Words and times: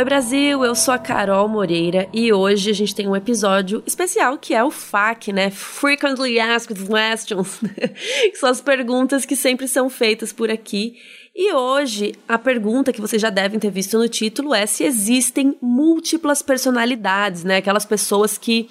Oi 0.00 0.04
Brasil, 0.04 0.64
eu 0.64 0.74
sou 0.74 0.94
a 0.94 0.98
Carol 0.98 1.46
Moreira 1.46 2.08
e 2.10 2.32
hoje 2.32 2.70
a 2.70 2.72
gente 2.72 2.94
tem 2.94 3.06
um 3.06 3.14
episódio 3.14 3.82
especial 3.86 4.38
que 4.38 4.54
é 4.54 4.64
o 4.64 4.70
FAQ, 4.70 5.30
né? 5.30 5.50
Frequently 5.50 6.40
Asked 6.40 6.86
Questions, 6.86 7.60
que 8.32 8.36
são 8.36 8.48
as 8.48 8.62
perguntas 8.62 9.26
que 9.26 9.36
sempre 9.36 9.68
são 9.68 9.90
feitas 9.90 10.32
por 10.32 10.50
aqui. 10.50 10.96
E 11.36 11.52
hoje 11.52 12.14
a 12.26 12.38
pergunta 12.38 12.94
que 12.94 13.00
vocês 13.00 13.20
já 13.20 13.28
devem 13.28 13.60
ter 13.60 13.70
visto 13.70 13.98
no 13.98 14.08
título 14.08 14.54
é 14.54 14.64
se 14.64 14.84
existem 14.84 15.54
múltiplas 15.60 16.40
personalidades, 16.40 17.44
né? 17.44 17.58
Aquelas 17.58 17.84
pessoas 17.84 18.38
que 18.38 18.70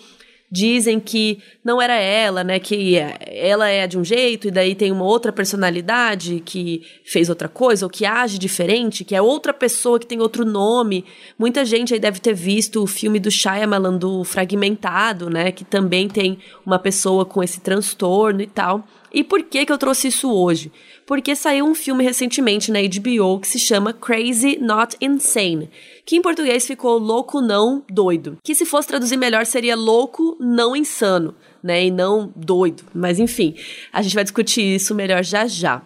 dizem 0.52 1.00
que 1.00 1.40
não 1.64 1.82
era 1.82 1.94
ela, 1.96 2.44
né? 2.44 2.60
Que 2.60 2.98
ela 3.28 3.68
é 3.68 3.86
de 3.86 3.98
um 3.98 4.04
jeito 4.04 4.48
e 4.48 4.52
daí 4.52 4.74
tem 4.74 4.92
uma 4.92 5.06
outra 5.06 5.32
personalidade 5.32 6.42
que 6.44 6.82
fez 7.04 7.30
outra 7.30 7.48
coisa 7.48 7.86
ou 7.86 7.90
que 7.90 8.06
age 8.06 8.40
diferente, 8.40 9.04
que 9.04 9.16
é 9.16 9.22
outra 9.22 9.54
pessoa 9.54 10.00
que 10.00 10.08
tem 10.08 10.20
outro 10.20 10.46
nome. 10.46 11.06
Muita 11.38 11.64
gente 11.64 11.94
aí 11.94 12.00
deve 12.00 12.20
ter 12.20 12.34
visto 12.34 12.82
o 12.82 12.88
filme 12.88 13.20
do 13.20 13.30
Shyamalan 13.30 13.98
do 13.98 14.24
Fragmentado, 14.24 15.30
né? 15.30 15.52
Que 15.52 15.64
também 15.64 16.08
tem 16.08 16.40
uma 16.66 16.80
pessoa 16.80 17.26
com 17.26 17.44
esse 17.44 17.62
transtorno 17.62 18.42
e 18.42 18.48
tal. 18.48 18.84
E 19.12 19.24
por 19.24 19.44
que 19.44 19.66
que 19.66 19.72
eu 19.72 19.78
trouxe 19.78 20.10
isso 20.10 20.32
hoje? 20.32 20.72
Porque 21.06 21.36
saiu 21.36 21.66
um 21.66 21.74
filme 21.74 22.04
recentemente 22.04 22.72
na 22.72 22.80
HBO 22.80 23.40
que 23.40 23.48
se 23.48 23.58
chama 23.58 23.94
Crazy 23.94 24.58
Not 24.60 24.96
Insane, 25.02 25.70
que 26.06 26.16
em 26.16 26.22
português 26.22 26.68
ficou 26.68 26.98
Louco 26.98 27.42
Não 27.42 27.84
Doido, 27.90 28.38
que 28.44 28.54
se 28.54 28.66
fosse 28.66 28.88
traduzir 28.88 29.18
melhor 29.18 29.46
seria 29.46 29.76
Louco 29.76 30.38
Não 30.40 30.76
Insano, 30.76 31.34
né, 31.64 31.86
e 31.86 31.92
não 31.92 32.32
doido. 32.36 32.84
Mas 32.94 33.20
enfim, 33.20 33.56
a 33.92 34.02
gente 34.02 34.16
vai 34.16 34.24
discutir 34.24 34.76
isso 34.76 34.94
melhor 34.94 35.24
já 35.24 35.48
já. 35.48 35.82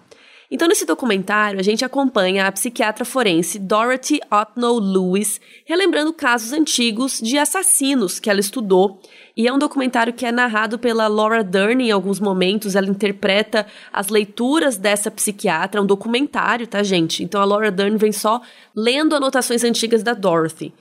Então, 0.54 0.68
nesse 0.68 0.86
documentário, 0.86 1.60
a 1.60 1.64
gente 1.64 1.84
acompanha 1.84 2.46
a 2.46 2.52
psiquiatra 2.52 3.04
forense 3.04 3.58
Dorothy 3.58 4.20
Otno 4.30 4.78
Lewis, 4.78 5.42
relembrando 5.66 6.14
casos 6.14 6.54
antigos 6.54 7.20
de 7.20 7.40
assassinos 7.40 8.20
que 8.20 8.30
ela 8.30 8.40
estudou 8.40 9.02
e 9.36 9.48
é 9.48 9.54
um 9.54 9.58
documentário 9.58 10.14
que 10.14 10.26
é 10.26 10.32
narrado 10.32 10.78
pela 10.78 11.08
Laura 11.08 11.44
Dern 11.44 11.84
em 11.84 11.92
alguns 11.92 12.20
momentos. 12.20 12.76
Ela 12.76 12.88
interpreta 12.88 13.66
as 13.92 14.10
leituras 14.10 14.78
dessa 14.78 15.10
psiquiatra. 15.10 15.80
É 15.80 15.84
um 15.84 15.88
documentário, 15.88 16.68
tá, 16.68 16.84
gente? 16.84 17.24
Então 17.24 17.42
a 17.42 17.46
Laura 17.46 17.72
Dern 17.72 17.98
vem 17.98 18.12
só 18.12 18.42
lendo 18.76 19.16
anotações 19.16 19.64
antigas 19.64 20.04
da 20.04 20.14
Dorothy. 20.14 20.72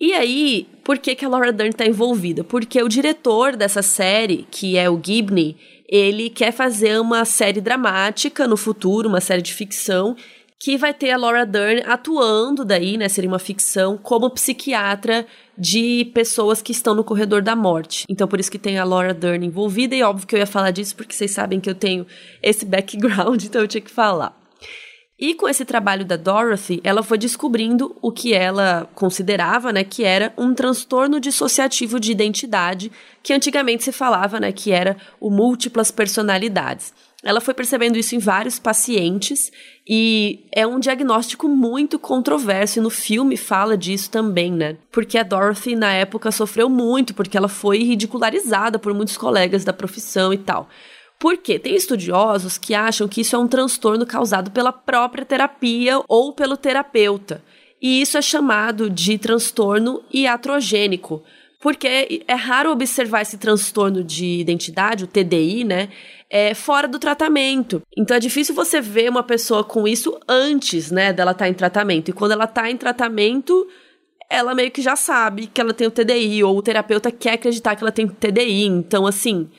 E 0.00 0.14
aí, 0.14 0.66
por 0.82 0.96
que, 0.96 1.14
que 1.14 1.26
a 1.26 1.28
Laura 1.28 1.52
Dern 1.52 1.72
está 1.72 1.84
envolvida? 1.84 2.42
Porque 2.42 2.82
o 2.82 2.88
diretor 2.88 3.54
dessa 3.54 3.82
série, 3.82 4.46
que 4.50 4.78
é 4.78 4.88
o 4.88 4.98
Gibney, 5.02 5.58
ele 5.86 6.30
quer 6.30 6.52
fazer 6.52 6.98
uma 6.98 7.26
série 7.26 7.60
dramática 7.60 8.48
no 8.48 8.56
futuro, 8.56 9.10
uma 9.10 9.20
série 9.20 9.42
de 9.42 9.52
ficção, 9.52 10.16
que 10.58 10.78
vai 10.78 10.94
ter 10.94 11.10
a 11.10 11.18
Laura 11.18 11.44
Dern 11.44 11.82
atuando 11.86 12.64
daí, 12.64 12.96
né, 12.96 13.08
seria 13.10 13.28
uma 13.28 13.38
ficção, 13.38 13.98
como 13.98 14.30
psiquiatra 14.30 15.26
de 15.60 16.06
pessoas 16.14 16.62
que 16.62 16.72
estão 16.72 16.94
no 16.94 17.04
corredor 17.04 17.42
da 17.42 17.54
morte. 17.54 18.06
Então 18.08 18.26
por 18.26 18.40
isso 18.40 18.50
que 18.50 18.58
tem 18.58 18.78
a 18.78 18.84
Laura 18.84 19.12
Dern 19.12 19.44
envolvida 19.44 19.94
e 19.94 20.02
óbvio 20.02 20.26
que 20.26 20.34
eu 20.34 20.38
ia 20.38 20.46
falar 20.46 20.70
disso 20.70 20.96
porque 20.96 21.14
vocês 21.14 21.30
sabem 21.30 21.60
que 21.60 21.68
eu 21.68 21.74
tenho 21.74 22.06
esse 22.42 22.64
background, 22.64 23.44
então 23.44 23.60
eu 23.60 23.68
tinha 23.68 23.82
que 23.82 23.90
falar. 23.90 24.40
E 25.18 25.34
com 25.34 25.46
esse 25.46 25.66
trabalho 25.66 26.02
da 26.02 26.16
Dorothy, 26.16 26.80
ela 26.82 27.02
foi 27.02 27.18
descobrindo 27.18 27.94
o 28.00 28.10
que 28.10 28.32
ela 28.32 28.88
considerava, 28.94 29.70
né, 29.70 29.84
que 29.84 30.02
era 30.02 30.32
um 30.38 30.54
transtorno 30.54 31.20
dissociativo 31.20 32.00
de 32.00 32.10
identidade, 32.10 32.90
que 33.22 33.34
antigamente 33.34 33.84
se 33.84 33.92
falava, 33.92 34.40
né, 34.40 34.50
que 34.50 34.72
era 34.72 34.96
o 35.20 35.28
múltiplas 35.28 35.90
personalidades. 35.90 36.94
Ela 37.22 37.40
foi 37.40 37.52
percebendo 37.52 37.98
isso 37.98 38.14
em 38.14 38.18
vários 38.18 38.58
pacientes 38.58 39.52
e 39.86 40.46
é 40.52 40.66
um 40.66 40.80
diagnóstico 40.80 41.46
muito 41.48 41.98
controverso 41.98 42.78
e 42.78 42.82
no 42.82 42.88
filme 42.88 43.36
fala 43.36 43.76
disso 43.76 44.10
também, 44.10 44.50
né? 44.50 44.78
Porque 44.90 45.18
a 45.18 45.22
Dorothy 45.22 45.76
na 45.76 45.92
época 45.92 46.32
sofreu 46.32 46.70
muito 46.70 47.12
porque 47.12 47.36
ela 47.36 47.48
foi 47.48 47.82
ridicularizada 47.82 48.78
por 48.78 48.94
muitos 48.94 49.18
colegas 49.18 49.64
da 49.64 49.72
profissão 49.72 50.32
e 50.32 50.38
tal. 50.38 50.68
Porque 51.18 51.58
tem 51.58 51.76
estudiosos 51.76 52.56
que 52.56 52.72
acham 52.72 53.06
que 53.06 53.20
isso 53.20 53.36
é 53.36 53.38
um 53.38 53.46
transtorno 53.46 54.06
causado 54.06 54.50
pela 54.50 54.72
própria 54.72 55.26
terapia 55.26 56.00
ou 56.08 56.32
pelo 56.32 56.56
terapeuta. 56.56 57.44
E 57.82 58.00
isso 58.00 58.16
é 58.16 58.22
chamado 58.22 58.88
de 58.88 59.18
transtorno 59.18 60.02
iatrogênico, 60.12 61.22
porque 61.60 62.24
é 62.26 62.34
raro 62.34 62.70
observar 62.72 63.20
esse 63.20 63.36
transtorno 63.36 64.02
de 64.02 64.40
identidade, 64.40 65.04
o 65.04 65.06
TDI, 65.06 65.62
né? 65.62 65.90
É, 66.28 66.54
fora 66.54 66.88
do 66.88 66.98
tratamento. 66.98 67.82
Então 67.96 68.16
é 68.16 68.20
difícil 68.20 68.54
você 68.54 68.80
ver 68.80 69.10
uma 69.10 69.22
pessoa 69.22 69.62
com 69.62 69.86
isso 69.86 70.18
antes, 70.26 70.90
né, 70.90 71.12
dela 71.12 71.32
estar 71.32 71.44
tá 71.44 71.48
em 71.48 71.54
tratamento. 71.54 72.08
E 72.08 72.12
quando 72.12 72.32
ela 72.32 72.44
está 72.44 72.70
em 72.70 72.76
tratamento, 72.76 73.68
ela 74.30 74.54
meio 74.54 74.70
que 74.70 74.80
já 74.80 74.96
sabe 74.96 75.48
que 75.48 75.60
ela 75.60 75.74
tem 75.74 75.86
o 75.86 75.90
TDI, 75.90 76.42
ou 76.44 76.56
o 76.56 76.62
terapeuta 76.62 77.10
quer 77.10 77.32
acreditar 77.32 77.76
que 77.76 77.82
ela 77.82 77.92
tem 77.92 78.08
TDI. 78.08 78.64
Então, 78.64 79.06
assim, 79.06 79.50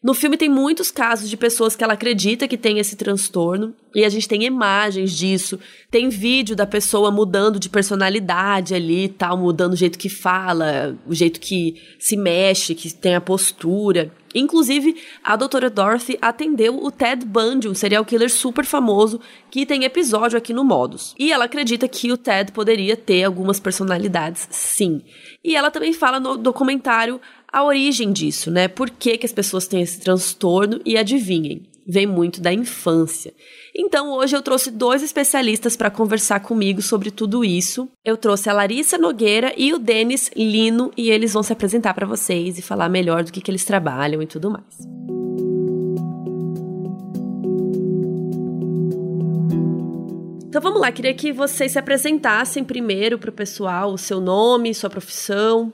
no 0.00 0.14
filme 0.14 0.36
tem 0.36 0.48
muitos 0.48 0.92
casos 0.92 1.28
de 1.28 1.36
pessoas 1.36 1.74
que 1.74 1.82
ela 1.82 1.94
acredita 1.94 2.46
que 2.46 2.56
tem 2.56 2.78
esse 2.78 2.94
transtorno, 2.94 3.74
e 3.94 4.04
a 4.04 4.08
gente 4.08 4.28
tem 4.28 4.44
imagens 4.44 5.16
disso, 5.16 5.58
tem 5.90 6.08
vídeo 6.08 6.54
da 6.54 6.66
pessoa 6.66 7.10
mudando 7.10 7.58
de 7.58 7.68
personalidade 7.68 8.74
ali 8.74 9.04
e 9.04 9.08
tal, 9.08 9.36
mudando 9.36 9.72
o 9.72 9.76
jeito 9.76 9.98
que 9.98 10.08
fala, 10.08 10.96
o 11.06 11.14
jeito 11.14 11.40
que 11.40 11.82
se 11.98 12.16
mexe, 12.16 12.76
que 12.76 12.92
tem 12.92 13.16
a 13.16 13.20
postura. 13.20 14.12
Inclusive, 14.34 14.94
a 15.24 15.34
doutora 15.34 15.70
Dorothy 15.70 16.18
atendeu 16.20 16.78
o 16.84 16.90
Ted 16.92 17.24
Bundy, 17.24 17.66
um 17.66 17.74
serial 17.74 18.04
killer 18.04 18.30
super 18.30 18.64
famoso, 18.64 19.20
que 19.50 19.66
tem 19.66 19.84
episódio 19.84 20.36
aqui 20.36 20.52
no 20.52 20.64
Modus. 20.64 21.14
E 21.18 21.32
ela 21.32 21.46
acredita 21.46 21.88
que 21.88 22.12
o 22.12 22.16
Ted 22.16 22.52
poderia 22.52 22.96
ter 22.96 23.24
algumas 23.24 23.58
personalidades, 23.58 24.46
sim. 24.50 25.02
E 25.42 25.56
ela 25.56 25.70
também 25.70 25.92
fala 25.92 26.20
no 26.20 26.36
documentário 26.36 27.20
a 27.50 27.64
origem 27.64 28.12
disso, 28.12 28.50
né? 28.50 28.68
Por 28.68 28.90
que, 28.90 29.16
que 29.16 29.26
as 29.26 29.32
pessoas 29.32 29.66
têm 29.66 29.80
esse 29.80 29.98
transtorno 30.00 30.80
e 30.84 30.98
adivinhem, 30.98 31.62
vem 31.86 32.06
muito 32.06 32.42
da 32.42 32.52
infância. 32.52 33.32
Então, 33.74 34.12
hoje 34.12 34.36
eu 34.36 34.42
trouxe 34.42 34.70
dois 34.70 35.02
especialistas 35.02 35.74
para 35.74 35.90
conversar 35.90 36.40
comigo 36.40 36.82
sobre 36.82 37.10
tudo 37.10 37.42
isso. 37.42 37.88
Eu 38.04 38.18
trouxe 38.18 38.50
a 38.50 38.52
Larissa 38.52 38.98
Nogueira 38.98 39.54
e 39.56 39.72
o 39.72 39.78
Denis 39.78 40.30
Lino 40.36 40.92
e 40.94 41.10
eles 41.10 41.32
vão 41.32 41.42
se 41.42 41.52
apresentar 41.52 41.94
para 41.94 42.06
vocês 42.06 42.58
e 42.58 42.62
falar 42.62 42.90
melhor 42.90 43.24
do 43.24 43.32
que, 43.32 43.40
que 43.40 43.50
eles 43.50 43.64
trabalham 43.64 44.22
e 44.22 44.26
tudo 44.26 44.50
mais. 44.50 44.98
Então 50.48 50.60
vamos 50.62 50.80
lá, 50.80 50.90
queria 50.90 51.14
que 51.14 51.32
vocês 51.32 51.72
se 51.72 51.78
apresentassem 51.78 52.64
primeiro 52.64 53.18
para 53.18 53.30
o 53.30 53.32
pessoal, 53.32 53.92
o 53.92 53.98
seu 53.98 54.20
nome, 54.20 54.74
sua 54.74 54.90
profissão. 54.90 55.72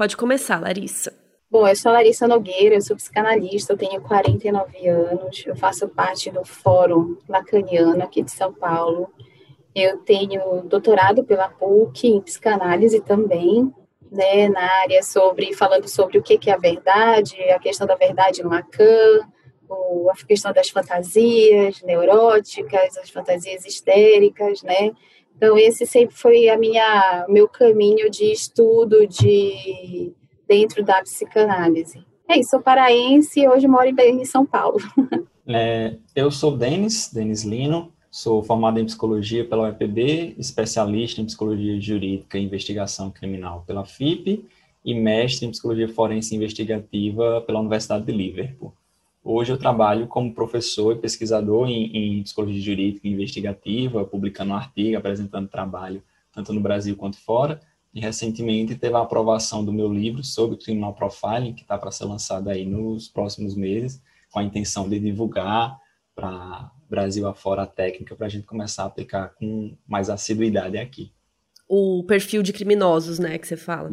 Pode 0.00 0.16
começar, 0.16 0.58
Larissa. 0.58 1.12
Bom, 1.50 1.68
eu 1.68 1.76
sou 1.76 1.92
Larissa 1.92 2.26
Nogueira, 2.26 2.74
eu 2.74 2.80
sou 2.80 2.96
psicanalista, 2.96 3.74
eu 3.74 3.76
tenho 3.76 4.00
49 4.00 4.88
anos, 4.88 5.44
eu 5.46 5.54
faço 5.54 5.86
parte 5.90 6.30
do 6.30 6.42
Fórum 6.42 7.18
Lacaniano 7.28 8.02
aqui 8.02 8.22
de 8.22 8.30
São 8.30 8.50
Paulo. 8.50 9.12
Eu 9.74 9.98
tenho 9.98 10.62
doutorado 10.62 11.22
pela 11.22 11.50
PUC 11.50 12.08
em 12.08 12.20
psicanálise 12.22 12.98
também, 13.02 13.70
né, 14.10 14.48
na 14.48 14.62
área 14.80 15.02
sobre, 15.02 15.52
falando 15.52 15.86
sobre 15.86 16.16
o 16.16 16.22
que, 16.22 16.48
é 16.48 16.54
a 16.54 16.56
verdade, 16.56 17.38
a 17.50 17.58
questão 17.58 17.86
da 17.86 17.94
verdade 17.94 18.42
Lacan, 18.42 19.20
a 20.10 20.26
questão 20.26 20.50
das 20.50 20.70
fantasias 20.70 21.82
neuróticas, 21.82 22.96
as 22.96 23.10
fantasias 23.10 23.66
histéricas, 23.66 24.62
né, 24.62 24.92
então, 25.40 25.56
esse 25.56 25.86
sempre 25.86 26.14
foi 26.14 26.50
a 26.50 26.58
minha 26.58 27.24
meu 27.26 27.48
caminho 27.48 28.10
de 28.10 28.30
estudo 28.30 29.06
de 29.06 30.12
dentro 30.46 30.84
da 30.84 31.00
psicanálise. 31.00 32.04
É 32.28 32.38
isso, 32.38 32.50
sou 32.50 32.60
paraense 32.60 33.40
e 33.40 33.48
hoje 33.48 33.66
moro 33.66 33.88
em 33.88 34.24
São 34.26 34.44
Paulo. 34.44 34.76
É, 35.52 35.96
eu 36.14 36.30
sou 36.30 36.56
Denis, 36.56 37.10
Denis 37.12 37.42
Lino, 37.42 37.92
sou 38.08 38.40
formado 38.40 38.78
em 38.78 38.84
psicologia 38.84 39.44
pela 39.44 39.64
UEPB, 39.64 40.36
especialista 40.38 41.20
em 41.20 41.24
psicologia 41.24 41.80
jurídica 41.80 42.38
e 42.38 42.44
investigação 42.44 43.10
criminal 43.10 43.64
pela 43.66 43.84
FIP 43.84 44.48
e 44.84 44.94
mestre 44.94 45.46
em 45.46 45.50
psicologia 45.50 45.88
forense 45.88 46.36
investigativa 46.36 47.40
pela 47.40 47.58
Universidade 47.58 48.04
de 48.04 48.12
Liverpool. 48.12 48.72
Hoje 49.22 49.52
eu 49.52 49.58
trabalho 49.58 50.06
como 50.06 50.34
professor 50.34 50.96
e 50.96 50.98
pesquisador 50.98 51.68
em, 51.68 52.18
em 52.18 52.22
psicologia 52.22 52.60
jurídica 52.60 53.06
e 53.06 53.12
investigativa, 53.12 54.04
publicando 54.04 54.52
um 54.52 54.56
artigo, 54.56 54.96
apresentando 54.96 55.48
trabalho 55.48 56.02
tanto 56.32 56.52
no 56.52 56.60
Brasil 56.60 56.96
quanto 56.96 57.18
fora. 57.18 57.60
E 57.92 58.00
recentemente 58.00 58.76
teve 58.76 58.94
a 58.94 59.00
aprovação 59.00 59.64
do 59.64 59.72
meu 59.72 59.92
livro 59.92 60.24
sobre 60.24 60.56
criminal 60.56 60.94
profiling, 60.94 61.52
que 61.52 61.62
está 61.62 61.76
para 61.76 61.90
ser 61.90 62.04
lançado 62.04 62.48
aí 62.48 62.64
nos 62.64 63.08
próximos 63.08 63.54
meses, 63.54 64.02
com 64.30 64.38
a 64.38 64.44
intenção 64.44 64.88
de 64.88 64.98
divulgar 64.98 65.78
para 66.14 66.70
Brasil 66.88 67.26
afora 67.28 67.62
a 67.62 67.66
técnica 67.66 68.16
para 68.16 68.26
a 68.26 68.28
gente 68.28 68.46
começar 68.46 68.82
a 68.82 68.86
aplicar 68.86 69.28
com 69.34 69.76
mais 69.86 70.10
assiduidade 70.10 70.76
aqui. 70.76 71.12
O 71.68 72.02
perfil 72.02 72.42
de 72.42 72.52
criminosos, 72.52 73.20
né, 73.20 73.38
que 73.38 73.46
você 73.46 73.56
fala. 73.56 73.90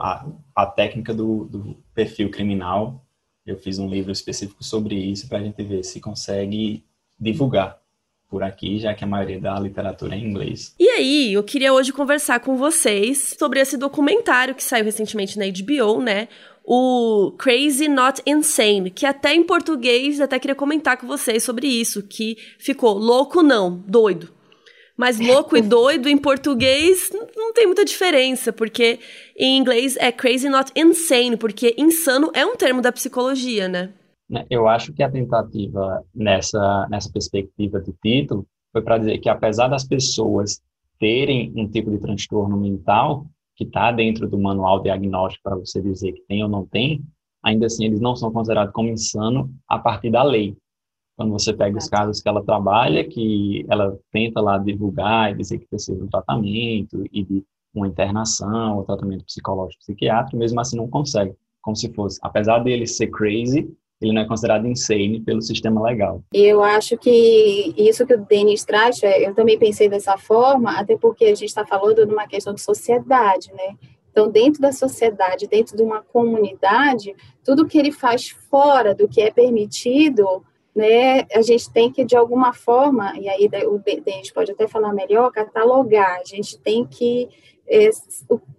A, 0.00 0.26
a 0.54 0.66
técnica 0.66 1.14
do, 1.14 1.44
do 1.44 1.76
perfil 1.94 2.30
criminal 2.30 3.05
eu 3.46 3.56
fiz 3.56 3.78
um 3.78 3.88
livro 3.88 4.10
específico 4.10 4.62
sobre 4.64 4.96
isso 4.96 5.28
para 5.28 5.38
a 5.38 5.42
gente 5.42 5.62
ver 5.62 5.84
se 5.84 6.00
consegue 6.00 6.84
divulgar 7.18 7.78
por 8.28 8.42
aqui, 8.42 8.78
já 8.78 8.92
que 8.92 9.04
a 9.04 9.06
maioria 9.06 9.40
da 9.40 9.58
literatura 9.58 10.14
é 10.14 10.18
em 10.18 10.26
inglês. 10.26 10.74
E 10.78 10.88
aí, 10.88 11.32
eu 11.32 11.44
queria 11.44 11.72
hoje 11.72 11.92
conversar 11.92 12.40
com 12.40 12.56
vocês 12.56 13.36
sobre 13.38 13.60
esse 13.60 13.76
documentário 13.76 14.54
que 14.54 14.64
saiu 14.64 14.84
recentemente 14.84 15.38
na 15.38 15.44
HBO, 15.46 16.00
né? 16.00 16.28
O 16.64 17.32
Crazy 17.38 17.86
Not 17.86 18.20
Insane, 18.26 18.90
que 18.90 19.06
até 19.06 19.32
em 19.32 19.44
português, 19.44 20.20
até 20.20 20.40
queria 20.40 20.56
comentar 20.56 20.96
com 20.96 21.06
vocês 21.06 21.44
sobre 21.44 21.68
isso, 21.68 22.02
que 22.02 22.36
ficou 22.58 22.98
louco 22.98 23.42
não, 23.44 23.84
doido. 23.86 24.35
Mas 24.96 25.20
louco 25.20 25.56
e 25.56 25.62
doido 25.62 26.08
em 26.08 26.16
português 26.16 27.10
não 27.36 27.52
tem 27.52 27.66
muita 27.66 27.84
diferença, 27.84 28.52
porque 28.52 28.98
em 29.36 29.58
inglês 29.58 29.96
é 29.98 30.10
crazy 30.10 30.48
not 30.48 30.72
insane, 30.74 31.36
porque 31.36 31.74
insano 31.76 32.30
é 32.34 32.44
um 32.46 32.56
termo 32.56 32.80
da 32.80 32.92
psicologia, 32.92 33.68
né? 33.68 33.92
Né, 34.28 34.44
eu 34.50 34.66
acho 34.66 34.92
que 34.92 35.02
a 35.02 35.10
tentativa 35.10 36.02
nessa, 36.14 36.86
nessa 36.90 37.10
perspectiva 37.12 37.78
do 37.78 37.94
título 38.02 38.46
foi 38.72 38.82
para 38.82 38.98
dizer 38.98 39.18
que, 39.18 39.28
apesar 39.28 39.68
das 39.68 39.84
pessoas 39.84 40.60
terem 40.98 41.52
um 41.54 41.68
tipo 41.68 41.90
de 41.90 41.98
transtorno 41.98 42.56
mental 42.56 43.26
que 43.54 43.64
está 43.64 43.92
dentro 43.92 44.28
do 44.28 44.38
manual 44.38 44.82
diagnóstico 44.82 45.42
para 45.44 45.56
você 45.56 45.80
dizer 45.80 46.12
que 46.12 46.22
tem 46.28 46.42
ou 46.42 46.48
não 46.48 46.66
tem, 46.66 47.02
ainda 47.42 47.66
assim 47.66 47.84
eles 47.84 48.00
não 48.00 48.16
são 48.16 48.32
considerados 48.32 48.72
como 48.72 48.88
insano 48.88 49.50
a 49.68 49.78
partir 49.78 50.10
da 50.10 50.22
lei. 50.22 50.56
Quando 51.16 51.32
você 51.32 51.52
pega 51.52 51.78
os 51.78 51.88
casos 51.88 52.20
que 52.20 52.28
ela 52.28 52.44
trabalha, 52.44 53.08
que 53.08 53.64
ela 53.70 53.98
tenta 54.12 54.40
lá 54.40 54.58
divulgar 54.58 55.32
e 55.32 55.36
dizer 55.36 55.58
que 55.58 55.66
precisa 55.66 55.96
de 55.96 56.04
um 56.04 56.08
tratamento 56.08 57.04
e 57.10 57.24
de 57.24 57.44
uma 57.74 57.88
internação 57.88 58.76
ou 58.76 58.84
tratamento 58.84 59.24
psicológico 59.24 59.80
psiquiátrico, 59.80 60.36
mesmo 60.36 60.60
assim 60.60 60.76
não 60.76 60.88
consegue, 60.88 61.34
como 61.62 61.76
se 61.76 61.92
fosse, 61.92 62.18
apesar 62.22 62.58
dele 62.60 62.86
ser 62.86 63.08
crazy, 63.08 63.68
ele 64.00 64.12
não 64.12 64.22
é 64.22 64.26
considerado 64.26 64.66
insane 64.66 65.20
pelo 65.20 65.40
sistema 65.40 65.82
legal. 65.82 66.22
Eu 66.32 66.62
acho 66.62 66.98
que 66.98 67.74
isso 67.76 68.06
que 68.06 68.14
o 68.14 68.24
Denis 68.26 68.64
traz, 68.64 69.02
é, 69.02 69.26
eu 69.26 69.34
também 69.34 69.58
pensei 69.58 69.88
dessa 69.88 70.18
forma, 70.18 70.78
até 70.78 70.96
porque 70.96 71.24
a 71.24 71.34
gente 71.34 71.46
está 71.46 71.64
falando 71.64 72.04
de 72.06 72.12
uma 72.12 72.26
questão 72.26 72.52
de 72.52 72.60
sociedade, 72.60 73.50
né? 73.52 73.74
Então, 74.10 74.30
dentro 74.30 74.60
da 74.60 74.72
sociedade, 74.72 75.46
dentro 75.46 75.76
de 75.76 75.82
uma 75.82 76.02
comunidade, 76.02 77.14
tudo 77.44 77.66
que 77.66 77.76
ele 77.78 77.92
faz 77.92 78.28
fora 78.28 78.94
do 78.94 79.06
que 79.06 79.20
é 79.20 79.30
permitido, 79.30 80.42
né, 80.76 81.26
a 81.32 81.40
gente 81.40 81.70
tem 81.70 81.90
que, 81.90 82.04
de 82.04 82.14
alguma 82.14 82.52
forma, 82.52 83.18
e 83.18 83.26
aí 83.30 83.48
o 83.66 83.78
Denis 83.78 84.30
pode 84.30 84.52
até 84.52 84.68
falar 84.68 84.92
melhor, 84.92 85.32
catalogar, 85.32 86.20
a 86.20 86.24
gente 86.24 86.58
tem 86.58 86.84
que 86.84 87.30
é, 87.66 87.88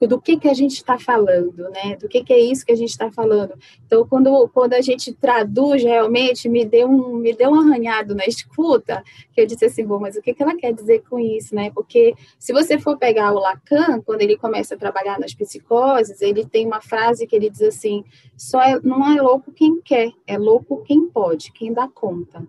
do 0.05 0.21
que, 0.21 0.37
que 0.37 0.47
a 0.47 0.53
gente 0.53 0.73
está 0.73 0.99
falando, 0.99 1.69
né? 1.69 1.95
Do 1.95 2.07
que, 2.07 2.23
que 2.23 2.33
é 2.33 2.39
isso 2.39 2.65
que 2.65 2.71
a 2.71 2.75
gente 2.75 2.89
está 2.89 3.09
falando. 3.11 3.53
Então, 3.85 4.05
quando, 4.07 4.47
quando 4.49 4.73
a 4.73 4.81
gente 4.81 5.13
traduz 5.13 5.81
realmente, 5.81 6.47
me 6.47 6.63
deu 6.65 6.87
um, 6.87 7.15
me 7.15 7.33
deu 7.33 7.49
um 7.49 7.59
arranhado 7.59 8.13
na 8.13 8.25
escuta, 8.25 9.03
que 9.33 9.41
eu 9.41 9.47
disse 9.47 9.65
assim, 9.65 9.85
bom, 9.85 9.99
mas 9.99 10.15
o 10.15 10.21
que, 10.21 10.33
que 10.33 10.43
ela 10.43 10.55
quer 10.55 10.73
dizer 10.73 11.03
com 11.09 11.17
isso, 11.17 11.55
né? 11.55 11.71
Porque 11.73 12.13
se 12.37 12.53
você 12.53 12.77
for 12.77 12.97
pegar 12.97 13.31
o 13.31 13.39
Lacan, 13.39 14.01
quando 14.01 14.21
ele 14.21 14.37
começa 14.37 14.75
a 14.75 14.77
trabalhar 14.77 15.19
nas 15.19 15.33
psicoses, 15.33 16.21
ele 16.21 16.45
tem 16.45 16.65
uma 16.67 16.81
frase 16.81 17.25
que 17.25 17.35
ele 17.35 17.49
diz 17.49 17.61
assim, 17.63 18.03
só 18.35 18.61
é, 18.61 18.79
não 18.83 19.11
é 19.11 19.21
louco 19.21 19.51
quem 19.51 19.81
quer, 19.81 20.11
é 20.27 20.37
louco 20.37 20.83
quem 20.83 21.07
pode, 21.07 21.51
quem 21.53 21.73
dá 21.73 21.87
conta. 21.87 22.39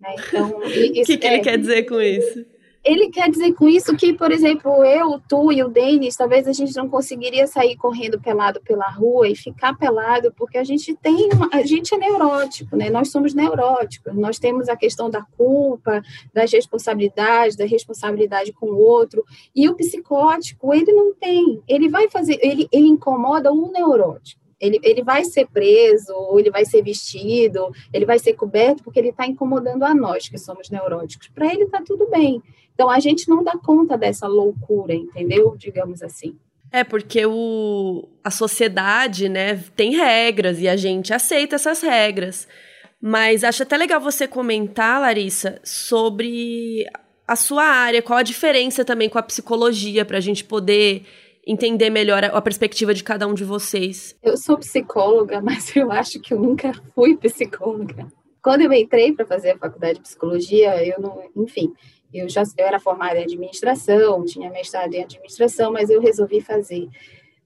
Né? 0.00 0.14
Então, 0.18 0.58
o 0.58 1.04
que, 1.04 1.16
que 1.18 1.26
é, 1.26 1.34
ele 1.34 1.42
quer 1.42 1.58
dizer 1.58 1.84
com 1.84 2.00
isso? 2.00 2.57
Ele 2.84 3.10
quer 3.10 3.30
dizer 3.30 3.52
com 3.54 3.68
isso 3.68 3.96
que, 3.96 4.12
por 4.12 4.30
exemplo, 4.30 4.84
eu, 4.84 5.20
tu 5.28 5.52
e 5.52 5.62
o 5.62 5.68
Denis, 5.68 6.16
talvez 6.16 6.46
a 6.46 6.52
gente 6.52 6.74
não 6.76 6.88
conseguiria 6.88 7.46
sair 7.46 7.76
correndo 7.76 8.20
pelado 8.20 8.60
pela 8.60 8.88
rua 8.88 9.28
e 9.28 9.36
ficar 9.36 9.76
pelado, 9.76 10.32
porque 10.36 10.56
a 10.56 10.64
gente 10.64 10.94
tem, 10.96 11.28
uma, 11.32 11.48
a 11.52 11.62
gente 11.62 11.94
é 11.94 11.98
neurótico, 11.98 12.76
né? 12.76 12.88
Nós 12.88 13.10
somos 13.10 13.34
neuróticos, 13.34 14.14
nós 14.14 14.38
temos 14.38 14.68
a 14.68 14.76
questão 14.76 15.10
da 15.10 15.22
culpa, 15.36 16.02
das 16.32 16.52
responsabilidades, 16.52 17.56
da 17.56 17.66
responsabilidade 17.66 18.52
com 18.52 18.66
o 18.66 18.78
outro, 18.78 19.24
e 19.54 19.68
o 19.68 19.74
psicótico, 19.74 20.72
ele 20.72 20.92
não 20.92 21.12
tem, 21.14 21.62
ele 21.68 21.88
vai 21.88 22.08
fazer, 22.08 22.38
ele, 22.40 22.68
ele 22.72 22.86
incomoda 22.86 23.52
o 23.52 23.70
neurótico. 23.70 24.38
Ele, 24.60 24.80
ele 24.82 25.04
vai 25.04 25.24
ser 25.24 25.46
preso, 25.46 26.12
ou 26.12 26.38
ele 26.38 26.50
vai 26.50 26.64
ser 26.64 26.82
vestido, 26.82 27.70
ele 27.92 28.04
vai 28.04 28.18
ser 28.18 28.32
coberto 28.34 28.82
porque 28.82 28.98
ele 28.98 29.10
está 29.10 29.24
incomodando 29.26 29.84
a 29.84 29.94
nós, 29.94 30.28
que 30.28 30.36
somos 30.36 30.68
neuróticos. 30.68 31.28
Para 31.28 31.52
ele 31.52 31.64
está 31.64 31.80
tudo 31.80 32.08
bem. 32.10 32.42
Então 32.78 32.88
a 32.88 33.00
gente 33.00 33.28
não 33.28 33.42
dá 33.42 33.58
conta 33.58 33.98
dessa 33.98 34.28
loucura, 34.28 34.94
entendeu? 34.94 35.56
Digamos 35.58 36.00
assim. 36.00 36.38
É, 36.70 36.84
porque 36.84 37.26
o, 37.26 38.08
a 38.22 38.30
sociedade, 38.30 39.28
né, 39.28 39.56
tem 39.74 39.96
regras 39.96 40.60
e 40.60 40.68
a 40.68 40.76
gente 40.76 41.12
aceita 41.12 41.56
essas 41.56 41.82
regras. 41.82 42.46
Mas 43.02 43.42
acho 43.42 43.64
até 43.64 43.76
legal 43.76 44.00
você 44.00 44.28
comentar, 44.28 45.00
Larissa, 45.00 45.60
sobre 45.64 46.86
a 47.26 47.34
sua 47.34 47.64
área, 47.64 48.00
qual 48.00 48.20
a 48.20 48.22
diferença 48.22 48.84
também 48.84 49.08
com 49.08 49.18
a 49.18 49.22
psicologia, 49.24 50.04
para 50.04 50.18
a 50.18 50.20
gente 50.20 50.44
poder 50.44 51.04
entender 51.44 51.90
melhor 51.90 52.22
a, 52.22 52.28
a, 52.28 52.40
perspectiva 52.40 52.94
de 52.94 53.02
cada 53.02 53.26
um 53.26 53.34
de 53.34 53.42
vocês. 53.42 54.14
Eu 54.22 54.36
sou 54.36 54.56
psicóloga, 54.56 55.40
mas 55.42 55.74
eu 55.74 55.90
acho 55.90 56.20
que 56.20 56.32
eu 56.32 56.38
nunca 56.38 56.72
fui 56.94 57.16
psicóloga. 57.16 58.06
Quando 58.40 58.60
eu 58.60 58.72
entrei 58.72 59.12
para 59.12 59.26
fazer 59.26 59.50
a 59.50 59.58
faculdade 59.58 59.94
de 59.94 60.02
psicologia, 60.02 60.84
eu 60.84 61.00
não, 61.00 61.22
enfim, 61.36 61.72
eu 62.12 62.28
já 62.28 62.42
eu 62.56 62.66
era 62.66 62.80
formada 62.80 63.18
em 63.18 63.24
administração, 63.24 64.24
tinha 64.24 64.50
mestrado 64.50 64.92
em 64.94 65.02
administração, 65.02 65.72
mas 65.72 65.90
eu 65.90 66.00
resolvi 66.00 66.40
fazer. 66.40 66.88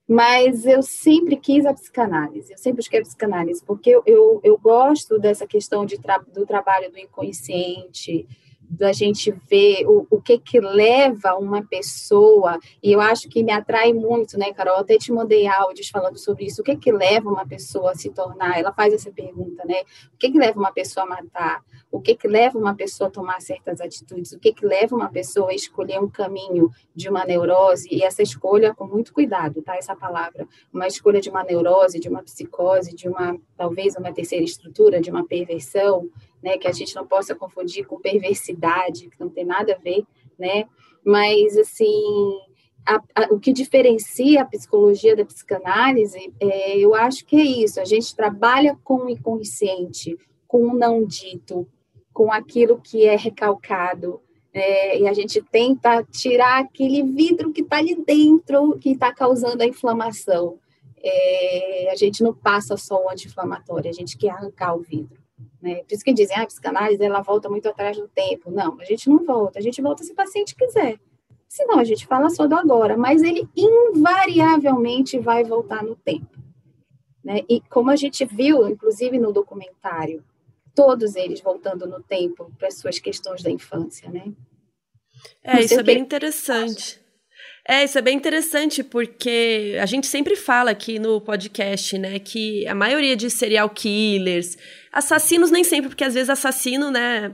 Mas 0.09 0.67
eu 0.67 0.83
sempre 0.83 1.37
quis 1.37 1.65
a 1.65 1.73
psicanálise, 1.73 2.53
eu 2.53 2.59
sempre 2.59 2.79
busquei 2.79 3.01
a 3.01 3.03
psicanálise, 3.03 3.65
porque 3.65 3.91
eu, 3.91 4.03
eu, 4.05 4.41
eu 4.43 4.59
gosto 4.59 5.19
dessa 5.19 5.47
questão 5.47 5.87
de 5.87 5.99
tra 5.99 6.19
do 6.19 6.45
trabalho 6.45 6.91
do 6.91 6.99
inconsciente, 6.99 8.27
da 8.73 8.91
gente 8.91 9.31
ver 9.51 9.87
o, 9.87 10.07
o 10.11 10.21
que 10.21 10.39
que 10.39 10.59
leva 10.59 11.35
uma 11.35 11.63
pessoa, 11.63 12.59
e 12.83 12.93
eu 12.93 13.01
acho 13.03 13.29
que 13.29 13.43
me 13.43 13.53
atrai 13.53 13.93
muito, 13.93 14.39
né, 14.39 14.51
Carol? 14.53 14.79
até 14.79 14.97
te 14.97 15.13
mandei 15.13 15.47
áudios 15.47 15.91
falando 15.91 16.19
sobre 16.19 16.47
isso, 16.47 16.63
o 16.63 16.65
que 16.65 16.77
que 16.77 16.91
leva 16.91 17.29
uma 17.29 17.47
pessoa 17.47 17.93
a 17.93 17.95
se 17.95 18.09
tornar, 18.11 18.59
ela 18.59 18.73
faz 18.73 18.95
essa 18.95 19.13
pergunta, 19.13 19.63
né? 19.67 19.83
O 20.15 20.17
que 20.19 20.31
que 20.31 20.39
leva 20.39 20.59
uma 20.59 20.73
pessoa 20.73 21.05
a 21.05 21.09
matar? 21.09 21.63
O 21.91 22.01
que 22.01 22.15
que 22.15 22.27
leva 22.27 22.59
uma 22.59 22.75
pessoa 22.75 23.09
a 23.09 23.11
tomar 23.11 23.43
certas 23.43 23.79
atitudes? 23.79 24.33
O 24.33 24.39
que 24.39 24.55
que 24.55 24.65
leva 24.65 24.97
uma 24.97 25.11
pessoa 25.11 25.51
a 25.51 25.55
escolher 25.55 26.01
um 26.01 26.09
caminho 26.09 26.71
de 26.95 27.11
uma 27.11 27.27
neurose? 27.27 27.87
E 27.91 28.03
essa 28.03 28.23
escolha, 28.23 28.75
com 28.75 28.87
muito 28.87 29.13
cuidado, 29.13 29.61
tá? 29.61 29.77
Essa 29.77 29.95
palavra, 29.95 30.49
uma 30.73 30.87
escolha 30.87 31.21
de 31.21 31.29
uma 31.29 31.45
neurose, 31.45 32.01
de 32.01 32.09
uma 32.09 32.23
psicose, 32.23 32.95
de 32.95 33.07
uma, 33.07 33.37
talvez, 33.55 33.95
uma 33.97 34.13
terceira 34.13 34.45
estrutura, 34.45 35.01
de 35.01 35.11
uma 35.11 35.27
perversão, 35.27 36.09
né, 36.43 36.59
que 36.59 36.67
a 36.67 36.73
gente 36.73 36.95
não 36.95 37.07
possa 37.07 37.35
confundir 37.35 37.87
com 37.87 38.01
perversidade, 38.01 39.09
que 39.09 39.21
não 39.21 39.29
tem 39.29 39.45
nada 39.45 39.75
a 39.75 39.79
ver, 39.79 40.05
né? 40.39 40.67
Mas 41.05 41.57
assim, 41.57 42.41
a, 42.87 42.97
a, 43.15 43.33
o 43.33 43.39
que 43.39 43.53
diferencia 43.53 44.43
a 44.43 44.47
psicologia 44.47 45.15
da 45.15 45.25
psicanálise, 45.25 46.33
é, 46.41 46.79
eu 46.79 46.95
acho 46.95 47.25
que 47.25 47.37
é 47.37 47.45
isso. 47.45 47.81
A 47.81 47.85
gente 47.85 48.15
trabalha 48.15 48.77
com 48.83 49.05
o 49.05 49.11
inconsciente, 49.11 50.17
com 50.47 50.67
o 50.69 50.75
não 50.75 51.05
dito, 51.05 51.67
com 52.13 52.33
aquilo 52.33 52.81
que 52.81 53.07
é 53.07 53.17
recalcado, 53.17 54.21
é, 54.53 54.99
e 55.01 55.09
a 55.09 55.15
gente 55.15 55.41
tenta 55.41 56.05
tirar 56.05 56.61
aquele 56.61 57.03
vidro 57.03 57.53
que 57.53 57.63
está 57.63 57.79
ali 57.79 57.95
dentro, 58.05 58.79
que 58.79 58.91
está 58.91 59.13
causando 59.13 59.63
a 59.63 59.67
inflamação. 59.67 60.59
É, 61.03 61.89
a 61.91 61.97
gente 61.97 62.23
não 62.23 62.35
passa 62.35 62.77
só 62.77 63.03
o 63.03 63.09
anti-inflamatório, 63.09 63.89
a 63.89 63.95
gente 63.95 64.17
quer 64.19 64.31
arrancar 64.31 64.75
o 64.75 64.81
vidro. 64.81 65.22
Né? 65.61 65.77
Por 65.85 65.95
isso 65.95 66.05
que 66.05 66.13
dizem, 66.13 66.37
ah, 66.37 66.43
a 66.43 66.47
psicanálise 66.47 67.03
ela 67.03 67.23
volta 67.23 67.49
muito 67.49 67.69
atrás 67.69 67.97
do 67.97 68.09
tempo. 68.09 68.51
Não, 68.51 68.81
a 68.81 68.85
gente 68.85 69.09
não 69.09 69.25
volta, 69.25 69.59
a 69.59 69.63
gente 69.63 69.81
volta 69.81 70.03
se 70.03 70.13
o 70.13 70.17
paciente 70.17 70.55
quiser. 70.55 70.99
Senão 71.49 71.79
a 71.79 71.85
gente 71.85 72.07
fala 72.07 72.31
só 72.31 72.47
do 72.47 72.57
agora, 72.57 72.97
mas 72.97 73.23
ele 73.23 73.49
invariavelmente 73.57 75.19
vai 75.19 75.45
voltar 75.45 75.83
no 75.83 75.95
tempo. 75.95 76.39
Né? 77.23 77.43
E 77.49 77.61
como 77.61 77.91
a 77.91 77.97
gente 77.97 78.25
viu, 78.25 78.67
inclusive 78.69 79.19
no 79.19 79.33
documentário, 79.33 80.25
todos 80.75 81.15
eles 81.15 81.41
voltando 81.41 81.87
no 81.87 82.03
tempo 82.03 82.51
para 82.59 82.69
as 82.69 82.79
suas 82.79 82.99
questões 82.99 83.43
da 83.43 83.51
infância, 83.51 84.11
né? 84.11 84.33
É, 85.45 85.61
isso 85.61 85.79
é 85.79 85.83
bem 85.83 85.99
interessante. 85.99 87.01
É, 87.69 87.85
isso 87.85 87.97
é 87.97 88.03
bem 88.03 88.17
interessante 88.17 88.83
porque 88.83 89.77
a 89.81 89.87
gente 89.87 90.09
sempre 90.09 90.35
fala 90.35 90.73
aqui 90.73 90.99
no 90.99 91.21
podcast, 91.21 91.97
né, 91.97 92.19
que 92.19 92.67
a 92.67 92.75
maioria 92.75 93.15
de 93.15 93.31
serial 93.31 93.71
killers, 93.71 94.57
assassinos 94.93 95.51
nem 95.51 95.65
sempre, 95.65 95.89
porque 95.89 96.05
às 96.05 96.13
vezes 96.13 96.29
assassino, 96.29 96.91
né, 96.91 97.33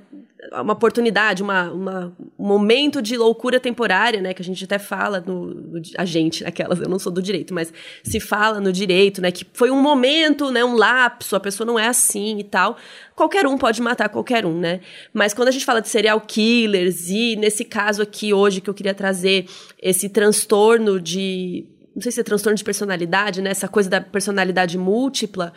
é 0.52 0.60
uma 0.60 0.74
oportunidade, 0.74 1.42
uma, 1.42 1.72
uma, 1.72 2.16
um 2.38 2.46
momento 2.46 3.02
de 3.02 3.16
loucura 3.16 3.58
temporária, 3.58 4.20
né, 4.20 4.32
que 4.32 4.40
a 4.40 4.44
gente 4.44 4.62
até 4.62 4.78
fala 4.78 5.20
no, 5.26 5.46
no, 5.46 5.82
a 5.96 6.04
gente, 6.04 6.44
aquelas, 6.44 6.78
eu 6.78 6.88
não 6.88 7.00
sou 7.00 7.10
do 7.10 7.20
direito, 7.20 7.52
mas 7.52 7.72
se 8.04 8.20
fala 8.20 8.60
no 8.60 8.72
direito, 8.72 9.20
né, 9.20 9.32
que 9.32 9.44
foi 9.52 9.72
um 9.72 9.82
momento, 9.82 10.52
né, 10.52 10.64
um 10.64 10.76
lapso, 10.76 11.34
a 11.34 11.40
pessoa 11.40 11.66
não 11.66 11.76
é 11.76 11.88
assim 11.88 12.38
e 12.38 12.44
tal. 12.44 12.76
Qualquer 13.16 13.44
um 13.44 13.58
pode 13.58 13.82
matar 13.82 14.08
qualquer 14.08 14.46
um, 14.46 14.56
né? 14.56 14.80
Mas 15.12 15.34
quando 15.34 15.48
a 15.48 15.50
gente 15.50 15.64
fala 15.64 15.82
de 15.82 15.88
serial 15.88 16.20
killers 16.20 17.10
e 17.10 17.34
nesse 17.34 17.64
caso 17.64 18.00
aqui 18.00 18.32
hoje 18.32 18.60
que 18.60 18.70
eu 18.70 18.74
queria 18.74 18.94
trazer 18.94 19.46
esse 19.82 20.08
transtorno 20.08 21.00
de, 21.00 21.66
não 21.92 22.00
sei 22.00 22.12
se 22.12 22.20
é 22.20 22.22
transtorno 22.22 22.56
de 22.56 22.62
personalidade, 22.62 23.42
né, 23.42 23.50
essa 23.50 23.66
coisa 23.66 23.90
da 23.90 24.00
personalidade 24.00 24.78
múltipla, 24.78 25.52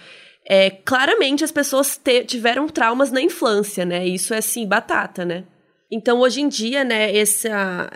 é, 0.54 0.70
claramente 0.70 1.46
as 1.46 1.52
pessoas 1.52 1.96
te, 1.96 2.26
tiveram 2.26 2.68
traumas 2.68 3.10
na 3.10 3.22
infância, 3.22 3.86
né? 3.86 4.06
Isso 4.06 4.34
é 4.34 4.40
assim, 4.40 4.68
batata, 4.68 5.24
né? 5.24 5.46
Então, 5.90 6.20
hoje 6.20 6.42
em 6.42 6.50
dia, 6.50 6.84
né, 6.84 7.16
essa 7.16 7.90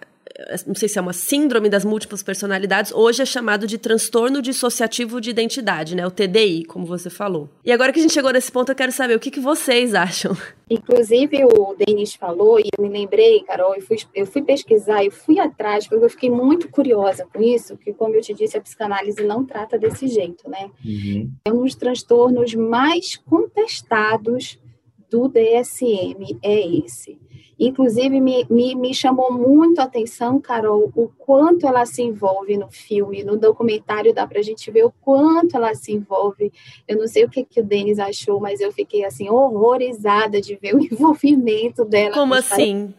não 0.67 0.75
sei 0.75 0.89
se 0.89 0.97
é 0.97 1.01
uma 1.01 1.13
síndrome 1.13 1.69
das 1.69 1.85
múltiplas 1.85 2.21
personalidades, 2.21 2.91
hoje 2.91 3.21
é 3.21 3.25
chamado 3.25 3.65
de 3.65 3.77
transtorno 3.77 4.41
dissociativo 4.41 5.21
de 5.21 5.29
identidade, 5.29 5.95
né? 5.95 6.05
O 6.05 6.11
TDI, 6.11 6.65
como 6.65 6.85
você 6.85 7.09
falou. 7.09 7.49
E 7.63 7.71
agora 7.71 7.93
que 7.93 7.99
a 7.99 8.01
gente 8.01 8.13
chegou 8.13 8.31
nesse 8.31 8.51
ponto, 8.51 8.71
eu 8.71 8.75
quero 8.75 8.91
saber 8.91 9.15
o 9.15 9.19
que, 9.19 9.31
que 9.31 9.39
vocês 9.39 9.93
acham. 9.93 10.35
Inclusive, 10.69 11.45
o 11.45 11.75
Denis 11.75 12.15
falou, 12.15 12.59
e 12.59 12.69
eu 12.77 12.83
me 12.83 12.89
lembrei, 12.89 13.41
Carol, 13.43 13.75
eu 13.75 13.81
fui, 13.81 13.97
eu 14.13 14.25
fui 14.25 14.41
pesquisar, 14.41 15.05
eu 15.05 15.11
fui 15.11 15.39
atrás, 15.39 15.87
porque 15.87 16.03
eu 16.03 16.09
fiquei 16.09 16.29
muito 16.29 16.69
curiosa 16.69 17.25
com 17.31 17.41
isso, 17.41 17.77
que, 17.77 17.93
como 17.93 18.15
eu 18.15 18.21
te 18.21 18.33
disse, 18.33 18.57
a 18.57 18.61
psicanálise 18.61 19.23
não 19.23 19.45
trata 19.45 19.77
desse 19.77 20.07
jeito, 20.07 20.49
né? 20.49 20.69
Uhum. 20.83 21.31
É 21.45 21.53
um 21.53 21.63
dos 21.63 21.75
transtornos 21.75 22.55
mais 22.55 23.15
contestados 23.15 24.59
do 25.09 25.29
DSM, 25.29 26.37
é 26.43 26.77
esse. 26.79 27.17
Inclusive, 27.59 28.19
me, 28.19 28.45
me, 28.50 28.75
me 28.75 28.93
chamou 28.93 29.31
muito 29.31 29.79
a 29.79 29.85
atenção, 29.85 30.39
Carol, 30.39 30.91
o 30.95 31.07
quanto 31.17 31.65
ela 31.65 31.85
se 31.85 32.01
envolve 32.01 32.57
no 32.57 32.69
filme, 32.69 33.24
no 33.24 33.38
documentário 33.38 34.13
dá 34.13 34.27
para 34.27 34.39
a 34.39 34.43
gente 34.43 34.69
ver 34.71 34.85
o 34.85 34.93
quanto 35.01 35.55
ela 35.55 35.74
se 35.74 35.93
envolve. 35.93 36.51
Eu 36.88 36.97
não 36.97 37.07
sei 37.07 37.24
o 37.24 37.29
que, 37.29 37.43
que 37.43 37.62
o 37.62 37.63
Denis 37.63 38.00
achou, 38.00 38.39
mas 38.39 38.59
eu 38.59 38.71
fiquei, 38.71 39.05
assim, 39.05 39.29
horrorizada 39.29 40.41
de 40.41 40.55
ver 40.55 40.75
o 40.75 40.79
envolvimento 40.83 41.85
dela. 41.85 42.13
Como 42.13 42.33
assim? 42.33 42.93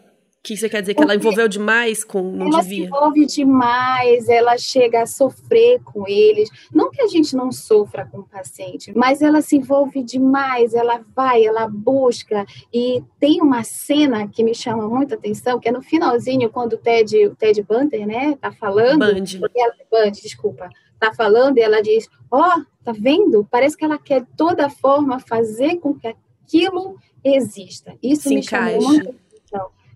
Que 0.47 0.57
você 0.57 0.69
quer 0.69 0.81
dizer 0.81 0.95
que 0.95 1.03
ela 1.03 1.17
envolveu 1.17 1.49
demais 1.49 2.05
com 2.05 2.23
não 2.23 2.47
ela 2.47 2.61
devia? 2.61 2.87
Ela 2.87 2.89
se 2.89 2.97
envolve 2.97 3.27
demais, 3.27 4.29
ela 4.29 4.57
chega 4.57 5.03
a 5.03 5.07
sofrer 5.07 5.83
com 5.83 6.07
eles. 6.07 6.49
Não 6.73 6.89
que 6.89 7.03
a 7.03 7.09
gente 7.09 7.35
não 7.35 7.51
sofra 7.51 8.07
com 8.07 8.19
o 8.19 8.29
paciente, 8.29 8.93
mas 8.95 9.23
ela 9.23 9.43
se 9.43 9.57
envolve 9.57 10.05
demais, 10.05 10.73
ela 10.73 11.05
vai, 11.15 11.45
ela 11.45 11.67
busca. 11.67 12.47
E 12.73 13.03
tem 13.19 13.43
uma 13.43 13.65
cena 13.65 14.29
que 14.29 14.45
me 14.45 14.55
chama 14.55 14.89
muita 14.89 15.17
atenção, 15.17 15.59
que 15.59 15.69
é 15.69 15.73
no 15.73 15.83
finalzinho, 15.83 16.49
quando 16.49 16.75
o 16.75 16.79
Ted, 16.79 17.27
o 17.27 17.35
Ted 17.35 17.61
Bunter, 17.65 18.07
né, 18.07 18.37
tá 18.41 18.53
falando. 18.53 19.01
Band. 19.01 19.51
Ela, 19.57 19.75
Band, 19.91 20.13
desculpa. 20.13 20.71
Tá 21.01 21.13
falando 21.13 21.59
e 21.59 21.61
ela 21.61 21.83
diz: 21.83 22.09
Ó, 22.31 22.41
oh, 22.41 22.65
tá 22.85 22.93
vendo? 22.93 23.47
Parece 23.51 23.77
que 23.77 23.85
ela 23.85 23.99
quer 23.99 24.21
de 24.21 24.29
toda 24.37 24.71
forma 24.71 25.19
fazer 25.19 25.77
com 25.77 25.93
que 25.93 26.07
aquilo 26.07 26.97
exista. 27.25 27.95
Isso 28.01 28.23
se 28.23 28.29
me 28.31 28.41
encaixa. 28.41 28.81
chamou 28.81 28.89
muito 28.89 29.26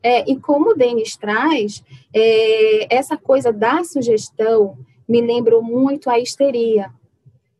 é, 0.02 0.30
e 0.30 0.36
como 0.36 0.70
o 0.70 0.74
Denis 0.74 1.16
traz, 1.16 1.82
é, 2.14 2.94
essa 2.94 3.16
coisa 3.16 3.52
da 3.52 3.84
sugestão 3.84 4.76
me 5.08 5.20
lembrou 5.20 5.62
muito 5.62 6.08
a 6.08 6.18
histeria. 6.18 6.90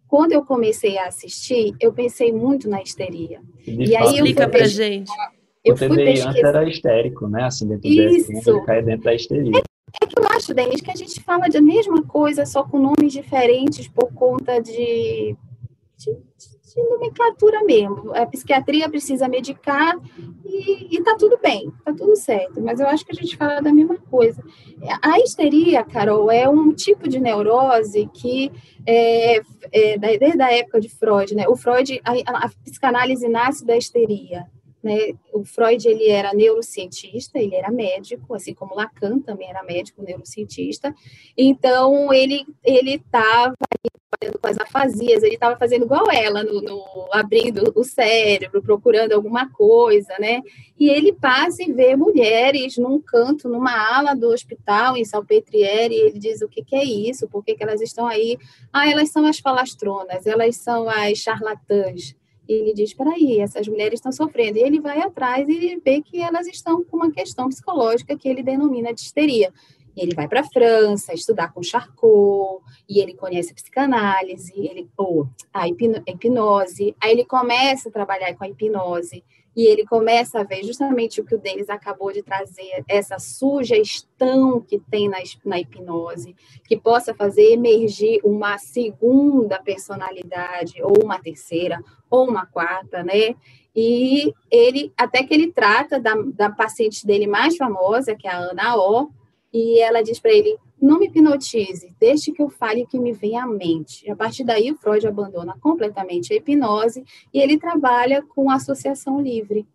Quando 0.09 0.33
eu 0.33 0.45
comecei 0.45 0.99
a 0.99 1.07
assistir, 1.07 1.75
eu 1.81 1.93
pensei 1.93 2.33
muito 2.33 2.69
na 2.69 2.83
histeria. 2.83 3.41
e 3.67 3.95
aí 3.97 4.15
explica 4.15 4.49
pra 4.49 4.67
gente. 4.67 5.11
Eu 5.65 5.75
o 5.75 5.79
TDI 5.79 6.21
antes 6.23 6.43
era 6.43 6.69
histérico, 6.69 7.29
né? 7.29 7.45
Assim, 7.45 7.69
dentro 7.69 7.89
Isso. 7.89 8.33
do 8.33 8.51
ele 8.51 8.67
cai 8.67 8.83
dentro 8.83 9.05
da 9.05 9.15
histeria. 9.15 9.59
É, 9.59 10.05
é 10.05 10.07
que 10.07 10.19
eu 10.19 10.25
acho, 10.35 10.55
Denis, 10.55 10.81
que 10.81 10.91
a 10.91 10.97
gente 10.97 11.21
fala 11.21 11.49
da 11.49 11.61
mesma 11.61 12.03
coisa, 12.03 12.47
só 12.47 12.65
com 12.65 12.79
nomes 12.79 13.13
diferentes 13.13 13.87
por 13.89 14.13
conta 14.15 14.59
de, 14.61 15.37
de 15.99 16.17
de 16.41 16.60
nomenclatura 16.77 17.63
mesmo. 17.65 18.15
A 18.15 18.27
psiquiatria 18.27 18.89
precisa 18.89 19.29
medicar 19.29 19.97
e, 20.45 20.97
e 20.97 21.03
tá 21.03 21.17
tudo 21.17 21.39
bem, 21.43 21.73
tá 21.85 21.93
tudo 21.93 22.17
certo. 22.17 22.61
Mas 22.61 22.81
eu 22.81 22.87
acho 22.87 23.05
que 23.05 23.13
a 23.13 23.15
gente 23.15 23.37
fala 23.37 23.61
da 23.61 23.73
mesma 23.73 23.97
coisa. 23.97 24.43
A 25.03 25.19
histeria, 25.21 25.85
Carol, 25.85 26.31
é 26.31 26.49
um 26.49 26.73
tipo 26.73 27.09
de 27.09 27.19
neurose 27.19 28.09
que 28.13 28.51
é, 28.87 29.41
é 29.73 29.99
desde 29.99 30.43
a 30.43 30.53
época 30.53 30.81
de 30.81 30.89
Freud, 30.89 31.35
né? 31.35 31.49
O 31.49 31.57
Freud, 31.57 32.01
a, 32.05 32.47
a 32.47 32.51
psicanálise 32.65 33.29
nasce 33.29 33.65
da 33.65 33.77
histeria. 33.77 34.47
Né? 34.83 35.13
O 35.33 35.45
Freud 35.45 35.87
ele 35.87 36.09
era 36.09 36.33
neurocientista, 36.33 37.39
ele 37.39 37.55
era 37.55 37.71
médico, 37.71 38.35
assim 38.35 38.55
como 38.55 38.75
Lacan 38.75 39.19
também 39.19 39.51
era 39.51 39.63
médico, 39.63 40.03
neurocientista. 40.03 40.95
Então 41.37 42.13
ele 42.13 42.47
ele 42.65 42.95
estava 42.95 43.55
com 44.41 44.49
as 44.49 44.59
afasias, 44.59 45.23
ele 45.23 45.35
estava 45.35 45.57
fazendo 45.57 45.85
igual 45.85 46.11
ela, 46.11 46.43
no, 46.43 46.61
no, 46.61 47.09
abrindo 47.13 47.73
o 47.77 47.85
cérebro, 47.85 48.61
procurando 48.61 49.13
alguma 49.13 49.49
coisa, 49.51 50.13
né? 50.19 50.41
E 50.79 50.89
ele 50.89 51.13
passa 51.13 51.63
e 51.63 51.73
vê 51.73 51.95
mulheres 51.95 52.77
num 52.77 53.01
canto, 53.01 53.49
numa 53.49 53.73
ala 53.73 54.15
do 54.15 54.29
hospital 54.29 54.97
em 54.97 55.05
Salpetriere, 55.05 55.95
e 55.95 56.01
ele 56.01 56.19
diz 56.19 56.43
o 56.43 56.49
que, 56.49 56.65
que 56.65 56.75
é 56.75 56.85
isso, 56.85 57.29
por 57.29 57.45
que, 57.45 57.55
que 57.55 57.63
elas 57.63 57.81
estão 57.81 58.07
aí? 58.07 58.37
Ah, 58.73 58.91
elas 58.91 59.11
são 59.11 59.25
as 59.25 59.39
falastronas, 59.39 60.27
elas 60.27 60.57
são 60.57 60.89
as 60.89 61.19
charlatãs. 61.19 62.17
E 62.49 62.53
ele 62.53 62.75
diz, 62.75 62.93
peraí, 62.93 63.39
essas 63.39 63.69
mulheres 63.69 64.01
estão 64.01 64.11
sofrendo. 64.11 64.59
E 64.59 64.63
ele 64.63 64.81
vai 64.81 65.01
atrás 65.01 65.49
e 65.49 65.81
vê 65.85 66.03
que 66.03 66.21
elas 66.21 66.49
estão 66.49 66.83
com 66.83 66.97
uma 66.97 67.13
questão 67.13 67.49
psicológica 67.49 68.17
que 68.19 68.29
ele 68.29 68.43
denomina 68.43 68.93
de 68.93 69.03
histeria. 69.03 69.53
Ele 69.97 70.15
vai 70.15 70.29
para 70.29 70.41
a 70.41 70.45
França 70.45 71.13
estudar 71.13 71.53
com 71.53 71.63
Charcot, 71.63 72.63
e 72.89 73.01
ele 73.01 73.15
conhece 73.15 73.53
a 73.53 73.55
psicanálise, 73.55 74.53
ele, 74.57 74.89
ou 74.97 75.29
a 75.53 75.69
hipnose. 75.69 76.95
Aí 77.01 77.13
ele 77.13 77.25
começa 77.25 77.89
a 77.89 77.93
trabalhar 77.93 78.35
com 78.35 78.45
a 78.45 78.49
hipnose, 78.49 79.25
e 79.57 79.67
ele 79.67 79.85
começa 79.85 80.41
a 80.41 80.45
ver 80.45 80.63
justamente 80.63 81.21
o 81.21 81.25
que 81.25 81.35
o 81.35 81.39
Denis 81.39 81.69
acabou 81.69 82.13
de 82.13 82.23
trazer, 82.23 82.85
essa 82.89 83.19
sugestão 83.19 84.61
que 84.61 84.79
tem 84.79 85.09
na, 85.09 85.19
na 85.45 85.59
hipnose, 85.59 86.37
que 86.65 86.77
possa 86.77 87.13
fazer 87.15 87.53
emergir 87.53 88.21
uma 88.25 88.59
segunda 88.59 89.61
personalidade, 89.61 90.81
ou 90.83 91.05
uma 91.05 91.19
terceira, 91.19 91.83
ou 92.09 92.29
uma 92.29 92.47
quarta, 92.47 93.03
né? 93.03 93.35
E 93.75 94.33
ele, 94.51 94.93
até 94.97 95.23
que 95.23 95.33
ele 95.35 95.53
trata 95.53 95.99
da, 96.01 96.15
da 96.35 96.51
paciente 96.51 97.07
dele 97.07 97.27
mais 97.27 97.57
famosa, 97.57 98.15
que 98.15 98.27
é 98.27 98.31
a 98.31 98.39
Ana 98.39 98.77
O, 98.77 99.11
e 99.53 99.81
ela 99.81 100.03
diz 100.03 100.19
para 100.19 100.33
ele: 100.33 100.57
não 100.81 100.99
me 100.99 101.07
hipnotize, 101.07 101.93
deixe 101.99 102.33
que 102.33 102.41
eu 102.41 102.49
fale 102.49 102.83
o 102.83 102.87
que 102.87 102.99
me 102.99 103.13
vem 103.13 103.37
à 103.37 103.47
mente. 103.47 104.07
E 104.07 104.11
a 104.11 104.17
partir 104.17 104.45
daí, 104.45 104.71
o 104.71 104.77
Freud 104.77 105.07
abandona 105.07 105.57
completamente 105.61 106.33
a 106.33 106.37
hipnose 106.37 107.05
e 107.33 107.41
ele 107.41 107.59
trabalha 107.59 108.23
com 108.23 108.51
associação 108.51 109.21
livre. 109.21 109.67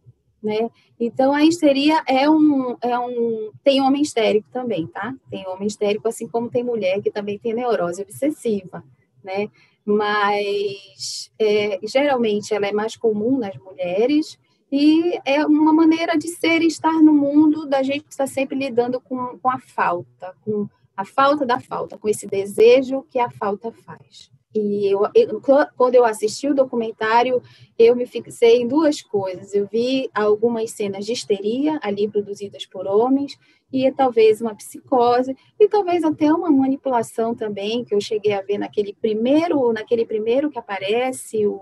Né? 0.41 0.69
Então, 0.99 1.33
a 1.33 1.43
histeria 1.43 2.03
é 2.07 2.29
um, 2.29 2.77
é 2.81 2.97
um. 2.99 3.51
Tem 3.63 3.81
homem 3.81 4.01
histérico 4.01 4.47
também, 4.51 4.85
tá? 4.87 5.13
Tem 5.29 5.47
homem 5.47 5.67
histérico, 5.67 6.07
assim 6.07 6.27
como 6.27 6.51
tem 6.51 6.63
mulher 6.63 7.01
que 7.01 7.11
também 7.11 7.39
tem 7.39 7.53
neurose 7.53 8.01
obsessiva, 8.01 8.83
né? 9.23 9.49
Mas 9.83 11.31
é, 11.39 11.79
geralmente 11.83 12.53
ela 12.53 12.67
é 12.67 12.71
mais 12.71 12.95
comum 12.95 13.37
nas 13.39 13.55
mulheres 13.57 14.37
e 14.77 15.17
é 15.23 15.45
uma 15.45 15.71
maneira 15.71 16.17
de 16.17 16.27
ser 16.27 16.61
e 16.61 16.67
estar 16.67 17.01
no 17.01 17.13
mundo 17.13 17.65
da 17.65 17.81
gente 17.81 18.07
estar 18.09 18.27
sempre 18.27 18.59
lidando 18.59 18.99
com, 18.99 19.39
com 19.39 19.49
a 19.49 19.57
falta, 19.57 20.35
com 20.43 20.67
a 20.97 21.05
falta 21.05 21.45
da 21.45 21.61
falta, 21.61 21.97
com 21.97 22.09
esse 22.09 22.27
desejo 22.27 23.05
que 23.09 23.17
a 23.17 23.29
falta 23.29 23.71
faz. 23.71 24.29
E 24.53 24.91
eu, 24.91 25.07
eu, 25.15 25.41
quando 25.77 25.95
eu 25.95 26.03
assisti 26.03 26.49
o 26.49 26.53
documentário, 26.53 27.41
eu 27.79 27.95
me 27.95 28.05
fixei 28.05 28.63
em 28.63 28.67
duas 28.67 29.01
coisas. 29.01 29.53
Eu 29.53 29.65
vi 29.65 30.09
algumas 30.13 30.71
cenas 30.71 31.05
de 31.05 31.13
histeria 31.13 31.79
ali 31.81 32.09
produzidas 32.09 32.65
por 32.65 32.85
homens, 32.85 33.37
e 33.71 33.89
talvez 33.93 34.41
uma 34.41 34.55
psicose, 34.55 35.37
e 35.57 35.69
talvez 35.69 36.03
até 36.03 36.33
uma 36.33 36.51
manipulação 36.51 37.33
também, 37.33 37.85
que 37.85 37.95
eu 37.95 38.01
cheguei 38.01 38.33
a 38.33 38.41
ver 38.41 38.57
naquele 38.57 38.93
primeiro, 38.93 39.71
naquele 39.71 40.05
primeiro 40.05 40.49
que 40.49 40.59
aparece, 40.59 41.47
o 41.47 41.61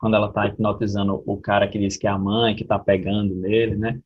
quando 0.00 0.16
ela 0.16 0.28
está 0.28 0.46
hipnotizando 0.46 1.22
o 1.26 1.36
cara 1.36 1.68
que 1.68 1.78
diz 1.78 1.98
que 1.98 2.06
é 2.06 2.10
a 2.10 2.18
mãe, 2.18 2.56
que 2.56 2.62
está 2.62 2.78
pegando 2.78 3.34
nele, 3.34 3.76
né? 3.76 4.00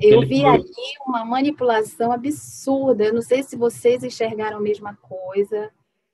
Eu 0.00 0.20
vi 0.20 0.44
ali 0.44 0.64
uma 1.04 1.24
manipulação 1.24 2.12
absurda. 2.12 3.04
Eu 3.04 3.12
não 3.12 3.20
sei 3.20 3.42
se 3.42 3.56
vocês 3.56 4.04
enxergaram 4.04 4.58
a 4.58 4.60
mesma 4.60 4.94
coisa. 4.94 5.70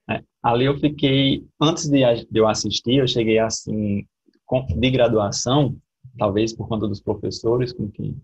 É, 0.09 0.23
ali 0.43 0.65
eu 0.65 0.79
fiquei, 0.79 1.45
antes 1.61 1.87
de, 1.87 2.01
eu 2.35 2.49
assistir, 2.49 2.95
eu 2.95 3.07
cheguei 3.07 3.39
assim, 3.39 4.07
de 4.77 4.91
graduação, 4.91 5.77
talvez 6.19 6.55
por 6.55 6.67
conta 6.67 6.89
dos 6.89 7.01
professores 7.01 7.73
com 7.73 7.91
quem 7.91 8.17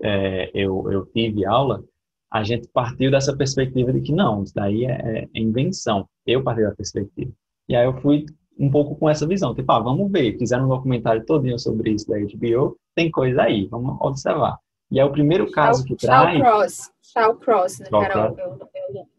é, 0.00 0.50
eu, 0.54 0.90
eu 0.92 1.04
tive 1.06 1.44
aula, 1.44 1.82
a 2.30 2.44
gente 2.44 2.68
partiu 2.68 3.10
dessa 3.10 3.36
perspectiva 3.36 3.92
de 3.92 4.00
que 4.00 4.12
não, 4.12 4.44
isso 4.44 4.54
daí 4.54 4.84
é, 4.84 5.24
é 5.34 5.40
invenção. 5.40 6.08
Eu 6.24 6.44
parti 6.44 6.62
da 6.62 6.74
perspectiva. 6.74 7.32
E 7.68 7.74
aí 7.74 7.84
eu 7.84 8.00
fui 8.00 8.24
um 8.58 8.70
pouco 8.70 8.96
com 8.96 9.08
essa 9.08 9.26
visão, 9.26 9.54
tipo, 9.54 9.70
ah, 9.70 9.78
vamos 9.78 10.10
ver, 10.10 10.36
fizeram 10.36 10.64
um 10.64 10.68
documentário 10.68 11.24
todinho 11.24 11.58
sobre 11.58 11.92
isso 11.92 12.08
da 12.08 12.18
HBO, 12.18 12.76
tem 12.94 13.10
coisa 13.10 13.42
aí, 13.42 13.66
vamos 13.66 13.96
observar. 14.00 14.58
E 14.90 14.98
é 14.98 15.04
o 15.04 15.12
primeiro 15.12 15.50
caso 15.50 15.84
que 15.84 15.94
traz... 15.94 16.40
Cross, 16.40 16.90
Shao 17.02 17.36
Cross, 17.36 17.78
né, 17.80 17.86
Carol, 17.90 18.36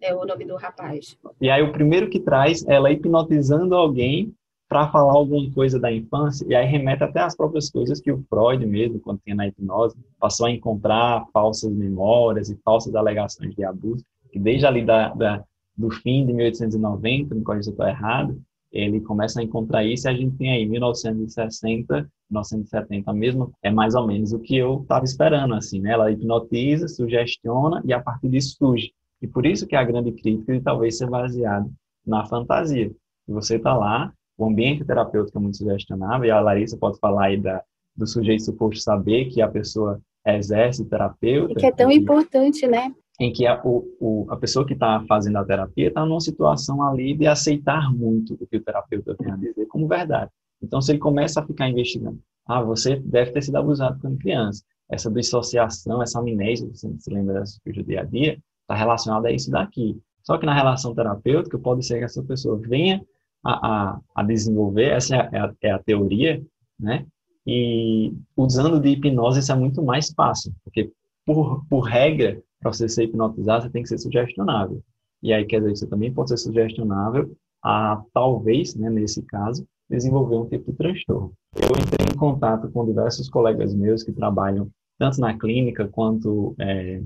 é, 0.01 0.10
é 0.10 0.15
o 0.15 0.25
nome 0.25 0.46
do 0.46 0.55
rapaz. 0.55 1.17
E 1.39 1.50
aí 1.50 1.62
o 1.62 1.72
primeiro 1.72 2.10
que 2.10 2.19
traz, 2.19 2.67
ela 2.67 2.91
hipnotizando 2.91 3.75
alguém 3.75 4.34
para 4.67 4.88
falar 4.89 5.13
alguma 5.13 5.50
coisa 5.51 5.79
da 5.79 5.91
infância, 5.91 6.46
e 6.48 6.53
aí 6.53 6.65
remete 6.67 7.03
até 7.03 7.22
às 7.22 7.36
próprias 7.36 7.72
coisas 7.72 8.00
que 8.00 8.12
o 8.12 8.24
Freud 8.29 8.63
mesmo, 8.67 9.00
quando 9.00 9.19
tinha 9.24 9.36
na 9.36 9.48
hipnose, 9.48 9.96
passou 10.19 10.46
a 10.46 10.51
encontrar 10.51 11.25
falsas 11.34 11.72
memórias 11.72 12.50
e 12.50 12.60
falsas 12.63 12.93
alegações 12.93 13.55
de 13.55 13.63
abuso, 13.63 14.03
que 14.31 14.38
desde 14.38 14.67
ali 14.67 14.86
da, 14.86 15.10
da 15.10 15.43
do 15.75 15.89
fim 15.89 16.25
de 16.25 16.34
1890, 16.34 17.34
me 17.34 17.41
corrija 17.41 17.63
se 17.63 17.69
eu 17.69 17.72
estou 17.72 17.88
errado, 17.88 18.39
ele 18.72 19.02
começa 19.02 19.40
a 19.40 19.44
encontrar 19.44 19.84
isso 19.84 20.08
e 20.08 20.10
a 20.10 20.14
gente 20.14 20.38
tem 20.38 20.52
aí 20.52 20.66
1960, 20.66 22.10
1970, 22.30 23.14
mesmo 23.14 23.52
é 23.64 23.72
mais 23.72 23.96
ou 23.96 24.06
menos 24.06 24.32
o 24.32 24.40
que 24.40 24.58
eu 24.58 24.82
estava 24.82 25.06
esperando, 25.06 25.54
assim, 25.56 25.80
né? 25.80 25.94
Ela 25.94 26.12
hipnotiza, 26.12 26.88
sugestiona 26.88 27.82
e 27.86 27.94
a 27.94 28.00
partir 28.00 28.30
disso 28.30 28.56
surge. 28.58 28.92
E 29.22 29.28
por 29.28 29.46
isso 29.46 29.68
que 29.68 29.76
a 29.76 29.84
grande 29.84 30.12
crítica 30.12 30.54
de 30.54 30.62
talvez 30.62 30.98
ser 30.98 31.10
baseado 31.10 31.72
na 32.06 32.26
fantasia. 32.26 32.92
Você 33.28 33.58
está 33.58 33.76
lá, 33.76 34.14
o 34.38 34.46
ambiente 34.46 34.86
terapêutico 34.86 35.38
é 35.38 35.42
muito 35.42 35.58
sugestionável, 35.58 36.28
e 36.28 36.32
a 36.32 36.40
Larissa 36.40 36.78
pode 36.78 36.98
falar 37.00 37.26
aí 37.26 37.38
da, 37.38 37.62
do 37.96 38.08
sujeito 38.08 38.44
suposto 38.44 38.82
saber 38.82 39.26
que 39.26 39.42
a 39.42 39.48
pessoa 39.48 40.02
exerce 40.26 40.86
terapeuta. 40.86 41.54
E 41.54 41.56
que 41.56 41.66
é 41.66 41.72
tão 41.72 41.92
importante, 41.92 42.66
né? 42.66 42.94
Em 43.20 43.34
que 43.34 43.46
a, 43.46 43.62
o, 43.64 43.86
o, 44.00 44.26
a 44.30 44.38
pessoa 44.38 44.66
que 44.66 44.74
está 44.74 45.04
fazendo 45.08 45.38
a 45.38 45.46
terapia 45.46 45.90
está 45.90 46.06
numa 46.06 46.22
situação 46.22 46.82
ali 46.82 47.16
de 47.16 47.28
aceitar 47.28 47.94
muito 47.94 48.36
o 48.36 48.48
que 48.48 48.58
o 48.58 48.64
terapeuta 48.64 49.16
tem 49.16 49.32
a 49.32 49.36
dizer 49.36 49.66
como 49.68 49.88
verdade. 49.88 50.32
Então, 50.62 50.82
se 50.82 50.92
ele 50.92 51.00
começa 51.00 51.42
a 51.42 51.46
ficar 51.46 51.70
investigando, 51.70 52.20
ah, 52.46 52.62
você 52.62 52.98
deve 52.98 53.32
ter 53.32 53.42
sido 53.42 53.58
abusado 53.58 54.00
quando 54.00 54.18
criança, 54.18 54.64
essa 54.90 55.12
dissociação, 55.12 56.02
essa 56.02 56.20
amnésia, 56.20 56.68
você 56.68 56.90
se 56.98 57.14
lembra 57.14 57.40
dessa 57.40 57.60
do 57.66 57.84
dia 57.84 58.02
a 58.02 58.04
dia, 58.04 58.40
está 58.62 58.76
relacionada 58.76 59.28
a 59.28 59.32
isso 59.32 59.52
daqui. 59.52 59.98
Só 60.24 60.38
que 60.38 60.46
na 60.46 60.54
relação 60.54 60.96
terapêutica, 60.96 61.58
pode 61.60 61.86
ser 61.86 62.00
que 62.00 62.06
essa 62.06 62.24
pessoa 62.24 62.58
venha 62.58 63.02
a, 63.44 63.68
a, 63.68 64.00
a 64.16 64.24
desenvolver, 64.24 64.92
essa 64.92 65.16
é 65.16 65.40
a, 65.40 65.54
é 65.62 65.72
a 65.72 65.80
teoria, 65.80 66.42
né? 66.80 67.06
E 67.46 68.14
usando 68.36 68.80
de 68.80 68.90
hipnose 68.90 69.40
isso 69.40 69.52
é 69.52 69.56
muito 69.56 69.82
mais 69.84 70.12
fácil, 70.12 70.54
porque 70.64 70.92
por, 71.26 71.66
por 71.68 71.82
regra, 71.82 72.42
para 72.60 72.72
você 72.74 72.89
ser 72.89 73.06
hipnotizado, 73.06 73.63
você 73.63 73.70
tem 73.70 73.84
que 73.84 73.89
ser 73.89 73.98
sugestionável. 73.98 74.84
E 75.22 75.34
aí, 75.34 75.46
quer 75.46 75.60
dizer, 75.60 75.75
você 75.75 75.88
também 75.88 76.13
pode 76.13 76.30
ser 76.30 76.38
sugestionável 76.38 77.36
a, 77.63 78.01
talvez, 78.13 78.75
né, 78.75 78.89
nesse 78.89 79.22
caso, 79.24 79.66
desenvolver 79.89 80.36
um 80.36 80.48
tipo 80.48 80.72
de 80.72 80.78
transtorno. 80.78 81.34
Eu 81.56 81.70
entrei 81.70 82.08
em 82.13 82.18
contato 82.18 82.70
com 82.72 82.86
diversos 82.86 83.30
colegas 83.30 83.74
meus 83.74 84.04
que 84.04 84.12
trabalham 84.12 84.70
tanto 84.98 85.20
na 85.20 85.38
clínica 85.38 85.88
quanto 85.88 86.56
é, 86.60 87.01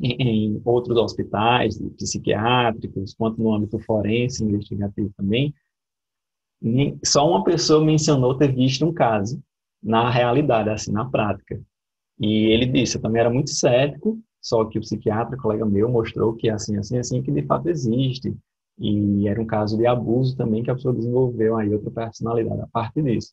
em, 0.00 0.60
outros 0.64 0.96
hospitais 0.96 1.78
psiquiátricos, 1.96 3.14
quanto 3.14 3.42
no 3.42 3.52
âmbito 3.52 3.78
forense, 3.80 4.44
investigativo 4.44 5.10
também. 5.16 5.52
Só 7.04 7.28
uma 7.28 7.44
pessoa 7.44 7.84
mencionou 7.84 8.36
ter 8.36 8.54
visto 8.54 8.86
um 8.86 8.92
caso 8.92 9.40
na 9.82 10.10
realidade, 10.10 10.70
assim, 10.70 10.92
na 10.92 11.08
prática. 11.08 11.60
E 12.18 12.46
ele 12.46 12.66
disse, 12.66 12.96
eu 12.96 13.02
também 13.02 13.20
era 13.20 13.30
muito 13.30 13.50
cético, 13.50 14.18
só 14.48 14.64
que 14.64 14.78
o 14.78 14.80
psiquiatra, 14.80 15.36
colega 15.36 15.66
meu, 15.66 15.90
mostrou 15.90 16.32
que 16.32 16.48
é 16.48 16.52
assim, 16.52 16.78
assim, 16.78 16.96
assim, 16.96 17.22
que 17.22 17.30
de 17.30 17.42
fato 17.42 17.68
existe. 17.68 18.34
E 18.78 19.28
era 19.28 19.40
um 19.40 19.46
caso 19.46 19.76
de 19.76 19.86
abuso 19.86 20.36
também 20.36 20.62
que 20.62 20.70
a 20.70 20.74
pessoa 20.74 20.94
desenvolveu 20.94 21.56
aí 21.56 21.72
outra 21.74 21.90
personalidade 21.90 22.62
a 22.62 22.66
partir 22.68 23.02
disso. 23.02 23.32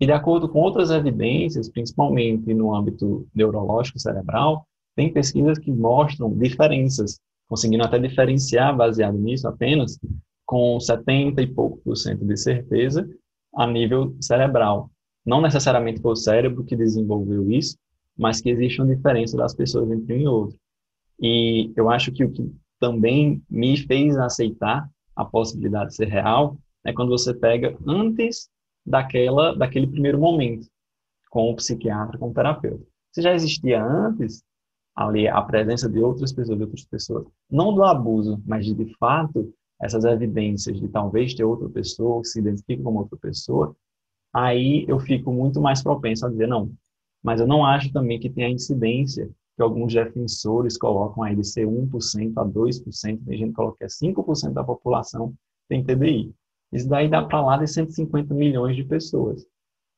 E 0.00 0.06
de 0.06 0.12
acordo 0.12 0.48
com 0.48 0.60
outras 0.60 0.90
evidências, 0.90 1.68
principalmente 1.68 2.54
no 2.54 2.74
âmbito 2.74 3.26
neurológico 3.34 3.98
cerebral, 3.98 4.66
tem 4.94 5.12
pesquisas 5.12 5.58
que 5.58 5.70
mostram 5.70 6.32
diferenças, 6.32 7.20
conseguindo 7.48 7.84
até 7.84 7.98
diferenciar 7.98 8.74
baseado 8.74 9.18
nisso 9.18 9.46
apenas 9.46 9.98
com 10.46 10.80
70 10.80 11.42
e 11.42 11.46
pouco 11.46 11.78
por 11.78 11.96
cento 11.96 12.24
de 12.24 12.36
certeza 12.36 13.06
a 13.54 13.66
nível 13.66 14.16
cerebral. 14.20 14.90
Não 15.24 15.42
necessariamente 15.42 16.00
foi 16.00 16.12
o 16.12 16.16
cérebro 16.16 16.64
que 16.64 16.76
desenvolveu 16.76 17.50
isso, 17.50 17.76
mas 18.16 18.40
que 18.40 18.50
existe 18.50 18.80
uma 18.80 18.94
diferença 18.94 19.36
das 19.36 19.54
pessoas 19.54 19.90
entre 19.90 20.14
um 20.14 20.20
e 20.20 20.26
outro. 20.26 20.58
E 21.20 21.72
eu 21.76 21.90
acho 21.90 22.12
que 22.12 22.24
o 22.24 22.30
que 22.30 22.50
também 22.78 23.42
me 23.48 23.76
fez 23.76 24.16
aceitar 24.16 24.88
a 25.14 25.24
possibilidade 25.24 25.90
de 25.90 25.96
ser 25.96 26.08
real 26.08 26.58
é 26.84 26.92
quando 26.92 27.10
você 27.10 27.34
pega 27.34 27.76
antes 27.86 28.48
daquela 28.84 29.54
daquele 29.54 29.86
primeiro 29.86 30.18
momento 30.18 30.68
com 31.30 31.50
o 31.50 31.56
psiquiatra, 31.56 32.18
com 32.18 32.30
o 32.30 32.34
terapeuta. 32.34 32.84
Se 33.12 33.22
já 33.22 33.34
existia 33.34 33.82
antes 33.82 34.42
ali 34.94 35.28
a 35.28 35.42
presença 35.42 35.88
de 35.88 35.98
outras 35.98 36.32
pessoas, 36.32 36.56
de 36.56 36.64
outras 36.64 36.84
pessoas, 36.84 37.26
não 37.50 37.74
do 37.74 37.82
abuso, 37.82 38.42
mas 38.46 38.64
de, 38.64 38.74
de 38.74 38.94
fato 38.96 39.52
essas 39.80 40.04
evidências 40.04 40.80
de 40.80 40.88
talvez 40.88 41.34
ter 41.34 41.44
outra 41.44 41.68
pessoa 41.68 42.22
que 42.22 42.28
se 42.28 42.40
identifique 42.40 42.82
como 42.82 43.00
outra 43.00 43.18
pessoa, 43.18 43.76
aí 44.32 44.86
eu 44.88 44.98
fico 44.98 45.30
muito 45.32 45.60
mais 45.60 45.82
propenso 45.82 46.26
a 46.26 46.30
dizer 46.30 46.46
não. 46.46 46.72
Mas 47.26 47.40
eu 47.40 47.46
não 47.48 47.66
acho 47.66 47.92
também 47.92 48.20
que 48.20 48.30
tenha 48.30 48.48
incidência 48.48 49.28
que 49.56 49.60
alguns 49.60 49.92
defensores 49.92 50.78
colocam 50.78 51.24
aí 51.24 51.34
de 51.34 51.42
ser 51.42 51.66
1% 51.66 52.32
a 52.36 52.44
2%, 52.44 53.24
tem 53.24 53.36
gente 53.36 53.48
que 53.48 53.52
coloca 53.52 53.78
que 53.78 53.84
é 53.84 53.88
5% 53.88 54.52
da 54.52 54.62
população 54.62 55.34
tem 55.68 55.82
TDI. 55.82 56.32
Isso 56.72 56.88
daí 56.88 57.08
dá 57.08 57.24
para 57.24 57.44
lá 57.44 57.56
de 57.56 57.66
150 57.66 58.32
milhões 58.32 58.76
de 58.76 58.84
pessoas. 58.84 59.44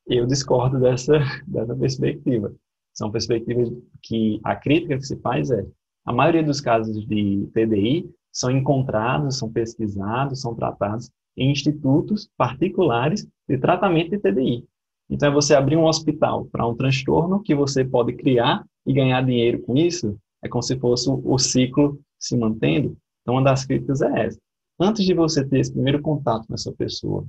Eu 0.07 0.25
discordo 0.25 0.79
dessa, 0.79 1.19
dessa 1.45 1.75
perspectiva. 1.75 2.51
São 2.95 3.11
perspectivas 3.11 3.71
que 4.01 4.39
a 4.43 4.55
crítica 4.55 4.97
que 4.97 5.05
se 5.05 5.15
faz 5.17 5.51
é 5.51 5.63
a 6.05 6.11
maioria 6.11 6.41
dos 6.41 6.59
casos 6.59 7.05
de 7.05 7.47
TDI 7.53 8.09
são 8.31 8.49
encontrados, 8.49 9.37
são 9.37 9.51
pesquisados, 9.51 10.41
são 10.41 10.55
tratados 10.55 11.11
em 11.37 11.51
institutos 11.51 12.27
particulares 12.35 13.27
de 13.47 13.55
tratamento 13.59 14.09
de 14.09 14.17
TDI. 14.17 14.67
Então, 15.09 15.29
é 15.29 15.31
você 15.31 15.55
abrir 15.55 15.75
um 15.75 15.85
hospital 15.85 16.45
para 16.45 16.67
um 16.67 16.75
transtorno 16.75 17.41
que 17.41 17.55
você 17.55 17.83
pode 17.83 18.13
criar 18.13 18.63
e 18.85 18.93
ganhar 18.93 19.25
dinheiro 19.25 19.61
com 19.61 19.75
isso, 19.75 20.17
é 20.43 20.47
como 20.47 20.61
se 20.61 20.77
fosse 20.79 21.09
o, 21.09 21.37
ciclo 21.37 21.99
se 22.17 22.37
mantendo. 22.37 22.95
Então, 23.21 23.35
uma 23.35 23.43
das 23.43 23.65
críticas 23.65 24.01
é 24.01 24.25
essa. 24.25 24.39
Antes 24.79 25.05
de 25.05 25.13
você 25.13 25.45
ter 25.45 25.59
esse 25.59 25.73
primeiro 25.73 26.01
contato 26.01 26.47
com 26.47 26.53
essa 26.53 26.71
pessoa, 26.71 27.25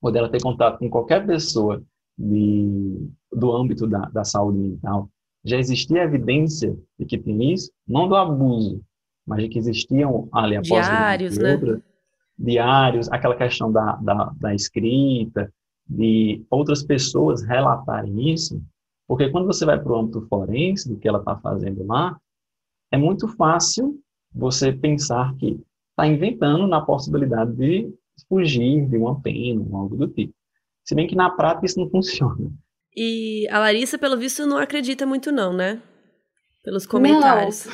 ou 0.00 0.12
dela 0.12 0.28
ter 0.28 0.40
contato 0.40 0.78
com 0.78 0.88
qualquer 0.88 1.26
pessoa 1.26 1.82
de, 2.16 3.08
do 3.32 3.52
âmbito 3.52 3.86
da, 3.86 4.00
da 4.10 4.24
saúde 4.24 4.58
mental, 4.58 5.08
já 5.44 5.56
existia 5.58 6.02
evidência 6.02 6.76
de 6.98 7.06
que 7.06 7.18
tem 7.18 7.52
isso, 7.52 7.70
não 7.86 8.08
do 8.08 8.14
abuso, 8.14 8.82
mas 9.26 9.42
de 9.42 9.48
que 9.48 9.58
existiam 9.58 10.28
ali 10.32 10.56
a 10.56 10.60
diários, 10.60 11.38
né? 11.38 11.58
Diários, 12.38 13.10
aquela 13.10 13.34
questão 13.34 13.72
da, 13.72 13.96
da, 13.96 14.32
da 14.38 14.54
escrita, 14.54 15.52
de 15.88 16.44
outras 16.50 16.82
pessoas 16.82 17.42
relatarem 17.42 18.32
isso, 18.32 18.62
porque 19.06 19.30
quando 19.30 19.46
você 19.46 19.64
vai 19.64 19.80
para 19.80 19.90
o 19.90 19.96
âmbito 19.96 20.26
forense, 20.28 20.88
do 20.88 20.98
que 20.98 21.08
ela 21.08 21.18
está 21.18 21.36
fazendo 21.38 21.86
lá, 21.86 22.16
é 22.92 22.98
muito 22.98 23.26
fácil 23.28 23.98
você 24.32 24.72
pensar 24.72 25.34
que 25.36 25.58
está 25.90 26.06
inventando 26.06 26.66
na 26.66 26.80
possibilidade 26.80 27.52
de 27.54 27.90
fugir 28.28 28.86
de 28.86 28.96
uma 28.96 29.20
pena, 29.20 29.64
algo 29.72 29.96
do 29.96 30.08
tipo. 30.08 30.34
Se 30.84 30.94
bem 30.94 31.06
que 31.06 31.16
na 31.16 31.30
prática 31.30 31.66
isso 31.66 31.80
não 31.80 31.88
funciona. 31.90 32.50
E 32.94 33.46
a 33.48 33.58
Larissa, 33.58 33.98
pelo 33.98 34.16
visto, 34.16 34.46
não 34.46 34.58
acredita 34.58 35.06
muito 35.06 35.30
não, 35.30 35.52
né? 35.52 35.80
Pelos 36.62 36.86
comentários. 36.86 37.66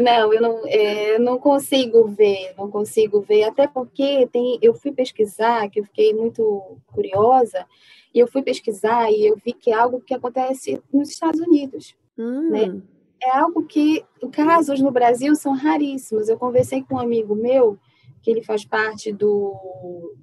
não 0.00 0.32
eu 0.32 0.40
não, 0.40 0.62
é, 0.66 1.18
não 1.18 1.38
consigo 1.38 2.06
ver, 2.08 2.54
não 2.56 2.70
consigo 2.70 3.20
ver, 3.20 3.44
até 3.44 3.66
porque 3.66 4.28
tem, 4.32 4.58
eu 4.62 4.74
fui 4.74 4.92
pesquisar, 4.92 5.68
que 5.68 5.80
eu 5.80 5.84
fiquei 5.84 6.14
muito 6.14 6.78
curiosa, 6.92 7.66
e 8.14 8.18
eu 8.18 8.28
fui 8.28 8.42
pesquisar 8.42 9.10
e 9.10 9.26
eu 9.26 9.36
vi 9.44 9.52
que 9.52 9.70
é 9.70 9.74
algo 9.74 10.00
que 10.00 10.14
acontece 10.14 10.80
nos 10.92 11.10
Estados 11.10 11.40
Unidos. 11.40 11.96
Hum. 12.16 12.50
Né? 12.50 12.80
É 13.20 13.36
algo 13.36 13.64
que 13.64 14.04
casos 14.30 14.80
no 14.80 14.90
Brasil 14.90 15.34
são 15.34 15.52
raríssimos. 15.52 16.28
Eu 16.28 16.38
conversei 16.38 16.82
com 16.82 16.94
um 16.94 17.00
amigo 17.00 17.34
meu 17.34 17.78
que 18.24 18.30
ele 18.30 18.42
faz 18.42 18.64
parte 18.64 19.12
do, 19.12 19.54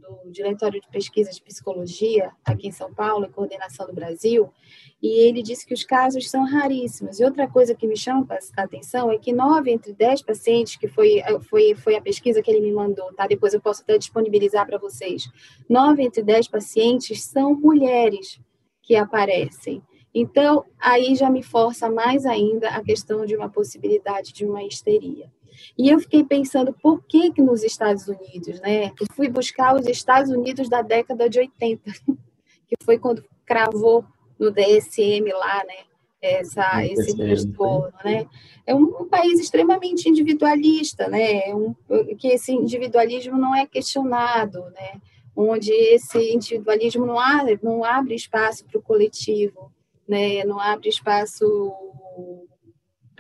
do 0.01 0.31
Diretório 0.31 0.81
de 0.81 0.89
Pesquisa 0.89 1.29
de 1.29 1.39
Psicologia 1.39 2.31
aqui 2.43 2.67
em 2.67 2.71
São 2.71 2.91
Paulo, 2.91 3.27
em 3.27 3.31
coordenação 3.31 3.85
do 3.85 3.93
Brasil, 3.93 4.51
e 4.99 5.27
ele 5.27 5.43
disse 5.43 5.67
que 5.67 5.73
os 5.75 5.83
casos 5.83 6.27
são 6.27 6.43
raríssimos. 6.43 7.19
E 7.19 7.23
outra 7.23 7.47
coisa 7.47 7.75
que 7.75 7.85
me 7.85 7.95
chama 7.95 8.25
a 8.57 8.63
atenção 8.63 9.11
é 9.11 9.19
que 9.19 9.31
nove 9.31 9.69
entre 9.69 9.93
dez 9.93 10.19
pacientes, 10.19 10.77
que 10.77 10.87
foi, 10.87 11.21
foi, 11.47 11.75
foi 11.75 11.95
a 11.95 12.01
pesquisa 12.01 12.41
que 12.41 12.49
ele 12.49 12.61
me 12.61 12.71
mandou, 12.71 13.13
tá? 13.13 13.27
Depois 13.27 13.53
eu 13.53 13.61
posso 13.61 13.83
até 13.83 13.99
disponibilizar 13.99 14.65
para 14.65 14.79
vocês. 14.79 15.29
Nove 15.69 16.01
entre 16.01 16.23
dez 16.23 16.47
pacientes 16.47 17.23
são 17.23 17.53
mulheres 17.53 18.41
que 18.81 18.95
aparecem. 18.95 19.83
Então, 20.11 20.65
aí 20.79 21.13
já 21.15 21.29
me 21.29 21.43
força 21.43 21.87
mais 21.87 22.25
ainda 22.25 22.67
a 22.69 22.83
questão 22.83 23.27
de 23.27 23.35
uma 23.35 23.47
possibilidade 23.47 24.33
de 24.33 24.43
uma 24.43 24.63
histeria. 24.63 25.29
E 25.77 25.89
eu 25.89 25.99
fiquei 25.99 26.23
pensando 26.23 26.73
por 26.73 27.03
que 27.03 27.31
que 27.31 27.41
nos 27.41 27.63
Estados 27.63 28.07
Unidos, 28.07 28.59
né? 28.61 28.91
Eu 28.99 29.07
fui 29.13 29.29
buscar 29.29 29.75
os 29.75 29.85
Estados 29.87 30.31
Unidos 30.31 30.69
da 30.69 30.81
década 30.81 31.29
de 31.29 31.39
80, 31.39 31.91
que 32.67 32.75
foi 32.83 32.97
quando 32.97 33.23
cravou 33.45 34.05
no 34.39 34.51
DSM 34.51 35.31
lá, 35.33 35.63
né? 35.65 35.85
Essa, 36.21 36.85
esse 36.85 37.17
transtorno, 37.17 37.93
né? 38.05 38.27
É 38.65 38.75
um, 38.75 38.83
um, 38.83 39.09
país 39.09 39.39
extremamente 39.39 40.07
individualista, 40.07 41.07
né? 41.07 41.49
É 41.49 41.55
um, 41.55 41.73
que 42.17 42.27
esse 42.27 42.51
individualismo 42.51 43.37
não 43.37 43.55
é 43.55 43.65
questionado, 43.65 44.63
né? 44.69 45.01
Onde 45.35 45.71
esse 45.71 46.33
individualismo 46.33 47.05
não 47.05 47.19
abre, 47.19 47.59
não 47.63 47.83
abre 47.83 48.13
espaço 48.13 48.63
para 48.65 48.77
o 48.77 48.83
coletivo, 48.83 49.71
né? 50.07 50.43
Não 50.43 50.59
abre 50.59 50.89
espaço 50.89 51.73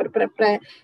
para 0.09 0.29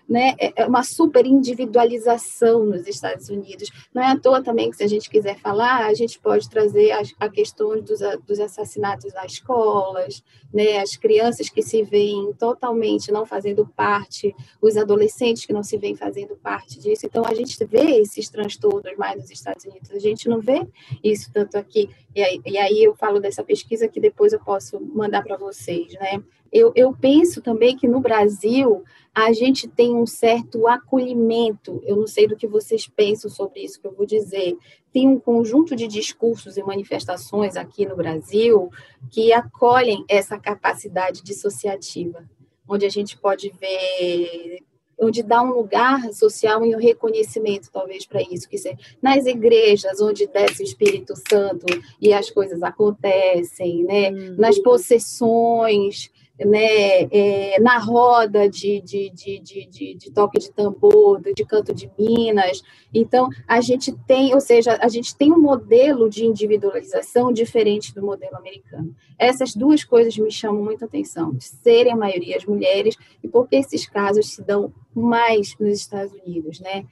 né, 0.08 0.34
é, 0.38 0.62
é 0.62 0.66
uma 0.66 0.82
super 0.82 1.26
individualização 1.26 2.64
nos 2.64 2.86
Estados 2.86 3.28
Unidos. 3.28 3.70
Não 3.94 4.02
é 4.02 4.12
à 4.12 4.18
toa 4.18 4.42
também 4.42 4.70
que, 4.70 4.76
se 4.76 4.84
a 4.84 4.88
gente 4.88 5.10
quiser 5.10 5.38
falar, 5.38 5.86
a 5.86 5.94
gente 5.94 6.18
pode 6.18 6.48
trazer 6.48 6.92
a, 6.92 7.02
a 7.20 7.28
questão 7.28 7.80
dos, 7.80 8.00
dos 8.26 8.40
assassinatos 8.40 9.12
nas 9.12 9.32
escolas, 9.32 10.22
né, 10.52 10.78
as 10.78 10.96
crianças 10.96 11.48
que 11.48 11.62
se 11.62 11.82
veem 11.82 12.32
totalmente 12.34 13.12
não 13.12 13.26
fazendo 13.26 13.66
parte, 13.66 14.34
os 14.60 14.76
adolescentes 14.76 15.44
que 15.44 15.52
não 15.52 15.62
se 15.62 15.76
veem 15.76 15.96
fazendo 15.96 16.36
parte 16.36 16.78
disso. 16.78 17.06
Então, 17.06 17.24
a 17.24 17.34
gente 17.34 17.62
vê 17.64 18.00
esses 18.00 18.28
transtornos 18.28 18.96
mais 18.96 19.20
nos 19.20 19.30
Estados 19.30 19.64
Unidos, 19.64 19.90
a 19.90 19.98
gente 19.98 20.28
não 20.28 20.40
vê 20.40 20.66
isso 21.02 21.30
tanto 21.32 21.56
aqui. 21.56 21.90
E 22.14 22.22
aí, 22.22 22.40
e 22.44 22.58
aí 22.58 22.82
eu 22.82 22.94
falo 22.94 23.20
dessa 23.20 23.44
pesquisa 23.44 23.88
que 23.88 24.00
depois 24.00 24.32
eu 24.32 24.40
posso 24.40 24.80
mandar 24.80 25.22
para 25.22 25.36
vocês, 25.36 25.92
né? 25.94 26.22
Eu, 26.52 26.72
eu 26.74 26.92
penso 26.92 27.40
também 27.42 27.76
que 27.76 27.88
no 27.88 28.00
Brasil 28.00 28.84
a 29.14 29.32
gente 29.32 29.66
tem 29.66 29.94
um 29.94 30.06
certo 30.06 30.66
acolhimento. 30.66 31.82
Eu 31.84 31.96
não 31.96 32.06
sei 32.06 32.26
do 32.26 32.36
que 32.36 32.46
vocês 32.46 32.86
pensam 32.86 33.30
sobre 33.30 33.60
isso 33.60 33.80
que 33.80 33.86
eu 33.86 33.94
vou 33.94 34.06
dizer. 34.06 34.56
Tem 34.92 35.08
um 35.08 35.18
conjunto 35.18 35.74
de 35.74 35.86
discursos 35.86 36.56
e 36.56 36.62
manifestações 36.62 37.56
aqui 37.56 37.84
no 37.84 37.96
Brasil 37.96 38.70
que 39.10 39.32
acolhem 39.32 40.04
essa 40.08 40.38
capacidade 40.38 41.22
dissociativa, 41.22 42.28
onde 42.68 42.86
a 42.86 42.90
gente 42.90 43.18
pode 43.18 43.50
ver 43.60 44.62
onde 44.98 45.22
dá 45.22 45.42
um 45.42 45.52
lugar 45.52 46.12
social 46.12 46.64
e 46.66 46.74
um 46.74 46.78
reconhecimento, 46.78 47.70
talvez, 47.72 48.04
para 48.04 48.20
isso, 48.20 48.48
que 48.48 48.58
seja 48.58 48.76
nas 49.00 49.26
igrejas, 49.26 50.00
onde 50.00 50.26
desce 50.26 50.62
o 50.62 50.64
Espírito 50.64 51.14
Santo 51.28 51.66
e 52.00 52.12
as 52.12 52.28
coisas 52.30 52.62
acontecem, 52.62 53.84
né? 53.84 54.10
Uhum. 54.10 54.36
Nas 54.36 54.58
possessões, 54.58 56.10
né, 56.44 57.02
é, 57.10 57.60
na 57.60 57.78
roda 57.78 58.48
de, 58.48 58.80
de, 58.80 59.10
de, 59.10 59.40
de, 59.40 59.94
de, 59.94 60.10
toque 60.12 60.38
de 60.38 60.50
tambor, 60.52 61.20
de 61.20 61.44
canto 61.44 61.74
de 61.74 61.90
Minas. 61.98 62.62
Então, 62.94 63.28
a 63.46 63.60
gente 63.60 63.92
tem, 64.06 64.34
ou 64.34 64.40
seja, 64.40 64.78
a 64.80 64.88
gente 64.88 65.16
tem 65.16 65.32
um 65.32 65.40
modelo 65.40 66.08
de 66.08 66.24
individualização 66.24 67.32
diferente 67.32 67.94
do 67.94 68.02
modelo 68.02 68.36
americano. 68.36 68.94
Essas 69.18 69.54
duas 69.54 69.84
coisas 69.84 70.16
me 70.16 70.30
chamam 70.30 70.62
muita 70.62 70.84
atenção, 70.84 71.32
de 71.32 71.44
serem 71.44 71.92
a 71.92 71.96
maioria 71.96 72.36
as 72.36 72.44
mulheres 72.44 72.96
e 73.22 73.28
porque 73.28 73.56
esses 73.56 73.86
casos 73.86 74.34
se 74.34 74.42
dão 74.42 74.72
mais 74.94 75.56
nos 75.58 75.78
Estados 75.78 76.12
Unidos, 76.24 76.60
né? 76.60 76.84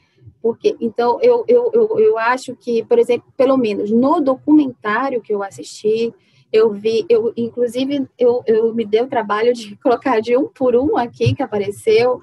Porque, 0.43 0.77
então, 0.81 1.19
eu, 1.21 1.45
eu, 1.49 1.71
eu, 1.73 1.99
eu 1.99 2.19
acho 2.19 2.55
que, 2.55 2.85
por 2.85 2.99
exemplo, 2.99 3.33
pelo 3.37 3.57
menos 3.57 3.91
no 3.91 4.21
documentário 4.21 5.21
que 5.21 5.33
eu 5.33 5.43
assisti, 5.43 6.13
eu 6.57 6.73
vi, 6.73 7.05
eu 7.09 7.33
inclusive 7.37 8.07
eu, 8.19 8.43
eu 8.47 8.75
me 8.75 8.85
dei 8.85 9.03
o 9.03 9.09
trabalho 9.09 9.53
de 9.53 9.77
colocar 9.83 10.21
de 10.21 10.37
um 10.37 10.49
por 10.49 10.75
um 10.75 10.97
aqui 10.97 11.35
que 11.35 11.43
apareceu 11.43 12.21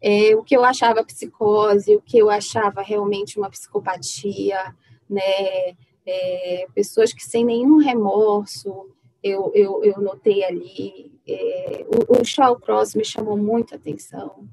é, 0.00 0.34
o 0.36 0.42
que 0.42 0.56
eu 0.56 0.64
achava 0.64 1.04
psicose, 1.04 1.96
o 1.96 2.02
que 2.02 2.18
eu 2.18 2.28
achava 2.30 2.82
realmente 2.82 3.38
uma 3.38 3.50
psicopatia, 3.50 4.74
né? 5.08 5.74
É, 6.08 6.66
pessoas 6.72 7.12
que 7.12 7.24
sem 7.24 7.44
nenhum 7.44 7.78
remorso, 7.78 8.88
eu, 9.22 9.50
eu, 9.54 9.82
eu 9.82 10.00
notei 10.00 10.44
ali. 10.44 11.10
É, 11.26 11.84
o, 11.88 12.52
o 12.52 12.56
Cross 12.60 12.94
me 12.94 13.04
chamou 13.04 13.36
muita 13.36 13.74
atenção 13.74 14.46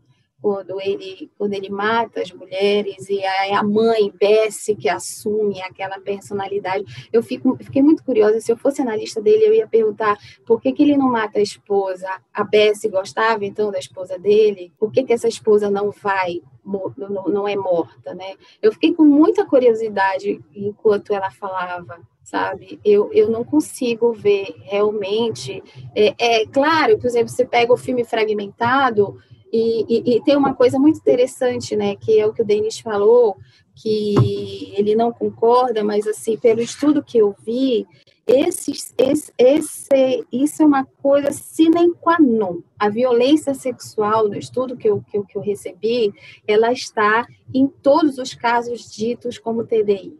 quando 0.43 0.81
ele, 0.81 1.31
quando 1.37 1.53
ele 1.53 1.69
mata 1.69 2.21
as 2.21 2.29
mulheres 2.33 3.07
e 3.07 3.19
é 3.19 3.55
a 3.55 3.63
mãe 3.63 4.11
Bessie 4.19 4.75
que 4.75 4.89
assume 4.89 5.61
aquela 5.61 6.01
personalidade. 6.01 7.07
Eu 7.13 7.23
fico, 7.23 7.57
fiquei 7.61 7.81
muito 7.81 8.03
curiosa, 8.03 8.41
se 8.41 8.51
eu 8.51 8.57
fosse 8.57 8.81
analista 8.81 9.21
dele, 9.21 9.45
eu 9.45 9.53
ia 9.53 9.65
perguntar 9.65 10.17
por 10.45 10.59
que, 10.59 10.73
que 10.73 10.83
ele 10.83 10.97
não 10.97 11.09
mata 11.09 11.39
a 11.39 11.41
esposa? 11.41 12.09
A 12.33 12.43
Bessie 12.43 12.89
gostava 12.89 13.45
então 13.45 13.71
da 13.71 13.79
esposa 13.79 14.19
dele? 14.19 14.73
Por 14.77 14.91
que, 14.91 15.05
que 15.05 15.13
essa 15.13 15.29
esposa 15.29 15.69
não 15.69 15.91
vai, 15.91 16.41
não, 16.65 17.23
não 17.29 17.47
é 17.47 17.55
morta, 17.55 18.13
né? 18.13 18.35
Eu 18.61 18.73
fiquei 18.73 18.93
com 18.93 19.05
muita 19.05 19.45
curiosidade 19.45 20.41
enquanto 20.53 21.13
ela 21.13 21.31
falava 21.31 22.01
sabe? 22.21 22.79
Eu, 22.85 23.11
eu 23.13 23.29
não 23.29 23.43
consigo 23.43 24.13
ver 24.13 24.55
realmente. 24.61 25.61
É, 25.93 26.15
é 26.17 26.47
claro, 26.47 26.97
por 26.97 27.05
exemplo, 27.05 27.29
você 27.29 27.45
pega 27.45 27.73
o 27.73 27.77
filme 27.77 28.05
fragmentado, 28.05 29.19
e, 29.53 29.85
e, 29.87 30.15
e, 30.15 30.23
tem 30.23 30.35
uma 30.35 30.55
coisa 30.55 30.79
muito 30.79 30.97
interessante, 30.97 31.75
né, 31.75 31.95
que 31.95 32.19
é 32.19 32.25
o 32.25 32.33
que 32.33 32.41
o 32.41 32.45
Denis 32.45 32.79
falou, 32.79 33.37
que 33.75 34.73
ele 34.75 34.95
não 34.95 35.13
concorda, 35.13 35.83
mas 35.83 36.07
assim, 36.07 36.35
pelo 36.37 36.59
estudo 36.59 37.03
que 37.03 37.19
eu 37.19 37.35
vi, 37.45 37.85
esse, 38.25 38.71
esse, 38.97 39.31
esse, 39.37 40.25
isso 40.31 40.63
é 40.63 40.65
uma 40.65 40.85
coisa 40.85 41.31
sine 41.31 41.93
qua 41.99 42.17
non. 42.19 42.61
A 42.79 42.89
violência 42.89 43.53
sexual, 43.53 44.27
no 44.27 44.37
estudo 44.37 44.75
que 44.75 44.89
eu, 44.89 45.03
que, 45.11 45.21
que 45.23 45.37
eu 45.37 45.41
recebi, 45.41 46.11
ela 46.47 46.71
está 46.71 47.27
em 47.53 47.67
todos 47.67 48.17
os 48.17 48.33
casos 48.33 48.91
ditos 48.91 49.37
como 49.37 49.65
TDI. 49.65 50.17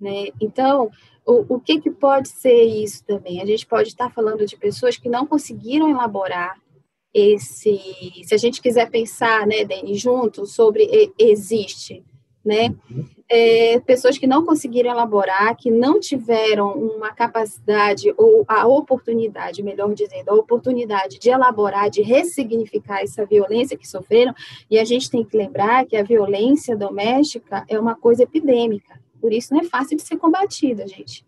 Né? 0.00 0.28
Então, 0.40 0.90
o, 1.26 1.56
o 1.56 1.60
que, 1.60 1.80
que 1.80 1.90
pode 1.90 2.28
ser 2.28 2.62
isso 2.62 3.04
também? 3.04 3.42
A 3.42 3.46
gente 3.46 3.66
pode 3.66 3.88
estar 3.88 4.10
falando 4.10 4.46
de 4.46 4.56
pessoas 4.56 4.96
que 4.96 5.08
não 5.08 5.26
conseguiram 5.26 5.88
elaborar 5.88 6.60
esse, 7.12 7.80
se 8.24 8.34
a 8.34 8.38
gente 8.38 8.60
quiser 8.60 8.90
pensar, 8.90 9.46
né, 9.46 9.64
Dani, 9.64 9.94
junto 9.94 10.46
sobre 10.46 11.12
existe, 11.18 12.04
né, 12.44 12.74
é, 13.28 13.78
pessoas 13.80 14.16
que 14.16 14.26
não 14.26 14.44
conseguiram 14.44 14.90
elaborar, 14.90 15.54
que 15.56 15.70
não 15.70 16.00
tiveram 16.00 16.72
uma 16.72 17.12
capacidade 17.12 18.12
ou 18.16 18.44
a 18.48 18.66
oportunidade, 18.66 19.62
melhor 19.62 19.92
dizendo, 19.92 20.30
a 20.30 20.34
oportunidade 20.34 21.18
de 21.18 21.28
elaborar, 21.28 21.90
de 21.90 22.00
ressignificar 22.00 23.00
essa 23.00 23.26
violência 23.26 23.76
que 23.76 23.86
sofreram, 23.86 24.34
e 24.70 24.78
a 24.78 24.84
gente 24.84 25.10
tem 25.10 25.24
que 25.24 25.36
lembrar 25.36 25.84
que 25.84 25.96
a 25.96 26.02
violência 26.02 26.76
doméstica 26.76 27.64
é 27.68 27.78
uma 27.78 27.94
coisa 27.94 28.22
epidêmica, 28.22 28.98
por 29.20 29.32
isso 29.32 29.52
não 29.52 29.60
é 29.60 29.64
fácil 29.64 29.96
de 29.96 30.02
ser 30.02 30.16
combatida, 30.16 30.86
gente 30.86 31.26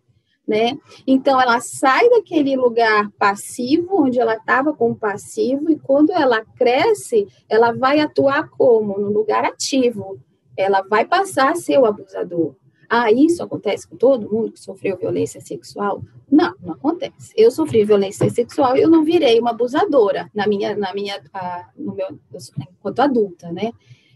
né? 0.50 0.76
Então 1.06 1.40
ela 1.40 1.60
sai 1.60 2.10
daquele 2.10 2.56
lugar 2.56 3.08
passivo, 3.12 4.02
onde 4.02 4.18
ela 4.18 4.34
estava 4.34 4.74
com 4.74 4.92
passivo, 4.92 5.70
e 5.70 5.78
quando 5.78 6.10
ela 6.10 6.44
cresce, 6.56 7.28
ela 7.48 7.70
vai 7.70 8.00
atuar 8.00 8.50
como? 8.50 8.98
No 8.98 9.12
lugar 9.12 9.44
ativo. 9.44 10.18
Ela 10.56 10.82
vai 10.82 11.04
passar 11.04 11.52
a 11.52 11.54
ser 11.54 11.78
o 11.78 11.86
abusador. 11.86 12.56
Ah, 12.88 13.12
isso 13.12 13.40
acontece 13.44 13.86
com 13.86 13.96
todo 13.96 14.28
mundo 14.28 14.50
que 14.50 14.58
sofreu 14.58 14.96
violência 14.96 15.40
sexual? 15.40 16.02
Não, 16.28 16.52
não 16.60 16.74
acontece. 16.74 17.32
Eu 17.36 17.52
sofri 17.52 17.84
violência 17.84 18.28
sexual 18.28 18.76
e 18.76 18.82
eu 18.82 18.90
não 18.90 19.04
virei 19.04 19.38
uma 19.38 19.50
abusadora 19.50 20.28
na 20.34 20.48
minha, 20.48 20.76
na 20.76 20.92
minha, 20.92 21.22
no 21.76 21.94
meu, 21.94 22.18
enquanto 22.58 22.98
adulta, 22.98 23.52
né? 23.52 23.70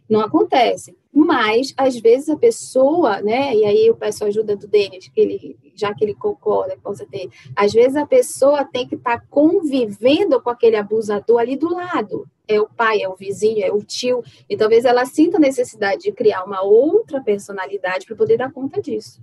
Não 0.09 0.21
acontece. 0.21 0.97
Mas, 1.13 1.73
às 1.77 1.97
vezes, 1.97 2.29
a 2.29 2.37
pessoa, 2.37 3.23
né? 3.23 3.55
E 3.55 3.65
aí 3.65 3.87
eu 3.87 3.95
peço 3.95 4.25
a 4.25 4.27
ajuda 4.27 4.57
do 4.57 4.67
Denis, 4.67 5.09
que 5.09 5.21
ele, 5.21 5.57
já 5.75 5.95
que 5.95 6.05
ele 6.05 6.15
concorda 6.15 6.75
que 6.75 6.83
possa 6.83 7.07
ter. 7.07 7.31
Às 7.55 7.73
vezes 7.73 7.97
a 7.97 8.05
pessoa 8.05 8.65
tem 8.65 8.87
que 8.87 8.97
estar 8.97 9.21
tá 9.21 9.27
convivendo 9.31 10.41
com 10.43 10.51
aquele 10.51 10.77
abusador 10.77 11.41
ali 11.41 11.57
do 11.57 11.73
lado. 11.73 12.27
É 12.49 12.61
o 12.61 12.69
pai, 12.69 13.01
é 13.01 13.09
o 13.09 13.15
vizinho, 13.15 13.65
é 13.65 13.73
o 13.73 13.83
tio. 13.83 14.23
E 14.51 14.57
talvez 14.57 14.85
ela 14.85 15.07
sinta 15.07 15.37
a 15.37 15.41
necessidade 15.41 16.03
de 16.03 16.13
criar 16.13 16.45
uma 16.45 16.63
outra 16.63 17.23
personalidade 17.23 18.07
para 18.07 18.17
poder 18.17 18.37
dar 18.37 18.53
conta 18.53 18.83
disso. 18.83 19.23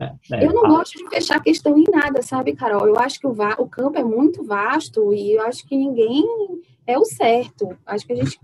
É, 0.00 0.12
é, 0.32 0.46
eu 0.46 0.54
não 0.54 0.62
gosto 0.62 0.96
de 0.96 1.06
fechar 1.10 1.36
a 1.36 1.42
questão 1.42 1.76
em 1.76 1.84
nada, 1.90 2.22
sabe, 2.22 2.56
Carol? 2.56 2.86
Eu 2.86 2.98
acho 2.98 3.20
que 3.20 3.26
o, 3.26 3.36
o 3.58 3.68
campo 3.68 3.98
é 3.98 4.02
muito 4.02 4.42
vasto 4.42 5.12
e 5.12 5.34
eu 5.34 5.42
acho 5.42 5.68
que 5.68 5.76
ninguém 5.76 6.24
é 6.86 6.98
o 6.98 7.04
certo. 7.04 7.76
Acho 7.84 8.06
que 8.06 8.14
a 8.14 8.16
gente 8.16 8.40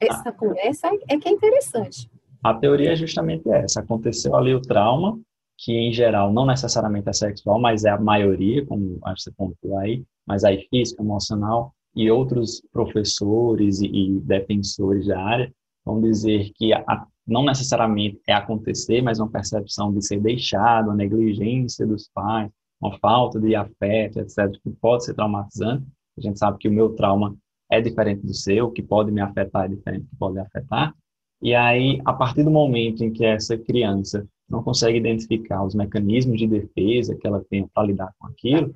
essa 0.00 0.28
ah. 0.28 0.32
conversa 0.32 0.88
é 1.08 1.16
que 1.16 1.28
é 1.28 1.32
interessante. 1.32 2.10
A 2.42 2.54
teoria 2.54 2.92
é 2.92 2.96
justamente 2.96 3.48
essa. 3.48 3.80
Aconteceu 3.80 4.34
ali 4.34 4.54
o 4.54 4.60
trauma, 4.60 5.18
que 5.58 5.72
em 5.72 5.92
geral 5.92 6.32
não 6.32 6.44
necessariamente 6.44 7.08
é 7.08 7.12
sexual, 7.12 7.60
mas 7.60 7.84
é 7.84 7.90
a 7.90 8.00
maioria, 8.00 8.66
como 8.66 8.98
você 9.00 9.30
pontuou 9.30 9.78
aí, 9.78 10.04
mas 10.26 10.42
aí 10.42 10.66
física, 10.68 11.02
emocional, 11.02 11.72
e 11.94 12.10
outros 12.10 12.62
professores 12.72 13.80
e, 13.80 13.86
e 13.86 14.20
defensores 14.20 15.06
da 15.06 15.20
área 15.20 15.52
vão 15.84 16.00
dizer 16.00 16.50
que 16.54 16.72
a, 16.72 17.06
não 17.26 17.44
necessariamente 17.44 18.20
é 18.26 18.32
acontecer, 18.32 19.02
mas 19.02 19.20
uma 19.20 19.30
percepção 19.30 19.92
de 19.92 20.04
ser 20.04 20.20
deixado, 20.20 20.90
a 20.90 20.94
negligência 20.94 21.86
dos 21.86 22.08
pais, 22.12 22.50
uma 22.80 22.98
falta 22.98 23.38
de 23.38 23.54
afeto, 23.54 24.18
etc., 24.18 24.50
que 24.62 24.70
pode 24.80 25.04
ser 25.04 25.14
traumatizante. 25.14 25.86
A 26.18 26.20
gente 26.20 26.38
sabe 26.38 26.58
que 26.58 26.68
o 26.68 26.72
meu 26.72 26.90
trauma 26.90 27.36
é 27.72 27.80
diferente 27.80 28.26
do 28.26 28.34
seu, 28.34 28.70
que 28.70 28.82
pode 28.82 29.10
me 29.10 29.22
afetar 29.22 29.64
é 29.64 29.68
diferente 29.68 30.02
do 30.02 30.10
que 30.10 30.16
pode 30.16 30.38
afetar. 30.38 30.94
E 31.40 31.54
aí, 31.54 32.02
a 32.04 32.12
partir 32.12 32.44
do 32.44 32.50
momento 32.50 33.02
em 33.02 33.10
que 33.10 33.24
essa 33.24 33.56
criança 33.56 34.28
não 34.46 34.62
consegue 34.62 34.98
identificar 34.98 35.64
os 35.64 35.74
mecanismos 35.74 36.38
de 36.38 36.46
defesa 36.46 37.16
que 37.16 37.26
ela 37.26 37.42
tem 37.48 37.66
para 37.66 37.86
lidar 37.86 38.12
com 38.18 38.26
aquilo, 38.26 38.74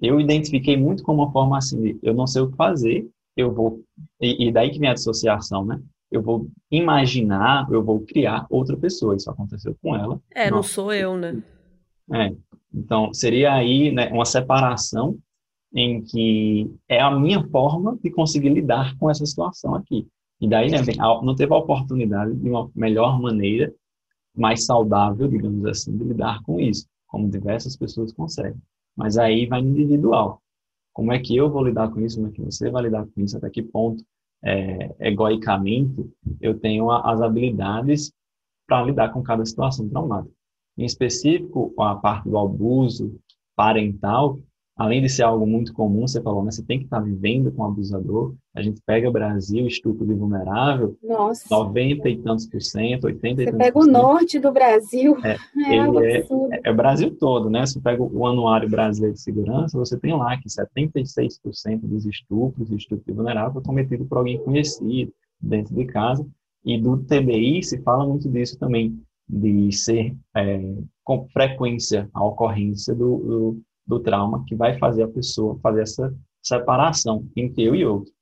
eu 0.00 0.20
identifiquei 0.20 0.76
muito 0.76 1.02
como 1.02 1.24
uma 1.24 1.32
forma 1.32 1.58
assim, 1.58 1.82
de, 1.82 1.98
eu 2.00 2.14
não 2.14 2.24
sei 2.28 2.42
o 2.42 2.50
que 2.50 2.56
fazer, 2.56 3.08
eu 3.36 3.52
vou, 3.52 3.80
e, 4.20 4.46
e 4.46 4.52
daí 4.52 4.70
que 4.70 4.78
vem 4.78 4.90
a 4.90 4.94
dissociação, 4.94 5.64
né? 5.64 5.82
Eu 6.08 6.22
vou 6.22 6.48
imaginar, 6.70 7.66
eu 7.68 7.82
vou 7.82 8.00
criar 8.00 8.46
outra 8.48 8.76
pessoa, 8.76 9.16
isso 9.16 9.28
aconteceu 9.28 9.76
com 9.82 9.96
ela. 9.96 10.20
É, 10.32 10.48
não 10.48 10.62
sou 10.62 10.92
eu, 10.92 11.16
né? 11.16 11.42
É, 12.14 12.32
então 12.72 13.12
seria 13.12 13.52
aí 13.54 13.90
né, 13.90 14.08
uma 14.12 14.24
separação 14.24 15.18
em 15.76 16.00
que 16.00 16.74
é 16.88 16.98
a 16.98 17.10
minha 17.10 17.46
forma 17.48 17.98
de 18.02 18.10
conseguir 18.10 18.48
lidar 18.48 18.96
com 18.96 19.10
essa 19.10 19.26
situação 19.26 19.74
aqui. 19.74 20.08
E 20.40 20.48
daí, 20.48 20.70
né, 20.70 20.78
não 21.22 21.36
teve 21.36 21.52
a 21.52 21.58
oportunidade 21.58 22.34
de 22.34 22.48
uma 22.48 22.70
melhor 22.74 23.20
maneira, 23.20 23.72
mais 24.34 24.64
saudável, 24.64 25.28
digamos 25.28 25.64
assim, 25.66 25.94
de 25.96 26.04
lidar 26.04 26.42
com 26.44 26.58
isso, 26.58 26.86
como 27.06 27.28
diversas 27.28 27.76
pessoas 27.76 28.10
conseguem. 28.10 28.60
Mas 28.96 29.18
aí 29.18 29.44
vai 29.44 29.60
individual. 29.60 30.40
Como 30.94 31.12
é 31.12 31.18
que 31.18 31.36
eu 31.36 31.50
vou 31.50 31.62
lidar 31.62 31.90
com 31.90 32.00
isso? 32.00 32.16
Como 32.16 32.28
é 32.28 32.32
que 32.32 32.42
você 32.42 32.70
vai 32.70 32.84
lidar 32.84 33.06
com 33.06 33.20
isso? 33.20 33.36
Até 33.36 33.50
que 33.50 33.62
ponto, 33.62 34.02
é, 34.42 34.94
egoicamente, 34.98 36.10
eu 36.40 36.58
tenho 36.58 36.90
as 36.90 37.20
habilidades 37.20 38.12
para 38.66 38.82
lidar 38.82 39.10
com 39.10 39.22
cada 39.22 39.44
situação 39.44 39.86
traumática. 39.90 40.34
Em 40.78 40.86
específico, 40.86 41.74
a 41.78 41.94
parte 41.96 42.28
do 42.28 42.38
abuso 42.38 43.18
parental, 43.54 44.38
além 44.76 45.00
de 45.00 45.08
ser 45.08 45.22
algo 45.22 45.46
muito 45.46 45.72
comum, 45.72 46.06
você 46.06 46.20
falou, 46.20 46.44
né, 46.44 46.50
você 46.50 46.62
tem 46.62 46.78
que 46.78 46.84
estar 46.84 47.00
vivendo 47.00 47.50
com 47.50 47.62
o 47.62 47.64
abusador. 47.64 48.34
A 48.54 48.60
gente 48.60 48.80
pega 48.84 49.10
Brasil, 49.10 49.66
estupro 49.66 50.06
de 50.06 50.12
vulnerável, 50.12 50.96
Nossa. 51.02 51.46
90 51.50 52.08
e 52.08 52.18
tantos 52.18 52.46
por 52.46 52.60
cento, 52.60 53.04
80 53.04 53.42
e 53.42 53.44
tantos 53.46 53.58
Você 53.58 53.64
pega 53.64 53.78
o 53.78 53.86
norte 53.86 54.38
do 54.38 54.52
Brasil, 54.52 55.16
é, 55.24 55.36
é, 55.66 56.56
é, 56.56 56.60
é, 56.64 56.70
o 56.70 56.74
Brasil 56.74 57.16
todo, 57.16 57.48
né? 57.48 57.64
Você 57.64 57.80
pega 57.80 58.02
o 58.02 58.26
Anuário 58.26 58.68
Brasileiro 58.68 59.14
de 59.14 59.22
Segurança, 59.22 59.78
você 59.78 59.98
tem 59.98 60.14
lá 60.14 60.36
que 60.36 60.48
76% 60.48 61.80
dos 61.82 62.04
estupros 62.04 62.70
e 62.70 62.76
estupro 62.76 63.04
de 63.06 63.12
vulnerável 63.12 63.54
foi 63.54 63.62
cometido 63.62 64.04
por 64.04 64.18
alguém 64.18 64.38
conhecido, 64.42 65.10
dentro 65.40 65.74
de 65.74 65.86
casa. 65.86 66.26
E 66.62 66.78
do 66.78 66.98
TBI 66.98 67.62
se 67.62 67.80
fala 67.80 68.06
muito 68.06 68.28
disso 68.28 68.58
também, 68.58 69.00
de 69.28 69.72
ser 69.72 70.14
é, 70.36 70.74
com 71.02 71.26
frequência 71.28 72.10
a 72.12 72.24
ocorrência 72.24 72.94
do, 72.94 73.16
do 73.18 73.62
do 73.86 74.00
trauma 74.00 74.44
que 74.46 74.54
vai 74.54 74.78
fazer 74.78 75.04
a 75.04 75.08
pessoa 75.08 75.58
fazer 75.62 75.82
essa 75.82 76.14
separação 76.42 77.26
entre 77.36 77.64
eu 77.64 77.74
e 77.74 77.84
outro. 77.84 78.12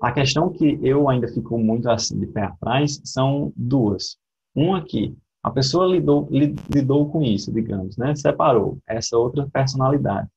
A 0.00 0.12
questão 0.12 0.50
que 0.50 0.78
eu 0.82 1.08
ainda 1.08 1.28
fico 1.28 1.58
muito 1.58 1.88
assim 1.88 2.18
de 2.18 2.26
pé 2.26 2.44
atrás 2.44 3.00
são 3.04 3.52
duas. 3.54 4.16
Uma 4.54 4.82
que 4.82 5.14
a 5.42 5.50
pessoa 5.50 5.86
lidou, 5.86 6.28
lidou 6.30 7.10
com 7.10 7.22
isso, 7.22 7.52
digamos, 7.52 7.96
né? 7.96 8.14
Separou 8.14 8.78
essa 8.86 9.16
outra 9.16 9.48
personalidade. 9.50 10.28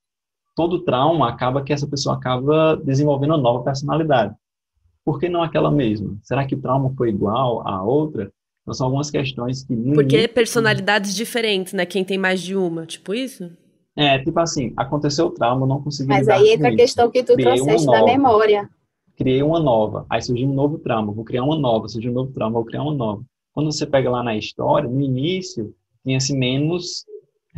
Todo 0.54 0.84
trauma 0.84 1.28
acaba 1.28 1.62
que 1.62 1.72
essa 1.72 1.86
pessoa 1.86 2.16
acaba 2.16 2.76
desenvolvendo 2.76 3.30
uma 3.30 3.38
nova 3.38 3.64
personalidade. 3.64 4.34
Por 5.04 5.18
que 5.18 5.28
não 5.28 5.42
aquela 5.42 5.70
mesma? 5.70 6.16
Será 6.22 6.46
que 6.46 6.54
o 6.54 6.60
trauma 6.60 6.94
foi 6.96 7.10
igual 7.10 7.66
à 7.66 7.82
outra? 7.82 8.32
Então, 8.62 8.72
são 8.72 8.86
algumas 8.86 9.10
questões 9.10 9.62
que... 9.62 9.74
Porque 9.76 10.16
início... 10.16 10.34
personalidades 10.34 11.14
diferentes, 11.14 11.74
né? 11.74 11.84
Quem 11.84 12.02
tem 12.04 12.16
mais 12.16 12.40
de 12.40 12.56
uma, 12.56 12.86
tipo 12.86 13.12
isso? 13.12 13.50
É, 13.96 14.18
tipo 14.18 14.38
assim, 14.40 14.72
aconteceu 14.76 15.26
o 15.26 15.30
trauma, 15.30 15.66
não 15.66 15.80
consegui 15.80 16.08
Mas 16.08 16.28
aí 16.28 16.50
entra 16.50 16.68
a 16.68 16.76
questão 16.76 17.10
que 17.10 17.22
tu 17.22 17.34
Criei 17.34 17.54
trouxeste 17.54 17.86
da 17.86 18.04
memória. 18.04 18.68
Criei 19.16 19.42
uma 19.42 19.60
nova, 19.60 20.04
aí 20.10 20.20
surgiu 20.20 20.48
um 20.48 20.54
novo 20.54 20.78
trauma, 20.78 21.12
vou 21.12 21.24
criar 21.24 21.44
uma 21.44 21.56
nova, 21.56 21.88
surgiu 21.88 22.10
um 22.10 22.14
novo 22.14 22.32
trauma, 22.32 22.54
vou 22.54 22.64
criar 22.64 22.82
uma 22.82 22.94
nova. 22.94 23.24
Quando 23.52 23.70
você 23.70 23.86
pega 23.86 24.10
lá 24.10 24.22
na 24.22 24.36
história, 24.36 24.90
no 24.90 25.00
início, 25.00 25.72
tinha-se 26.04 26.36
menos, 26.36 27.04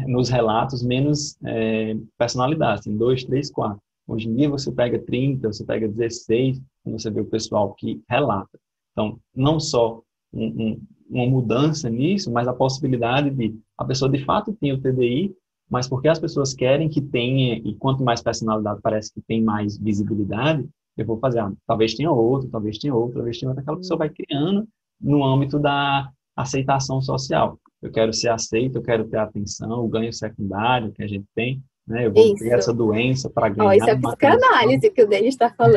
nos 0.06 0.28
relatos, 0.28 0.82
menos 0.82 1.38
é, 1.42 1.96
personalidade, 2.18 2.80
assim, 2.80 2.96
dois, 2.96 3.24
três, 3.24 3.50
quatro. 3.50 3.80
Hoje 4.06 4.28
em 4.28 4.34
dia 4.36 4.50
você 4.50 4.70
pega 4.70 4.98
30, 4.98 5.52
você 5.52 5.64
pega 5.64 5.88
16, 5.88 6.60
quando 6.84 7.00
você 7.00 7.10
vê 7.10 7.20
o 7.22 7.26
pessoal 7.26 7.72
que 7.74 8.02
relata. 8.08 8.58
Então, 8.92 9.18
não 9.34 9.58
só 9.58 10.02
um, 10.32 10.44
um, 10.44 10.82
uma 11.08 11.26
mudança 11.26 11.88
nisso, 11.88 12.30
mas 12.30 12.46
a 12.46 12.52
possibilidade 12.52 13.30
de 13.30 13.58
a 13.76 13.84
pessoa 13.84 14.10
de 14.10 14.24
fato 14.24 14.56
tinha 14.60 14.74
o 14.74 14.80
TDI, 14.80 15.34
mas 15.68 15.88
porque 15.88 16.08
as 16.08 16.18
pessoas 16.18 16.54
querem 16.54 16.88
que 16.88 17.00
tenha, 17.00 17.56
e 17.56 17.74
quanto 17.74 18.04
mais 18.04 18.22
personalidade 18.22 18.80
parece 18.82 19.12
que 19.12 19.20
tem 19.20 19.42
mais 19.42 19.76
visibilidade, 19.76 20.66
eu 20.96 21.04
vou 21.04 21.18
fazer, 21.18 21.40
ah, 21.40 21.52
talvez 21.66 21.94
tenha 21.94 22.10
outro, 22.10 22.48
talvez 22.48 22.78
tenha 22.78 22.94
outro, 22.94 23.16
talvez 23.16 23.38
tenha 23.38 23.50
outro, 23.50 23.62
aquela 23.62 23.76
pessoa 23.76 23.98
vai 23.98 24.10
criando 24.10 24.66
no 25.00 25.24
âmbito 25.24 25.58
da 25.58 26.08
aceitação 26.34 27.00
social. 27.02 27.58
Eu 27.82 27.90
quero 27.90 28.12
ser 28.12 28.30
aceito, 28.30 28.76
eu 28.76 28.82
quero 28.82 29.04
ter 29.06 29.18
atenção, 29.18 29.84
o 29.84 29.88
ganho 29.88 30.12
secundário 30.12 30.92
que 30.92 31.02
a 31.02 31.06
gente 31.06 31.26
tem, 31.34 31.62
né? 31.86 32.06
Eu 32.06 32.12
vou 32.12 32.24
isso. 32.24 32.42
ter 32.42 32.52
essa 32.52 32.72
doença 32.72 33.30
para 33.30 33.48
ganhar. 33.48 33.68
Oh, 33.68 33.72
isso 33.72 33.88
é 33.88 33.96
psicanálise 33.96 34.90
que 34.90 35.02
o 35.02 35.08
Denis 35.08 35.34
está 35.34 35.50
falando. 35.50 35.76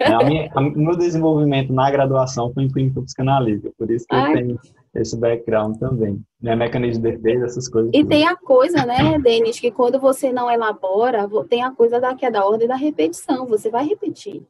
É, 0.00 0.12
a 0.12 0.24
minha, 0.24 0.50
a, 0.54 0.60
meu 0.60 0.96
desenvolvimento 0.96 1.72
na 1.72 1.90
graduação 1.90 2.52
foi 2.52 2.64
em 2.64 2.68
clínica 2.70 3.02
psicanalítica, 3.02 3.72
por 3.76 3.90
isso 3.90 4.06
que 4.06 4.14
Ai. 4.14 4.30
eu 4.30 4.36
tenho 4.36 4.60
esse 4.94 5.16
background 5.16 5.78
também. 5.78 6.20
Né? 6.40 6.54
Mecanismo 6.54 7.02
de 7.02 7.12
defesa, 7.12 7.46
essas 7.46 7.68
coisas. 7.68 7.90
E 7.94 8.04
tem 8.04 8.26
a 8.26 8.36
coisa, 8.36 8.84
né, 8.86 9.18
Denis, 9.18 9.58
que 9.58 9.70
quando 9.70 9.98
você 9.98 10.32
não 10.32 10.50
elabora, 10.50 11.28
tem 11.48 11.62
a 11.62 11.70
coisa 11.70 12.00
da, 12.00 12.14
que 12.14 12.24
é 12.24 12.30
da 12.30 12.46
ordem 12.46 12.68
da 12.68 12.76
repetição, 12.76 13.46
você 13.46 13.70
vai 13.70 13.86
repetir. 13.86 14.42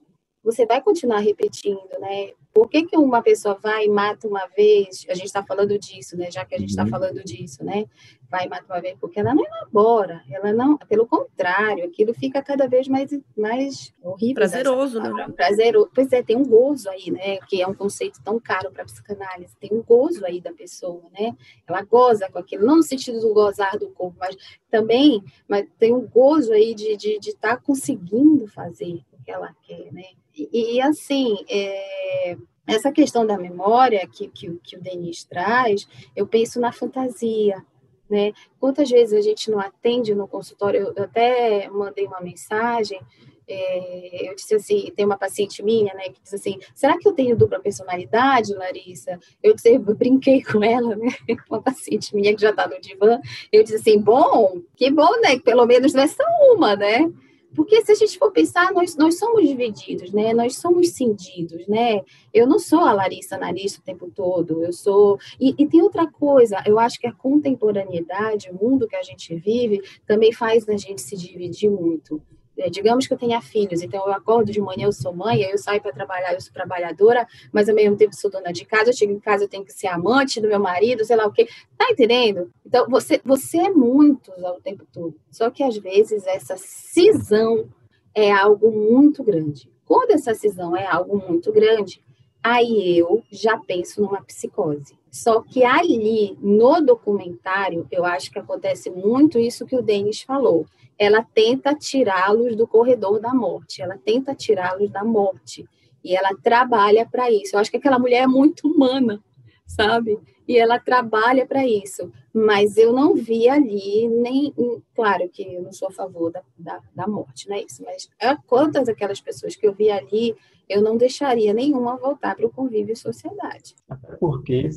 Você 0.45 0.67
vai 0.67 0.83
continuar 0.83 1.21
repetindo, 1.21 1.89
né? 1.99 2.33
Por 2.53 2.69
que, 2.69 2.85
que 2.85 2.97
uma 2.97 3.23
pessoa 3.23 3.59
vai 3.61 3.87
e 3.87 3.89
mata 3.89 4.29
uma 4.29 4.47
vez? 4.55 5.05
A 5.09 5.15
gente 5.15 5.27
está 5.27 5.43
falando 5.43 5.77
disso, 5.77 6.17
né? 6.17 6.31
Já 6.31 6.45
que 6.45 6.55
a 6.55 6.59
gente 6.59 6.69
está 6.71 6.85
uhum. 6.85 6.91
falando 6.91 7.25
disso, 7.25 7.65
né? 7.65 7.87
Vai 8.31 8.45
e 8.45 8.49
mata 8.49 8.65
uma 8.69 8.81
vez, 8.81 8.97
porque 9.01 9.19
ela 9.19 9.35
não 9.35 9.45
elabora, 9.45 10.23
ela 10.31 10.53
não, 10.53 10.77
pelo 10.77 11.07
contrário, 11.07 11.85
aquilo 11.85 12.13
fica 12.15 12.43
cada 12.43 12.69
vez 12.69 12.87
mais, 12.87 13.11
mais 13.37 13.93
horrível. 14.03 14.35
Prazeroso, 14.35 15.01
né? 15.01 15.29
Prazeroso. 15.35 15.91
Pois 15.95 16.13
é, 16.13 16.23
tem 16.23 16.37
um 16.37 16.45
gozo 16.45 16.89
aí, 16.91 17.11
né? 17.11 17.39
Que 17.49 17.63
é 17.63 17.67
um 17.67 17.75
conceito 17.75 18.21
tão 18.23 18.39
caro 18.39 18.71
para 18.71 18.83
a 18.83 18.87
psicanálise. 18.87 19.57
Tem 19.59 19.71
um 19.73 19.83
gozo 19.83 20.25
aí 20.27 20.41
da 20.41 20.53
pessoa, 20.53 21.03
né? 21.19 21.35
Ela 21.67 21.83
goza 21.83 22.29
com 22.31 22.39
aquilo, 22.39 22.67
não 22.67 22.77
no 22.77 22.83
sentido 22.83 23.19
do 23.21 23.33
gozar 23.33 23.79
do 23.79 23.89
corpo, 23.89 24.17
mas 24.21 24.37
também 24.71 25.25
mas 25.49 25.67
tem 25.79 25.93
um 25.93 26.07
gozo 26.07 26.53
aí 26.53 26.75
de 26.75 26.93
estar 26.93 26.99
de, 26.99 27.19
de 27.19 27.37
tá 27.37 27.57
conseguindo 27.57 28.47
fazer 28.47 29.03
que 29.25 29.31
ela 29.31 29.55
quer, 29.63 29.93
né? 29.93 30.05
E, 30.37 30.81
assim, 30.81 31.37
é, 31.49 32.37
essa 32.67 32.91
questão 32.91 33.27
da 33.27 33.39
memória 33.39 34.07
que, 34.07 34.29
que, 34.29 34.51
que 34.63 34.77
o 34.77 34.81
Denis 34.81 35.25
traz, 35.25 35.87
eu 36.15 36.27
penso 36.27 36.61
na 36.61 36.73
fantasia, 36.73 37.65
né? 38.11 38.33
Quantas 38.59 38.91
vezes 38.91 39.19
a 39.19 39.23
gente 39.23 39.51
não 39.51 39.61
atende 39.61 40.15
no 40.15 40.29
consultório? 40.29 40.93
Eu 40.95 41.05
até 41.05 41.69
mandei 41.69 42.07
uma 42.07 42.21
mensagem, 42.21 43.01
é, 43.47 44.31
eu 44.31 44.35
disse 44.35 44.55
assim, 44.55 44.91
tem 44.97 45.05
uma 45.05 45.19
paciente 45.19 45.63
minha, 45.63 45.93
né, 45.95 46.05
que 46.05 46.23
diz 46.23 46.33
assim, 46.33 46.59
será 46.75 46.99
que 46.99 47.07
eu 47.07 47.13
tenho 47.13 47.37
dupla 47.37 47.61
personalidade, 47.61 48.55
Larissa? 48.55 49.19
Eu, 49.43 49.55
disse, 49.55 49.75
eu 49.75 49.81
brinquei 49.81 50.43
com 50.43 50.65
ela, 50.65 50.97
né, 50.97 51.09
uma 51.51 51.61
paciente 51.61 52.15
minha 52.17 52.35
que 52.35 52.41
já 52.41 52.51
está 52.51 52.67
no 52.67 52.81
divã, 52.81 53.21
eu 53.53 53.63
disse 53.63 53.77
assim, 53.77 54.01
bom, 54.01 54.63
que 54.75 54.91
bom, 54.91 55.21
né, 55.21 55.37
que 55.37 55.43
pelo 55.43 55.67
menos 55.67 55.93
não 55.93 56.03
é 56.03 56.09
só 56.09 56.25
uma, 56.55 56.75
né? 56.75 57.11
Porque 57.55 57.85
se 57.85 57.93
a 57.93 57.95
gente 57.95 58.19
for 58.19 58.31
pensar, 58.31 58.73
nós, 58.73 58.97
nós 58.97 59.19
somos 59.19 59.47
divididos, 59.47 60.13
né? 60.13 60.35
Nós 60.35 60.57
somos 60.57 60.91
cindidos, 60.91 61.67
né? 61.67 62.03
Eu 62.33 62.47
não 62.47 62.59
sou 62.59 62.81
a 62.81 62.93
Larissa 62.93 63.39
Narista 63.39 63.81
o 63.81 63.85
tempo 63.85 64.11
todo, 64.15 64.63
eu 64.63 64.73
sou... 64.73 65.19
E, 65.41 65.55
e, 65.59 65.67
tem 65.67 65.83
outra 65.83 66.07
coisa, 66.07 66.63
eu 66.67 66.79
acho 66.79 66.99
que 66.99 67.07
a 67.07 67.13
contemporaneidade, 67.13 68.51
o 68.51 68.55
mundo 68.55 68.89
que 68.89 68.97
a 68.97 69.03
gente 69.03 69.35
vive, 69.37 69.81
também 70.07 70.33
faz 70.33 70.69
a 70.69 70.77
gente 70.77 71.01
se 71.01 71.17
dividir 71.17 71.71
muito. 71.71 72.21
É, 72.57 72.71
digamos 72.71 73.07
que 73.07 73.13
eu 73.13 73.19
tenha 73.19 73.41
filhos, 73.41 73.83
então 73.83 74.07
eu 74.07 74.13
acordo 74.13 74.53
de 74.53 74.61
manhã, 74.61 74.85
eu 74.87 74.93
sou 74.93 75.13
mãe, 75.13 75.43
eu 75.43 75.59
saio 75.59 75.81
para 75.81 75.93
trabalhar, 75.93 76.35
eu 76.35 76.41
sou 76.41 76.53
trabalhadora, 76.53 77.27
mas 77.53 77.69
ao 77.69 77.75
mesmo 77.75 77.97
tempo 77.97 78.15
sou 78.15 78.31
dona 78.31 78.53
de 78.53 78.65
casa, 78.65 78.91
eu 78.91 78.95
chego 78.95 79.13
em 79.13 79.19
casa, 79.19 79.45
eu 79.45 79.49
tenho 79.49 79.65
que 79.65 79.73
ser 79.73 79.89
amante 79.89 80.41
do 80.41 80.49
meu 80.49 80.61
marido, 80.61 81.05
sei 81.05 81.17
lá 81.17 81.27
o 81.27 81.33
quê. 81.33 81.49
Tá 81.77 81.89
entendendo? 81.91 82.51
Então, 82.65 82.89
você, 82.89 83.21
você 83.25 83.59
é 83.59 83.71
muitos 83.71 84.43
ao 84.45 84.61
tempo 84.61 84.87
todo. 84.93 85.15
Só 85.31 85.51
que 85.51 85.63
às 85.65 85.77
vezes 85.77 86.27
essa 86.27 86.57
cisão 86.57 87.69
é 88.15 88.31
algo 88.31 88.71
muito 88.71 89.25
grande. 89.25 89.69
Quando 89.85 90.13
essa 90.13 90.33
cisão 90.35 90.77
é 90.77 90.87
algo 90.87 91.17
muito 91.29 91.53
grande, 91.53 92.01
aí 92.43 92.99
eu 92.99 93.23
já 93.31 93.59
penso 93.59 94.01
numa 94.01 94.23
psicose. 94.23 94.97
Só 95.11 95.41
que 95.43 95.65
ali, 95.65 96.37
no 96.41 96.81
documentário, 96.81 97.87
eu 97.91 98.05
acho 98.05 98.31
que 98.31 98.39
acontece 98.39 98.91
muito 98.91 99.39
isso 99.39 99.67
que 99.67 99.77
o 99.77 99.83
Denis 99.83 100.23
falou 100.23 100.67
ela 100.99 101.23
tenta 101.23 101.75
tirá-los 101.75 102.57
do 102.57 102.67
corredor 102.67 103.21
da 103.21 103.35
morte, 103.35 103.83
ela 103.83 103.99
tenta 103.99 104.35
tirá-los 104.35 104.91
da 104.91 105.05
morte. 105.05 105.69
E 106.03 106.15
ela 106.15 106.37
trabalha 106.37 107.09
para 107.11 107.31
isso. 107.31 107.57
Eu 107.57 107.61
acho 107.61 107.71
que 107.71 107.79
aquela 107.79 107.99
mulher 107.99 108.25
é 108.25 108.27
muito 108.27 108.69
humana, 108.69 109.23
sabe? 109.67 110.19
E 110.47 110.59
ela 110.59 110.79
trabalha 110.79 111.47
para 111.47 111.67
isso. 111.67 112.13
Mas 112.33 112.77
eu 112.77 112.93
não 112.93 113.15
vi 113.15 113.49
ali 113.49 114.07
nem. 114.09 114.53
Claro 114.95 115.29
que 115.31 115.43
eu 115.43 115.63
não 115.63 115.73
sou 115.73 115.89
a 115.89 115.93
favor 115.93 116.31
da, 116.31 116.43
da, 116.59 116.79
da 116.95 117.09
morte, 117.09 117.49
não 117.49 117.57
é 117.57 117.63
isso. 117.63 117.83
Mas 117.83 118.09
quantas 118.47 118.89
aquelas 118.89 119.21
pessoas 119.21 119.57
que 119.57 119.67
eu 119.67 119.73
vi 119.73 119.91
ali, 119.91 120.37
eu 120.69 120.83
não 120.83 120.97
deixaria 120.97 121.55
nenhuma 121.55 121.97
voltar 121.97 122.37
para 122.37 122.47
o 122.47 122.53
convívio 122.53 122.93
e 122.93 122.97
sociedade. 122.97 123.75
Porque, 124.21 124.69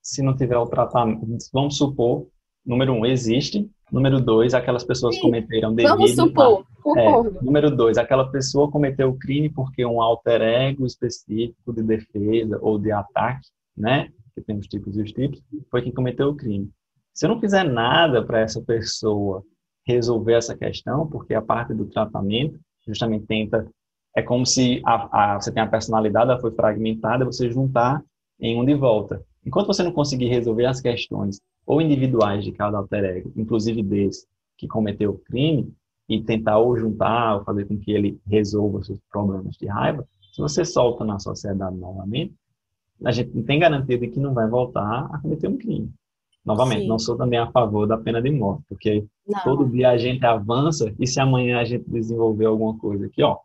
se 0.00 0.22
não 0.22 0.34
tiver 0.34 0.56
o 0.56 0.66
tratamento, 0.66 1.26
vamos 1.52 1.76
supor, 1.76 2.28
número 2.64 2.94
um, 2.94 3.04
existe 3.04 3.70
Número 3.92 4.18
dois, 4.18 4.54
aquelas 4.54 4.84
pessoas 4.84 5.16
Sim. 5.16 5.20
cometeram 5.20 5.74
delito. 5.74 5.94
Vamos 5.94 6.14
supor, 6.14 6.64
concordo. 6.82 7.38
É, 7.38 7.44
número 7.44 7.70
dois, 7.70 7.98
aquela 7.98 8.30
pessoa 8.30 8.70
cometeu 8.70 9.10
o 9.10 9.18
crime 9.18 9.50
porque 9.50 9.84
um 9.84 10.00
alter 10.00 10.40
ego 10.40 10.86
específico 10.86 11.74
de 11.74 11.82
defesa 11.82 12.58
ou 12.62 12.78
de 12.78 12.90
ataque, 12.90 13.46
né? 13.76 14.08
Que 14.34 14.40
tem 14.40 14.56
os 14.56 14.66
tipos 14.66 14.96
e 14.96 15.02
os 15.02 15.12
tipos, 15.12 15.42
foi 15.70 15.82
quem 15.82 15.92
cometeu 15.92 16.30
o 16.30 16.34
crime. 16.34 16.70
Se 17.12 17.26
eu 17.26 17.28
não 17.28 17.38
fizer 17.38 17.64
nada 17.64 18.24
para 18.24 18.40
essa 18.40 18.62
pessoa 18.62 19.44
resolver 19.86 20.34
essa 20.34 20.56
questão, 20.56 21.06
porque 21.06 21.34
a 21.34 21.42
parte 21.42 21.74
do 21.74 21.84
tratamento 21.84 22.58
justamente 22.86 23.26
tenta 23.26 23.68
é 24.16 24.22
como 24.22 24.46
se 24.46 24.80
a, 24.86 25.34
a, 25.34 25.40
você 25.40 25.52
tem 25.52 25.62
a 25.62 25.66
personalidade, 25.66 26.30
ela 26.30 26.40
foi 26.40 26.50
fragmentada, 26.50 27.24
você 27.24 27.50
juntar 27.50 28.02
em 28.40 28.58
um 28.58 28.64
de 28.64 28.74
volta. 28.74 29.22
Enquanto 29.44 29.66
você 29.66 29.82
não 29.82 29.92
conseguir 29.92 30.28
resolver 30.28 30.66
as 30.66 30.80
questões 30.80 31.40
ou 31.66 31.80
individuais 31.80 32.44
de 32.44 32.52
cada 32.52 32.78
alter 32.78 33.04
ego, 33.04 33.32
inclusive 33.36 33.82
desse 33.82 34.26
que 34.56 34.66
cometeu 34.66 35.10
o 35.10 35.18
crime, 35.18 35.72
e 36.08 36.22
tentar 36.22 36.58
ou 36.58 36.76
juntar, 36.76 37.36
ou 37.36 37.44
fazer 37.44 37.64
com 37.64 37.78
que 37.78 37.92
ele 37.92 38.20
resolva 38.26 38.82
seus 38.82 39.00
problemas 39.10 39.56
de 39.56 39.66
raiva, 39.66 40.06
se 40.32 40.40
você 40.40 40.64
solta 40.64 41.04
na 41.04 41.18
sociedade 41.18 41.76
novamente, 41.76 42.34
a 43.04 43.10
gente 43.10 43.34
não 43.34 43.42
tem 43.42 43.58
garantia 43.58 43.98
de 43.98 44.08
que 44.08 44.20
não 44.20 44.34
vai 44.34 44.48
voltar 44.48 45.08
a 45.12 45.18
cometer 45.18 45.48
um 45.48 45.56
crime. 45.56 45.90
Novamente, 46.44 46.82
Sim. 46.82 46.88
não 46.88 46.98
sou 46.98 47.16
também 47.16 47.38
a 47.38 47.50
favor 47.50 47.86
da 47.86 47.96
pena 47.96 48.20
de 48.20 48.30
morte, 48.30 48.64
porque 48.68 49.04
não. 49.26 49.42
todo 49.44 49.68
dia 49.68 49.90
a 49.90 49.96
gente 49.96 50.24
avança 50.24 50.92
e 50.98 51.06
se 51.06 51.20
amanhã 51.20 51.58
a 51.58 51.64
gente 51.64 51.88
desenvolver 51.88 52.46
alguma 52.46 52.76
coisa 52.78 53.06
aqui, 53.06 53.22
ó, 53.22 53.38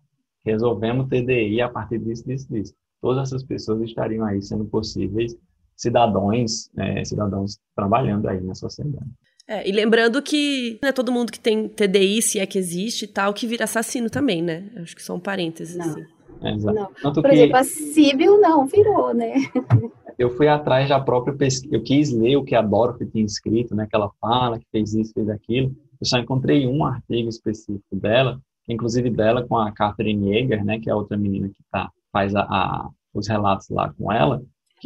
resolvemos 0.44 1.08
TDI 1.08 1.62
a 1.62 1.70
partir 1.70 2.00
disso, 2.00 2.26
disso, 2.26 2.52
disso. 2.52 2.74
Todas 3.00 3.28
essas 3.28 3.44
pessoas 3.44 3.82
estariam 3.82 4.26
aí 4.26 4.42
sendo 4.42 4.66
possíveis 4.66 5.38
cidadãos, 5.78 6.70
é, 6.78 7.06
cidadãos 7.06 7.60
trabalhando 7.76 8.28
aí 8.28 8.42
na 8.42 8.56
sociedade. 8.56 9.06
É, 9.48 9.68
e 9.68 9.72
lembrando 9.72 10.22
que 10.22 10.78
não 10.82 10.90
é 10.90 10.92
todo 10.92 11.12
mundo 11.12 11.32
que 11.32 11.40
tem 11.40 11.70
TDI, 11.70 12.22
se 12.22 12.40
é 12.40 12.46
que 12.46 12.58
existe 12.58 13.06
e 13.06 13.08
tal, 13.08 13.34
que 13.34 13.48
vira 13.48 13.64
assassino 13.64 14.10
também, 14.10 14.42
né? 14.42 14.70
Acho 14.76 14.94
que 14.94 15.02
são 15.02 15.20
parênteses, 15.20 15.78
não. 15.78 15.86
assim. 15.86 16.06
É, 16.42 16.56
não. 16.56 17.14
Por 17.14 17.24
que... 17.24 17.30
exemplo, 17.30 17.56
a 17.56 17.64
civil 17.64 18.42
não 18.42 18.66
virou, 18.66 19.14
né? 19.14 19.36
eu 20.18 20.30
fui 20.32 20.48
atrás 20.48 20.90
da 20.90 21.00
própria 21.00 21.34
pesquisa, 21.34 21.76
eu 21.76 21.84
quis 21.84 22.12
ler 22.12 22.36
o 22.36 22.44
que 22.44 22.56
a 22.56 22.62
Dorothy 22.62 23.06
tinha 23.06 23.26
escrito, 23.26 23.76
né, 23.76 23.88
que 23.90 23.96
ela 23.96 24.12
fala, 24.20 24.60
que 24.60 24.66
fez 24.72 24.94
isso, 24.94 25.14
fez 25.14 25.30
aquilo. 25.30 25.70
Eu 26.00 26.06
só 26.06 26.18
encontrei 26.18 26.68
um 26.68 26.84
artigo 26.84 27.30
específico 27.30 27.96
dela, 27.96 28.40
inclusive 28.68 29.10
dela 29.10 29.48
com 29.48 29.58
a 29.58 29.72
Catherine 29.72 30.30
Yeager, 30.30 30.66
né, 30.66 30.80
que 30.80 30.90
é 30.90 30.94
a 30.94 30.96
outra 30.96 31.18
menina 31.18 31.48
que 31.48 31.64
tá, 31.72 31.90
faz 32.12 32.36
a, 32.36 32.42
a 32.42 32.90
os 33.14 33.28
relatos 33.28 33.70
lá 33.70 33.92
com 33.98 34.12
ela. 34.12 34.42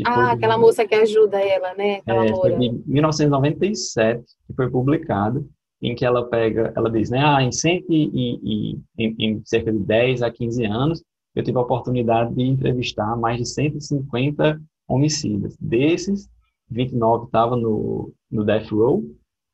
Ah, 0.05 0.31
aquela 0.31 0.55
de... 0.55 0.61
moça 0.61 0.87
que 0.87 0.95
ajuda 0.95 1.39
ela, 1.39 1.73
né? 1.73 1.97
Aquela 1.97 2.25
é, 2.25 2.35
foi 2.35 2.53
em 2.53 2.83
1997 2.85 4.23
que 4.47 4.53
foi 4.53 4.69
publicado, 4.69 5.47
em 5.81 5.95
que 5.95 6.05
ela 6.05 6.27
pega, 6.29 6.71
ela 6.75 6.89
diz, 6.89 7.09
né, 7.09 7.21
ah, 7.23 7.41
em, 7.41 7.51
cento 7.51 7.91
e, 7.91 8.09
e, 8.13 8.79
em, 8.97 9.15
em 9.19 9.41
cerca 9.43 9.71
de 9.71 9.79
10 9.79 10.21
a 10.21 10.31
15 10.31 10.65
anos, 10.65 11.03
eu 11.35 11.43
tive 11.43 11.57
a 11.57 11.61
oportunidade 11.61 12.33
de 12.35 12.43
entrevistar 12.43 13.15
mais 13.17 13.37
de 13.37 13.45
150 13.47 14.61
homicidas. 14.87 15.57
Desses, 15.59 16.29
29 16.69 17.25
estavam 17.25 17.57
no, 17.57 18.13
no 18.29 18.43
death 18.43 18.69
row 18.71 19.03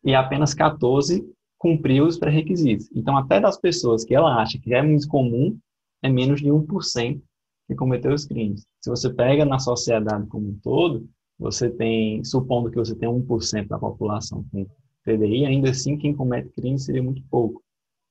e 0.04 0.14
apenas 0.14 0.54
14 0.54 1.26
cumpriu 1.58 2.06
os 2.06 2.18
pré-requisitos. 2.18 2.90
Então, 2.96 3.18
até 3.18 3.40
das 3.40 3.60
pessoas 3.60 4.04
que 4.04 4.14
ela 4.14 4.42
acha 4.42 4.60
que 4.60 4.74
é 4.74 4.82
muito 4.82 5.08
comum, 5.08 5.58
é 6.04 6.10
menos 6.10 6.40
de 6.40 6.50
1% 6.50 7.22
que 7.68 7.76
cometeu 7.76 8.14
os 8.14 8.26
crimes. 8.26 8.66
Se 8.82 8.90
você 8.90 9.14
pega 9.14 9.46
na 9.46 9.60
sociedade 9.60 10.26
como 10.28 10.48
um 10.50 10.60
todo, 10.64 11.08
você 11.38 11.70
tem, 11.70 12.24
supondo 12.24 12.72
que 12.72 12.78
você 12.78 12.96
tem 12.96 13.08
1% 13.08 13.68
da 13.68 13.78
população 13.78 14.44
com 14.52 14.66
TDI, 15.04 15.46
ainda 15.46 15.70
assim 15.70 15.98
quem 15.98 16.16
comete 16.16 16.50
crime 16.50 16.80
seria 16.80 17.04
muito 17.04 17.22
pouco. 17.30 17.62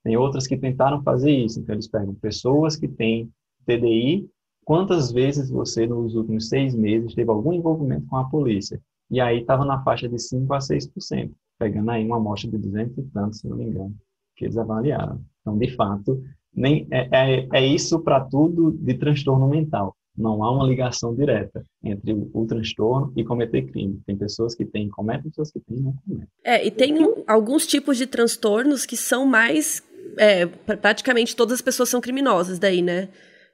Tem 0.04 0.16
outras 0.16 0.46
que 0.46 0.56
tentaram 0.56 1.02
fazer 1.02 1.32
isso, 1.32 1.58
então 1.60 1.74
eles 1.74 1.88
pegam 1.88 2.14
pessoas 2.14 2.76
que 2.76 2.86
têm 2.86 3.30
TDI 3.66 4.28
quantas 4.66 5.12
vezes 5.12 5.48
você, 5.48 5.86
nos 5.86 6.14
últimos 6.14 6.48
seis 6.48 6.74
meses, 6.74 7.14
teve 7.14 7.30
algum 7.30 7.52
envolvimento 7.52 8.06
com 8.06 8.16
a 8.16 8.28
polícia. 8.28 8.80
E 9.08 9.20
aí 9.20 9.40
estava 9.40 9.64
na 9.64 9.82
faixa 9.82 10.08
de 10.08 10.16
5% 10.16 10.50
a 10.50 10.58
6%, 10.58 11.32
pegando 11.58 11.90
aí 11.90 12.04
uma 12.04 12.16
amostra 12.16 12.50
de 12.50 12.58
200 12.58 12.98
e 12.98 13.02
tantos, 13.10 13.38
se 13.38 13.48
não 13.48 13.56
me 13.56 13.64
engano, 13.64 13.94
que 14.34 14.44
eles 14.44 14.58
avaliaram. 14.58 15.24
Então, 15.40 15.56
de 15.56 15.70
fato, 15.76 16.20
nem, 16.56 16.86
é, 16.90 17.08
é, 17.12 17.48
é 17.52 17.66
isso 17.66 18.00
para 18.00 18.20
tudo 18.20 18.72
de 18.72 18.94
transtorno 18.94 19.46
mental. 19.46 19.94
Não 20.16 20.42
há 20.42 20.50
uma 20.50 20.66
ligação 20.66 21.14
direta 21.14 21.62
entre 21.84 22.14
o, 22.14 22.30
o, 22.32 22.46
transtorno 22.46 23.12
e 23.14 23.22
cometer 23.22 23.66
crime. 23.66 24.00
Tem 24.06 24.16
pessoas 24.16 24.54
que 24.54 24.64
têm, 24.64 24.88
cometem, 24.88 25.30
pessoas 25.30 25.52
que 25.52 25.60
têm, 25.60 25.76
não 25.76 25.94
cometem. 26.06 26.28
É, 26.42 26.66
e 26.66 26.70
tem 26.70 26.96
alguns 27.26 27.66
tipos 27.66 27.98
de 27.98 28.06
transtornos 28.06 28.86
que 28.86 28.96
são 28.96 29.26
mais. 29.26 29.82
É, 30.16 30.46
praticamente 30.46 31.36
todas 31.36 31.56
as 31.56 31.60
pessoas 31.60 31.90
são 31.90 32.00
criminosas 32.00 32.58
daí, 32.58 32.80
né? 32.80 33.10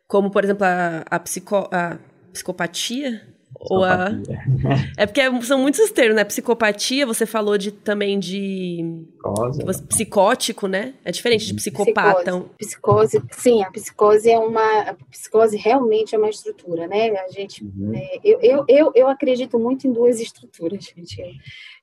Como, 0.07 0.31
por 0.31 0.45
exemplo, 0.45 0.65
a, 0.65 1.05
a, 1.11 1.19
psico, 1.19 1.69
a 1.73 1.99
psicopatia. 2.33 3.32
Ou 3.70 3.85
a... 3.85 4.11
É 4.96 5.07
porque 5.07 5.20
são 5.42 5.59
muitos 5.59 5.90
termos, 5.90 6.16
né? 6.16 6.25
Psicopatia, 6.25 7.07
você 7.07 7.25
falou 7.25 7.57
de, 7.57 7.70
também 7.70 8.18
de. 8.18 9.05
Psicose. 9.20 9.83
Psicótico, 9.85 10.66
né? 10.66 10.94
É 11.05 11.12
diferente 11.12 11.46
de 11.46 11.55
psicopata. 11.55 12.40
Psicose. 12.59 13.20
psicose, 13.20 13.22
sim, 13.33 13.62
a 13.62 13.70
psicose 13.70 14.31
é 14.31 14.38
uma. 14.38 14.81
A 14.81 14.94
psicose 15.11 15.57
realmente 15.57 16.14
é 16.14 16.18
uma 16.18 16.31
estrutura, 16.31 16.87
né? 16.87 17.11
A 17.11 17.29
gente. 17.29 17.64
Uhum. 17.64 17.92
É, 17.94 18.20
eu, 18.25 18.38
eu, 18.42 18.64
eu, 18.68 18.92
eu 18.94 19.09
acredito 19.09 19.59
muito 19.59 19.87
em 19.87 19.92
duas 19.92 20.20
estruturas, 20.20 20.85
gente. 20.85 21.22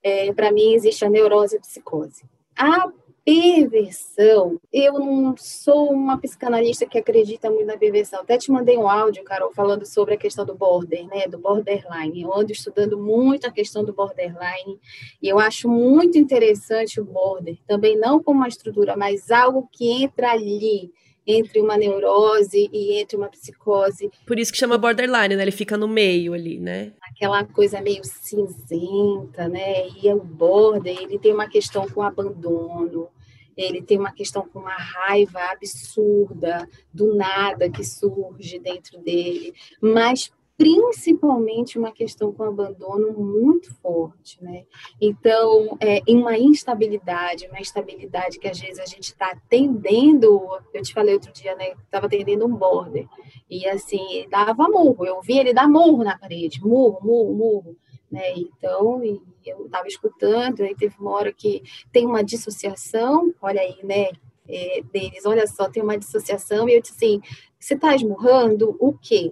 É, 0.03 0.33
Para 0.33 0.51
mim, 0.51 0.73
existe 0.73 1.05
a 1.05 1.09
neurose 1.09 1.55
e 1.55 1.57
a 1.57 1.61
psicose. 1.61 2.23
A 2.57 2.89
perversão, 3.23 4.59
eu 4.71 4.93
não 4.93 5.35
sou 5.37 5.91
uma 5.91 6.17
psicanalista 6.17 6.85
que 6.85 6.97
acredita 6.97 7.49
muito 7.49 7.65
na 7.65 7.77
perversão. 7.77 8.21
Até 8.21 8.37
te 8.37 8.51
mandei 8.51 8.77
um 8.77 8.89
áudio, 8.89 9.23
Carol, 9.23 9.51
falando 9.53 9.85
sobre 9.85 10.15
a 10.15 10.17
questão 10.17 10.45
do 10.45 10.55
border, 10.55 11.07
né, 11.07 11.27
do 11.27 11.37
borderline. 11.37 12.21
Eu 12.21 12.33
ando 12.33 12.51
estudando 12.51 12.97
muito 12.97 13.45
a 13.47 13.51
questão 13.51 13.83
do 13.83 13.93
borderline 13.93 14.79
e 15.21 15.27
eu 15.27 15.39
acho 15.39 15.69
muito 15.69 16.17
interessante 16.17 16.99
o 16.99 17.05
border, 17.05 17.57
também 17.67 17.97
não 17.97 18.21
como 18.21 18.39
uma 18.39 18.47
estrutura, 18.47 18.95
mas 18.97 19.31
algo 19.31 19.67
que 19.71 19.89
entra 20.03 20.31
ali 20.31 20.91
entre 21.27 21.61
uma 21.61 21.77
neurose 21.77 22.69
e 22.73 22.93
entre 22.99 23.15
uma 23.15 23.29
psicose. 23.29 24.09
Por 24.25 24.39
isso 24.39 24.51
que 24.51 24.57
chama 24.57 24.79
borderline, 24.79 25.35
né? 25.35 25.43
Ele 25.43 25.51
fica 25.51 25.77
no 25.77 25.87
meio 25.87 26.33
ali, 26.33 26.59
né? 26.59 26.93
Aquela 27.19 27.43
coisa 27.43 27.81
meio 27.81 28.01
cinzenta, 28.05 29.49
né? 29.49 29.89
E 29.89 30.11
o 30.13 30.23
border, 30.23 30.97
ele 30.97 31.19
tem 31.19 31.33
uma 31.33 31.49
questão 31.49 31.85
com 31.89 32.01
abandono, 32.01 33.09
ele 33.57 33.81
tem 33.81 33.99
uma 33.99 34.13
questão 34.13 34.47
com 34.47 34.59
uma 34.59 34.77
raiva 34.77 35.39
absurda 35.51 36.65
do 36.93 37.13
nada 37.13 37.69
que 37.69 37.83
surge 37.83 38.57
dentro 38.57 38.99
dele, 38.99 39.53
mas 39.81 40.31
principalmente 40.59 41.79
uma 41.79 41.89
questão 41.89 42.33
com 42.33 42.43
abandono 42.43 43.13
muito 43.13 43.73
forte, 43.75 44.43
né? 44.43 44.65
Então, 44.99 45.77
é, 45.79 46.01
em 46.05 46.17
uma 46.17 46.37
instabilidade, 46.37 47.47
uma 47.47 47.61
instabilidade 47.61 48.37
que 48.37 48.47
às 48.49 48.59
vezes 48.59 48.77
a 48.77 48.85
gente 48.85 49.05
está 49.05 49.31
atendendo, 49.31 50.41
eu 50.73 50.81
te 50.81 50.93
falei 50.93 51.13
outro 51.13 51.31
dia, 51.31 51.55
né? 51.55 51.71
Estava 51.85 52.07
atendendo 52.07 52.45
um 52.45 52.53
border, 52.53 53.07
e 53.49 53.65
assim, 53.69 54.27
dava 54.29 54.67
murro, 54.67 55.05
eu 55.05 55.21
vi 55.21 55.39
ele 55.39 55.53
dar 55.53 55.69
murro 55.69 56.03
na 56.03 56.17
parede, 56.17 56.59
murro, 56.61 56.99
murro, 57.01 57.33
murro, 57.33 57.77
né? 58.11 58.33
Então, 58.35 59.01
eu 59.45 59.65
estava 59.65 59.87
escutando, 59.87 60.59
aí 60.61 60.75
teve 60.75 60.95
uma 60.99 61.11
hora 61.11 61.31
que 61.31 61.63
tem 61.89 62.05
uma 62.05 62.21
dissociação, 62.21 63.33
olha 63.41 63.61
aí, 63.61 63.77
né? 63.81 64.09
É, 64.45 64.81
deles, 64.91 65.25
olha 65.25 65.47
só, 65.47 65.69
tem 65.69 65.81
uma 65.81 65.97
dissociação, 65.97 66.67
e 66.67 66.73
eu 66.73 66.81
disse 66.81 66.95
assim, 66.95 67.21
você 67.57 67.75
está 67.75 67.95
esmurrando 67.95 68.75
o 68.77 68.91
quê? 68.91 69.31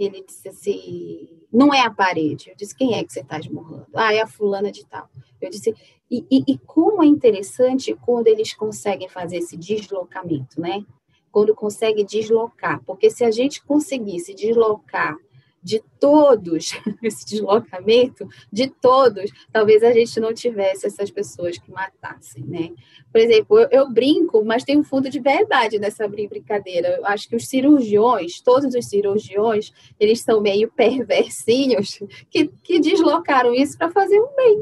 Ele 0.00 0.24
disse 0.24 0.48
assim, 0.48 1.28
não 1.52 1.74
é 1.74 1.82
a 1.82 1.90
parede. 1.90 2.48
Eu 2.48 2.56
disse, 2.56 2.74
quem 2.74 2.94
é 2.94 3.04
que 3.04 3.12
você 3.12 3.20
está 3.20 3.38
esmurrando? 3.38 3.86
Ah, 3.94 4.14
é 4.14 4.20
a 4.20 4.26
fulana 4.26 4.72
de 4.72 4.86
tal. 4.86 5.08
Eu 5.40 5.50
disse, 5.50 5.74
e, 6.10 6.24
e, 6.30 6.54
e 6.54 6.58
como 6.58 7.02
é 7.02 7.06
interessante 7.06 7.94
quando 8.00 8.26
eles 8.26 8.54
conseguem 8.54 9.08
fazer 9.08 9.36
esse 9.36 9.56
deslocamento, 9.56 10.60
né? 10.60 10.84
Quando 11.30 11.54
consegue 11.54 12.02
deslocar, 12.02 12.82
porque 12.84 13.10
se 13.10 13.24
a 13.24 13.30
gente 13.30 13.62
conseguisse 13.62 14.34
deslocar 14.34 15.16
de 15.62 15.82
todos, 15.98 16.72
esse 17.02 17.26
deslocamento 17.26 18.26
de 18.50 18.68
todos, 18.68 19.30
talvez 19.52 19.82
a 19.82 19.92
gente 19.92 20.18
não 20.18 20.32
tivesse 20.32 20.86
essas 20.86 21.10
pessoas 21.10 21.58
que 21.58 21.70
matassem, 21.70 22.44
né? 22.44 22.70
Por 23.12 23.20
exemplo, 23.20 23.58
eu, 23.58 23.68
eu, 23.70 23.90
brinco, 23.90 24.44
mas 24.44 24.64
tem 24.64 24.78
um 24.78 24.84
fundo 24.84 25.10
de 25.10 25.20
verdade 25.20 25.78
nessa 25.78 26.06
brincadeira. 26.08 26.96
Eu 26.96 27.06
acho 27.06 27.28
que 27.28 27.36
os 27.36 27.48
cirurgiões, 27.48 28.40
todos 28.40 28.74
os 28.74 28.86
cirurgiões, 28.86 29.72
eles 29.98 30.20
são 30.20 30.40
meio 30.40 30.70
perversinhos 30.70 31.98
que, 32.30 32.48
que 32.62 32.78
deslocaram 32.78 33.54
isso 33.54 33.76
para 33.76 33.90
fazer 33.90 34.18
um 34.18 34.34
bem, 34.34 34.58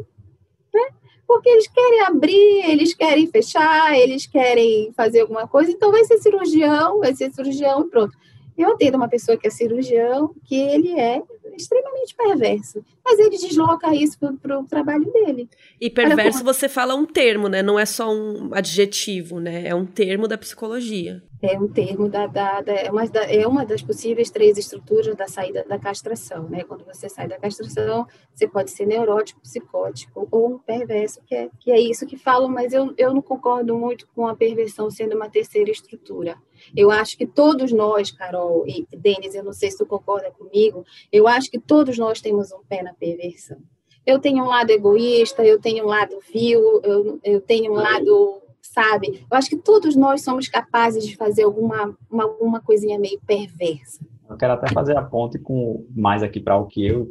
né? 0.75 0.89
Porque 1.27 1.51
eles 1.51 1.69
querem 1.69 2.01
abrir, 2.01 2.71
eles 2.71 2.95
querem 2.95 3.27
fechar, 3.27 3.97
eles 3.97 4.27
querem 4.27 4.91
fazer 4.95 5.21
alguma 5.21 5.47
coisa, 5.47 5.71
então 5.71 5.93
vai 5.93 6.03
ser 6.05 6.17
cirurgião, 6.19 7.01
vai 7.01 7.15
ser 7.15 7.31
cirurgião 7.31 7.83
e 7.83 7.91
pronto. 7.91 8.17
Eu 8.59 8.73
atendo 8.73 8.97
uma 8.97 9.09
pessoa 9.09 9.39
que 9.39 9.47
é 9.47 9.51
cirurgião, 9.51 10.35
que 10.45 10.57
ele 10.57 10.99
é 10.99 11.23
extremamente 11.57 12.15
perverso, 12.15 12.85
mas 13.05 13.19
ele 13.19 13.37
desloca 13.37 13.95
isso 13.95 14.19
para 14.19 14.59
o 14.59 14.65
trabalho 14.65 15.11
dele. 15.13 15.49
E 15.81 15.91
perverso 15.91 16.45
você 16.45 16.69
fala 16.69 16.95
um 16.95 17.07
termo, 17.07 17.49
né? 17.49 17.63
Não 17.63 17.79
é 17.79 17.87
só 17.87 18.13
um 18.13 18.51
adjetivo, 18.53 19.41
né? 19.41 19.67
É 19.67 19.75
um 19.75 19.87
termo 19.87 20.27
da 20.27 20.37
psicologia. 20.37 21.23
é 21.41 21.59
um 21.59 21.69
termo 21.69 22.09
da, 22.09 22.27
da, 22.27 22.61
da, 22.61 22.73
é, 22.73 22.91
uma, 22.91 23.07
da, 23.07 23.23
é 23.23 23.47
uma 23.47 23.65
das 23.65 23.81
possíveis 23.81 24.31
três 24.31 24.59
estruturas 24.59 25.15
da 25.15 25.29
saída 25.29 25.65
da 25.69 25.79
castração, 25.79 26.49
né? 26.49 26.65
Quando 26.65 26.85
você 26.85 27.09
sai 27.09 27.29
da 27.29 27.39
castração, 27.39 28.07
você 28.35 28.49
pode 28.49 28.71
ser 28.71 28.87
neurótico, 28.87 29.41
psicótico 29.41 30.27
ou 30.31 30.55
um 30.55 30.59
perverso, 30.59 31.21
que 31.25 31.35
é, 31.35 31.49
que 31.61 31.71
é 31.71 31.81
isso 31.81 32.07
que 32.07 32.17
falam, 32.17 32.49
mas 32.49 32.73
eu, 32.73 32.93
eu 32.99 33.15
não 33.15 33.23
concordo 33.23 33.77
muito 33.79 34.07
com 34.15 34.27
a 34.27 34.35
perversão 34.35 34.91
sendo 34.91 35.15
uma 35.15 35.29
terceira 35.29 35.71
estrutura. 35.71 36.37
Eu 36.77 36.91
acho 36.91 37.17
que 37.17 37.27
todos 37.27 37.71
nós, 37.71 38.11
Carol 38.11 38.65
e 38.67 38.85
Denis, 38.97 39.35
eu 39.35 39.45
não 39.45 39.53
sei 39.53 39.71
se 39.71 39.79
tu 39.79 39.87
concorda 39.87 40.31
comigo, 40.33 40.85
eu 41.13 41.29
acho 41.29 41.38
que 41.47 41.59
todos 41.59 41.99
nós 41.99 42.21
temos 42.21 42.51
um 42.53 42.65
pé 42.67 42.83
na 42.83 42.95
perversão. 42.95 43.59
Eu 44.07 44.19
tenho 44.19 44.43
um 44.43 44.49
lado 44.49 44.71
egoísta, 44.71 45.45
eu 45.45 45.61
tenho 45.61 45.85
um 45.85 45.89
lado 45.89 46.19
vil, 46.33 46.81
eu, 46.83 47.21
eu 47.23 47.41
tenho 47.41 47.73
um 47.73 47.77
lado 47.77 48.43
sabe? 48.63 49.27
Eu 49.31 49.37
acho 49.37 49.51
que 49.51 49.57
todos 49.57 49.97
nós 49.97 50.23
somos 50.23 50.49
capazes 50.49 51.07
de 51.07 51.17
fazer 51.17 51.43
alguma 51.43 51.97
uma, 52.11 52.27
uma 52.27 52.61
coisinha 52.61 52.99
meio 52.99 53.21
perversa. 53.27 54.05
Eu 54.29 54.37
quero 54.37 54.53
até 54.53 54.73
fazer 54.73 54.97
a 54.97 55.03
ponte 55.03 55.39
com 55.39 55.87
mais 55.95 56.23
aqui 56.23 56.41
para 56.41 56.57
o 56.57 56.67
que 56.67 56.85
eu 56.85 57.09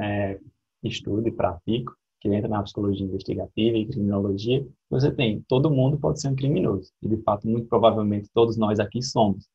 é, 0.00 0.38
estudo 0.82 1.26
e 1.28 1.32
pratico, 1.32 1.94
que 2.20 2.28
entra 2.28 2.48
na 2.48 2.62
psicologia 2.62 3.06
investigativa 3.06 3.76
e 3.76 3.86
criminologia. 3.86 4.66
Você 4.90 5.10
tem, 5.10 5.44
todo 5.46 5.70
mundo 5.70 5.98
pode 5.98 6.20
ser 6.20 6.28
um 6.28 6.34
criminoso. 6.34 6.90
E, 7.02 7.08
de 7.08 7.18
fato, 7.18 7.46
muito 7.46 7.68
provavelmente 7.68 8.30
todos 8.32 8.56
nós 8.56 8.80
aqui 8.80 9.02
somos. 9.02 9.46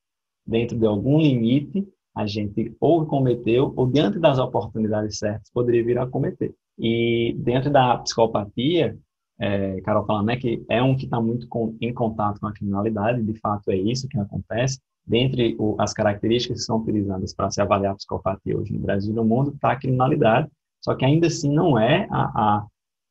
Dentro 0.46 0.78
de 0.78 0.86
algum 0.86 1.20
limite, 1.20 1.86
a 2.14 2.26
gente 2.26 2.74
ou 2.80 3.06
cometeu, 3.06 3.72
ou 3.76 3.86
diante 3.86 4.18
das 4.18 4.38
oportunidades 4.38 5.18
certas, 5.18 5.50
poderia 5.52 5.84
vir 5.84 5.98
a 5.98 6.06
cometer. 6.06 6.54
E 6.78 7.34
dentro 7.38 7.70
da 7.70 7.98
psicopatia, 7.98 8.96
é, 9.38 9.80
Carol 9.80 10.04
falando, 10.06 10.26
né, 10.26 10.36
que 10.36 10.64
é 10.68 10.82
um 10.82 10.96
que 10.96 11.04
está 11.04 11.20
muito 11.20 11.48
com, 11.48 11.76
em 11.80 11.92
contato 11.92 12.38
com 12.40 12.46
a 12.46 12.52
criminalidade, 12.52 13.22
de 13.22 13.38
fato 13.40 13.70
é 13.70 13.76
isso 13.76 14.08
que 14.08 14.18
acontece. 14.18 14.78
Dentre 15.04 15.56
o, 15.58 15.74
as 15.78 15.92
características 15.92 16.60
que 16.60 16.64
são 16.64 16.78
utilizadas 16.78 17.34
para 17.34 17.50
se 17.50 17.60
avaliar 17.60 17.92
a 17.92 17.96
psicopatia 17.96 18.56
hoje 18.56 18.72
no 18.72 18.80
Brasil 18.80 19.12
e 19.12 19.16
no 19.16 19.24
mundo, 19.24 19.50
está 19.50 19.72
a 19.72 19.76
criminalidade, 19.76 20.48
só 20.80 20.94
que 20.94 21.04
ainda 21.04 21.26
assim 21.26 21.52
não 21.52 21.78
é 21.78 22.06
a, 22.10 22.66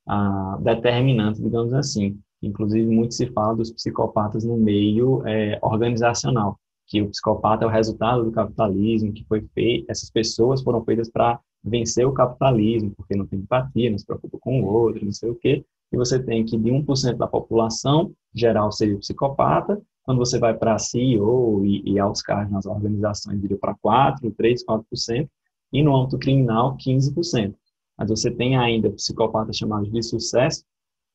a, 0.07 0.55
a 0.55 0.57
determinante, 0.61 1.41
digamos 1.41 1.73
assim. 1.73 2.17
Inclusive, 2.41 2.89
muito 2.89 3.13
se 3.13 3.27
fala 3.27 3.55
dos 3.55 3.71
psicopatas 3.71 4.43
no 4.43 4.57
meio 4.57 5.25
é, 5.27 5.59
organizacional, 5.61 6.57
que 6.91 7.01
o 7.01 7.09
psicopata 7.09 7.63
é 7.63 7.67
o 7.67 7.71
resultado 7.71 8.25
do 8.25 8.33
capitalismo, 8.33 9.13
que 9.13 9.23
foi 9.23 9.47
feito, 9.53 9.89
essas 9.89 10.09
pessoas 10.09 10.61
foram 10.61 10.83
feitas 10.83 11.09
para 11.09 11.39
vencer 11.63 12.05
o 12.05 12.11
capitalismo, 12.11 12.91
porque 12.91 13.15
não 13.15 13.25
tem 13.25 13.39
empatia, 13.39 13.89
não 13.89 13.97
se 13.97 14.05
preocupa 14.05 14.37
com 14.41 14.61
o 14.61 14.65
outro, 14.65 15.05
não 15.05 15.11
sei 15.13 15.29
o 15.29 15.35
quê, 15.35 15.65
e 15.89 15.95
você 15.95 16.21
tem 16.21 16.43
que 16.43 16.57
de 16.57 16.69
1% 16.69 17.15
da 17.15 17.27
população 17.27 18.11
geral 18.35 18.73
seria 18.73 18.97
psicopata, 18.97 19.81
quando 20.03 20.17
você 20.17 20.37
vai 20.37 20.53
para 20.53 20.77
CEO 20.77 21.65
e, 21.65 21.93
e 21.93 21.97
altos 21.97 22.21
cargos 22.21 22.51
nas 22.51 22.65
organizações, 22.65 23.39
viria 23.39 23.57
para 23.57 23.73
4%, 23.75 24.35
3%, 24.35 24.57
4%, 24.67 25.29
e 25.71 25.81
no 25.81 25.95
âmbito 25.95 26.19
criminal, 26.19 26.75
15%. 26.75 27.55
Mas 27.97 28.09
você 28.09 28.29
tem 28.29 28.57
ainda 28.57 28.89
psicopatas 28.89 29.55
chamados 29.55 29.89
de 29.89 30.03
sucesso, 30.03 30.65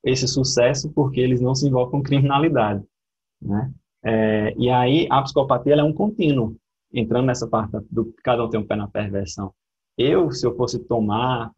esse 0.03 0.27
sucesso 0.27 0.89
porque 0.89 1.19
eles 1.19 1.39
não 1.39 1.53
se 1.53 1.67
envolvem 1.67 1.91
com 1.91 2.01
criminalidade, 2.01 2.83
né? 3.39 3.71
É, 4.07 4.53
e 4.57 4.69
aí 4.69 5.05
a 5.09 5.21
psicopatia 5.21 5.75
é 5.75 5.83
um 5.83 5.91
contínuo, 5.91 6.55
entrando 6.93 7.25
nessa 7.25 7.45
parte 7.45 7.77
do 7.91 8.13
cada 8.23 8.45
um 8.45 8.49
tem 8.49 8.57
um 8.57 8.65
pé 8.65 8.77
na 8.77 8.87
perversão. 8.87 9.51
Eu, 9.97 10.31
se 10.31 10.47
eu 10.47 10.55
fosse 10.55 10.79
tomar, 10.79 11.51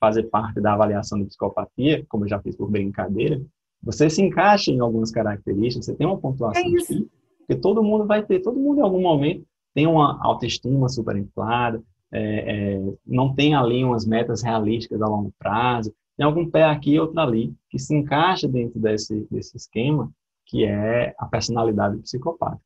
fazer 0.00 0.24
parte 0.24 0.60
da 0.60 0.72
avaliação 0.72 1.20
de 1.20 1.26
psicopatia, 1.26 2.04
como 2.08 2.24
eu 2.24 2.28
já 2.28 2.40
fiz 2.40 2.56
por 2.56 2.68
brincadeira, 2.68 3.40
você 3.80 4.10
se 4.10 4.20
encaixa 4.20 4.72
em 4.72 4.80
algumas 4.80 5.12
características, 5.12 5.84
você 5.84 5.94
tem 5.94 6.04
uma 6.04 6.18
pontuação 6.18 6.60
é 6.60 6.66
aqui, 6.66 7.08
porque 7.38 7.54
todo 7.54 7.84
mundo 7.84 8.04
vai 8.04 8.24
ter, 8.24 8.40
todo 8.40 8.58
mundo 8.58 8.78
em 8.78 8.82
algum 8.82 9.00
momento 9.00 9.44
tem 9.72 9.86
uma 9.86 10.18
autoestima 10.24 10.88
super 10.88 11.16
inflada, 11.16 11.80
é, 12.10 12.74
é, 12.74 12.94
não 13.06 13.32
tem 13.32 13.54
ali 13.54 13.84
umas 13.84 14.04
metas 14.04 14.42
realísticas 14.42 15.00
a 15.00 15.06
longo 15.06 15.32
prazo, 15.38 15.94
tem 16.16 16.26
algum 16.26 16.50
pé 16.50 16.64
aqui 16.64 16.94
e 16.94 17.00
outro 17.00 17.20
ali, 17.20 17.54
que 17.70 17.78
se 17.78 17.94
encaixa 17.94 18.48
dentro 18.48 18.80
desse, 18.80 19.24
desse 19.30 19.56
esquema, 19.56 20.10
que 20.52 20.66
é 20.66 21.14
a 21.18 21.24
personalidade 21.24 21.96
psicopática. 22.02 22.62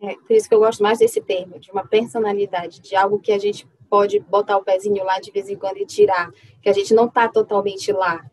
É, 0.00 0.14
por 0.14 0.30
isso 0.30 0.48
que 0.48 0.54
eu 0.54 0.60
gosto 0.60 0.84
mais 0.84 1.00
desse 1.00 1.20
termo, 1.20 1.58
de 1.58 1.72
uma 1.72 1.84
personalidade, 1.84 2.80
de 2.80 2.94
algo 2.94 3.18
que 3.18 3.32
a 3.32 3.38
gente 3.38 3.66
pode 3.90 4.20
botar 4.20 4.56
o 4.56 4.62
pezinho 4.62 5.04
lá 5.04 5.18
de 5.18 5.32
vez 5.32 5.48
em 5.48 5.56
quando 5.56 5.78
e 5.78 5.84
tirar, 5.84 6.30
que 6.62 6.68
a 6.68 6.72
gente 6.72 6.94
não 6.94 7.06
está 7.06 7.28
totalmente 7.28 7.90
lá. 7.90 8.24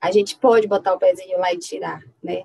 A 0.00 0.10
gente 0.10 0.38
pode 0.38 0.66
botar 0.66 0.94
o 0.94 0.98
pezinho 0.98 1.38
lá 1.38 1.52
e 1.52 1.58
tirar, 1.58 2.00
né? 2.24 2.44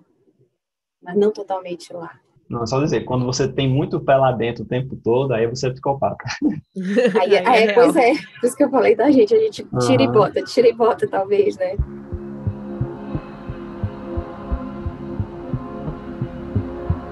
Mas 1.01 1.15
não 1.15 1.31
totalmente 1.31 1.93
lá. 1.93 2.19
Não, 2.49 2.67
só 2.67 2.81
dizer, 2.81 3.05
quando 3.05 3.25
você 3.25 3.47
tem 3.47 3.69
muito 3.69 4.01
pé 4.01 4.17
lá 4.17 4.33
dentro 4.33 4.65
o 4.65 4.67
tempo 4.67 4.97
todo, 5.01 5.33
aí 5.33 5.47
você 5.47 5.67
é 5.67 5.69
psicopata. 5.69 6.25
Aí, 7.21 7.37
aí, 7.37 7.63
é, 7.69 7.73
pois 7.73 7.95
é, 7.95 8.13
por 8.41 8.47
isso 8.47 8.57
que 8.57 8.63
eu 8.65 8.69
falei 8.69 8.95
da 8.95 9.09
gente, 9.09 9.33
a 9.33 9.39
gente 9.39 9.65
tira 9.79 10.03
uhum. 10.03 10.09
e 10.09 10.11
bota, 10.11 10.43
tira 10.43 10.67
e 10.67 10.73
bota, 10.73 11.07
talvez, 11.07 11.55
né? 11.55 11.77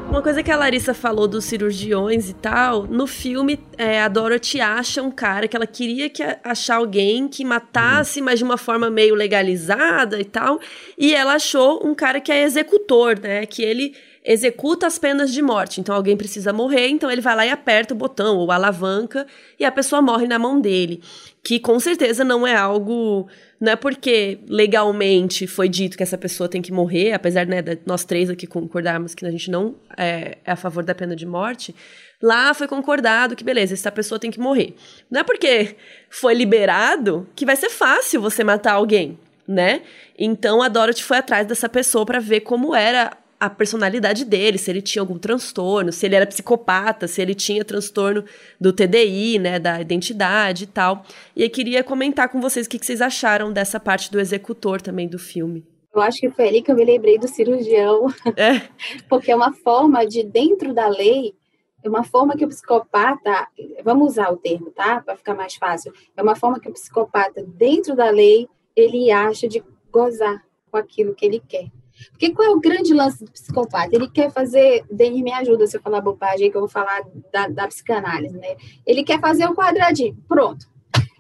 Uma 0.10 0.24
coisa 0.24 0.41
que 0.41 0.49
a 0.49 0.57
Larissa 0.57 0.95
falou 0.95 1.28
dos 1.28 1.45
cirurgiões 1.45 2.30
e 2.30 2.34
tal, 2.34 2.84
no 2.88 3.05
filme 3.05 3.60
é, 3.78 4.01
a 4.01 4.07
Dorothy 4.07 4.60
acha 4.60 5.03
um 5.03 5.12
cara 5.12 5.47
que 5.47 5.55
ela 5.55 5.68
queria 5.68 6.10
que 6.10 6.24
achar 6.43 6.78
alguém 6.78 7.28
que 7.28 7.45
matasse, 7.45 8.20
mas 8.20 8.39
de 8.39 8.43
uma 8.43 8.57
forma 8.57 8.89
meio 8.89 9.14
legalizada 9.14 10.20
e 10.20 10.26
tal, 10.26 10.60
e 10.97 11.14
ela 11.14 11.36
achou 11.36 11.88
um 11.88 11.93
cara 11.93 12.20
que 12.20 12.32
é 12.32 12.41
executor, 12.41 13.20
né? 13.20 13.45
Que 13.45 13.62
ele 13.62 13.95
executa 14.26 14.88
as 14.88 14.97
penas 14.97 15.32
de 15.32 15.41
morte. 15.43 15.80
Então 15.80 15.95
alguém 15.95 16.18
precisa 16.18 16.51
morrer, 16.51 16.88
então 16.89 17.10
ele 17.10 17.22
vai 17.22 17.36
lá 17.36 17.45
e 17.45 17.51
aperta 17.51 17.93
o 17.93 17.97
botão 17.97 18.38
ou 18.38 18.51
alavanca 18.51 19.28
e 19.60 19.64
a 19.64 19.72
pessoa 19.72 20.01
morre 20.01 20.28
na 20.28 20.39
mão 20.39 20.60
dele. 20.60 21.01
Que 21.43 21.60
com 21.60 21.80
certeza 21.80 22.24
não 22.24 22.45
é 22.45 22.55
algo. 22.55 23.28
Não 23.60 23.74
é 23.74 23.76
porque 23.76 24.39
legalmente 24.47 25.45
foi 25.45 25.68
dito 25.68 25.97
que 25.97 26.03
essa 26.03 26.18
pessoa 26.18 26.47
tem 26.47 26.62
que 26.62 26.72
morrer, 26.72 27.12
apesar 27.12 27.45
né, 27.45 27.62
de 27.62 27.80
nós 27.86 28.05
três 28.05 28.30
aqui 28.30 28.47
concordarmos 28.47 29.14
que 29.14 29.26
a 29.26 29.32
gente 29.32 29.51
não 29.51 29.76
é, 29.97 30.38
é 30.45 30.51
a 30.51 30.55
favor 30.55 30.84
da 30.84 30.95
pena 30.95 31.16
de 31.16 31.26
morte. 31.26 31.76
Lá 32.22 32.53
foi 32.53 32.68
concordado 32.68 33.36
que, 33.36 33.43
beleza, 33.43 33.74
essa 33.74 33.91
pessoa 33.91 34.18
tem 34.18 34.32
que 34.32 34.39
morrer. 34.39 34.76
Não 35.12 35.22
é 35.22 35.24
porque 35.24 35.76
foi 36.10 36.34
liberado 36.34 37.28
que 37.36 37.45
vai 37.45 37.55
ser 37.55 37.70
fácil 37.70 38.22
você 38.22 38.43
matar 38.43 38.74
alguém, 38.74 39.20
né? 39.45 39.82
Então 40.18 40.62
a 40.62 40.70
Dorothy 40.70 41.03
foi 41.03 41.18
atrás 41.18 41.45
dessa 41.45 41.68
pessoa 41.68 42.05
para 42.05 42.20
ver 42.20 42.41
como 42.41 42.74
era 42.74 43.12
a 43.39 43.49
personalidade 43.49 44.25
dele, 44.25 44.57
se 44.57 44.69
ele 44.69 44.81
tinha 44.81 45.01
algum 45.01 45.17
transtorno, 45.17 45.93
se 45.93 46.05
ele 46.05 46.15
era 46.15 46.27
psicopata, 46.27 47.07
se 47.07 47.21
ele 47.21 47.33
tinha 47.33 47.63
transtorno 47.63 48.25
do 48.59 48.73
TDI, 48.73 49.39
né, 49.39 49.57
da 49.57 49.79
identidade 49.79 50.65
e 50.65 50.67
tal. 50.67 51.05
E 51.35 51.43
eu 51.43 51.49
queria 51.49 51.83
comentar 51.83 52.27
com 52.27 52.41
vocês 52.41 52.67
o 52.67 52.69
que 52.69 52.77
vocês 52.77 53.01
acharam 53.01 53.53
dessa 53.53 53.79
parte 53.79 54.11
do 54.11 54.19
executor 54.19 54.81
também 54.81 55.07
do 55.07 55.17
filme. 55.17 55.65
Eu 55.93 56.01
acho 56.01 56.19
que 56.19 56.29
foi 56.29 56.47
ali 56.49 56.61
que 56.61 56.69
eu 56.69 56.75
me 56.75 56.83
lembrei 56.83 57.17
do 57.17 57.27
cirurgião. 57.27 58.07
É. 58.35 58.61
Porque 59.07 59.31
é 59.31 59.35
uma 59.35 59.53
forma 59.53 60.05
de, 60.05 60.23
dentro 60.23 60.73
da 60.73 60.87
lei, 60.87 61.33
é 61.81 61.87
uma 61.87 62.03
forma 62.03 62.35
que 62.35 62.43
o 62.43 62.49
psicopata, 62.49 63.47
vamos 63.83 64.11
usar 64.11 64.31
o 64.31 64.37
termo, 64.37 64.69
tá? 64.71 65.01
Para 65.01 65.15
ficar 65.15 65.33
mais 65.33 65.55
fácil. 65.55 65.93
É 66.15 66.21
uma 66.21 66.35
forma 66.35 66.59
que 66.59 66.69
o 66.69 66.73
psicopata, 66.73 67.43
dentro 67.43 67.95
da 67.95 68.09
lei, 68.09 68.47
ele 68.75 69.09
acha 69.11 69.47
de 69.47 69.63
gozar 69.89 70.43
com 70.69 70.77
aquilo 70.77 71.15
que 71.15 71.25
ele 71.25 71.41
quer. 71.47 71.69
Porque 72.11 72.31
qual 72.31 72.47
é 72.47 72.51
o 72.51 72.59
grande 72.59 72.93
lance 72.93 73.23
do 73.23 73.31
psicopata? 73.31 73.95
Ele 73.95 74.09
quer 74.09 74.31
fazer, 74.31 74.83
Denis 74.89 75.21
me 75.21 75.33
ajuda 75.33 75.67
se 75.67 75.77
eu 75.77 75.81
falar 75.81 76.01
bobagem, 76.01 76.49
que 76.49 76.55
eu 76.55 76.61
vou 76.61 76.69
falar 76.69 77.01
da, 77.31 77.47
da 77.47 77.67
psicanálise, 77.67 78.37
né? 78.37 78.55
Ele 78.85 79.03
quer 79.03 79.19
fazer 79.19 79.45
o 79.45 79.51
um 79.51 79.55
quadradinho, 79.55 80.17
pronto. 80.27 80.67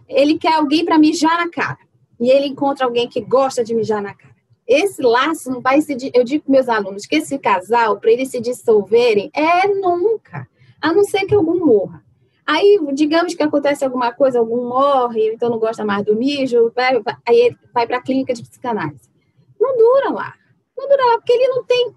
Ele 0.07 0.37
quer 0.37 0.53
alguém 0.53 0.85
para 0.85 0.97
mijar 0.97 1.37
na 1.37 1.49
cara. 1.49 1.77
E 2.19 2.29
ele 2.29 2.47
encontra 2.47 2.85
alguém 2.85 3.07
que 3.07 3.21
gosta 3.21 3.63
de 3.63 3.73
mijar 3.73 4.01
na 4.01 4.13
cara. 4.13 4.35
Esse 4.67 5.01
laço 5.01 5.49
não 5.49 5.61
vai 5.61 5.81
se. 5.81 5.95
Eu 6.13 6.23
digo 6.23 6.43
para 6.43 6.51
meus 6.51 6.69
alunos 6.69 7.05
que 7.05 7.15
esse 7.15 7.37
casal, 7.39 7.99
para 7.99 8.11
eles 8.11 8.29
se 8.29 8.39
dissolverem, 8.39 9.31
é 9.33 9.67
nunca. 9.67 10.47
A 10.81 10.93
não 10.93 11.03
ser 11.03 11.25
que 11.25 11.33
algum 11.33 11.65
morra. 11.65 12.03
Aí, 12.45 12.79
digamos 12.93 13.35
que 13.35 13.43
acontece 13.43 13.85
alguma 13.85 14.11
coisa, 14.11 14.39
algum 14.39 14.67
morre, 14.67 15.31
então 15.33 15.49
não 15.49 15.59
gosta 15.59 15.85
mais 15.85 16.03
do 16.03 16.15
mijo, 16.15 16.71
vai, 16.75 16.99
aí 17.27 17.55
vai 17.71 17.85
para 17.85 17.97
a 17.97 18.01
clínica 18.01 18.33
de 18.33 18.41
psicanálise. 18.41 19.07
Não 19.59 19.77
dura 19.77 20.09
lá 20.09 20.38
não 20.87 21.17
porque 21.17 21.33
ele 21.33 21.47
não 21.47 21.63
tem 21.63 21.93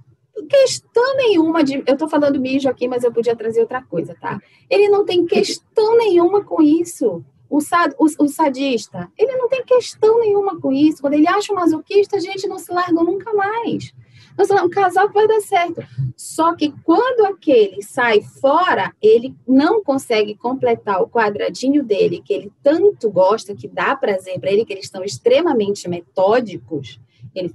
questão 0.48 1.16
nenhuma 1.16 1.62
de. 1.62 1.82
Eu 1.86 1.94
estou 1.94 2.08
falando 2.08 2.40
mijo 2.40 2.68
aqui, 2.68 2.88
mas 2.88 3.04
eu 3.04 3.12
podia 3.12 3.36
trazer 3.36 3.60
outra 3.60 3.82
coisa, 3.82 4.16
tá? 4.20 4.40
Ele 4.68 4.88
não 4.88 5.04
tem 5.04 5.26
questão 5.26 5.96
nenhuma 5.96 6.42
com 6.42 6.62
isso. 6.62 7.24
O, 7.48 7.60
sad, 7.60 7.94
o, 7.98 8.06
o, 8.06 8.28
sadista, 8.28 9.12
ele 9.18 9.36
não 9.36 9.46
tem 9.46 9.62
questão 9.62 10.20
nenhuma 10.20 10.58
com 10.58 10.72
isso. 10.72 11.02
Quando 11.02 11.14
ele 11.14 11.28
acha 11.28 11.52
um 11.52 11.56
masoquista, 11.56 12.16
a 12.16 12.20
gente 12.20 12.48
não 12.48 12.58
se 12.58 12.72
larga 12.72 12.94
nunca 12.94 13.30
mais. 13.34 13.92
Então, 14.32 14.64
um 14.64 14.70
casal 14.70 15.10
vai 15.12 15.28
dar 15.28 15.40
certo. 15.40 15.82
Só 16.16 16.54
que 16.54 16.72
quando 16.82 17.26
aquele 17.26 17.82
sai 17.82 18.22
fora, 18.22 18.90
ele 19.02 19.36
não 19.46 19.84
consegue 19.84 20.34
completar 20.34 21.02
o 21.02 21.08
quadradinho 21.08 21.84
dele, 21.84 22.22
que 22.24 22.32
ele 22.32 22.50
tanto 22.62 23.10
gosta, 23.10 23.54
que 23.54 23.68
dá 23.68 23.94
prazer 23.94 24.40
para 24.40 24.50
ele, 24.50 24.64
que 24.64 24.72
eles 24.72 24.86
estão 24.86 25.04
extremamente 25.04 25.86
metódicos 25.86 26.98
ele 27.34 27.52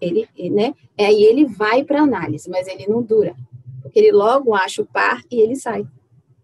ele, 0.00 0.28
ele, 0.36 0.50
né? 0.50 0.74
Aí 0.98 1.22
ele 1.22 1.46
vai 1.46 1.84
para 1.84 2.02
análise, 2.02 2.48
mas 2.50 2.66
ele 2.66 2.86
não 2.86 3.02
dura, 3.02 3.34
porque 3.82 3.98
ele 3.98 4.12
logo 4.12 4.54
acha 4.54 4.82
o 4.82 4.86
par 4.86 5.22
e 5.30 5.40
ele 5.40 5.56
sai. 5.56 5.86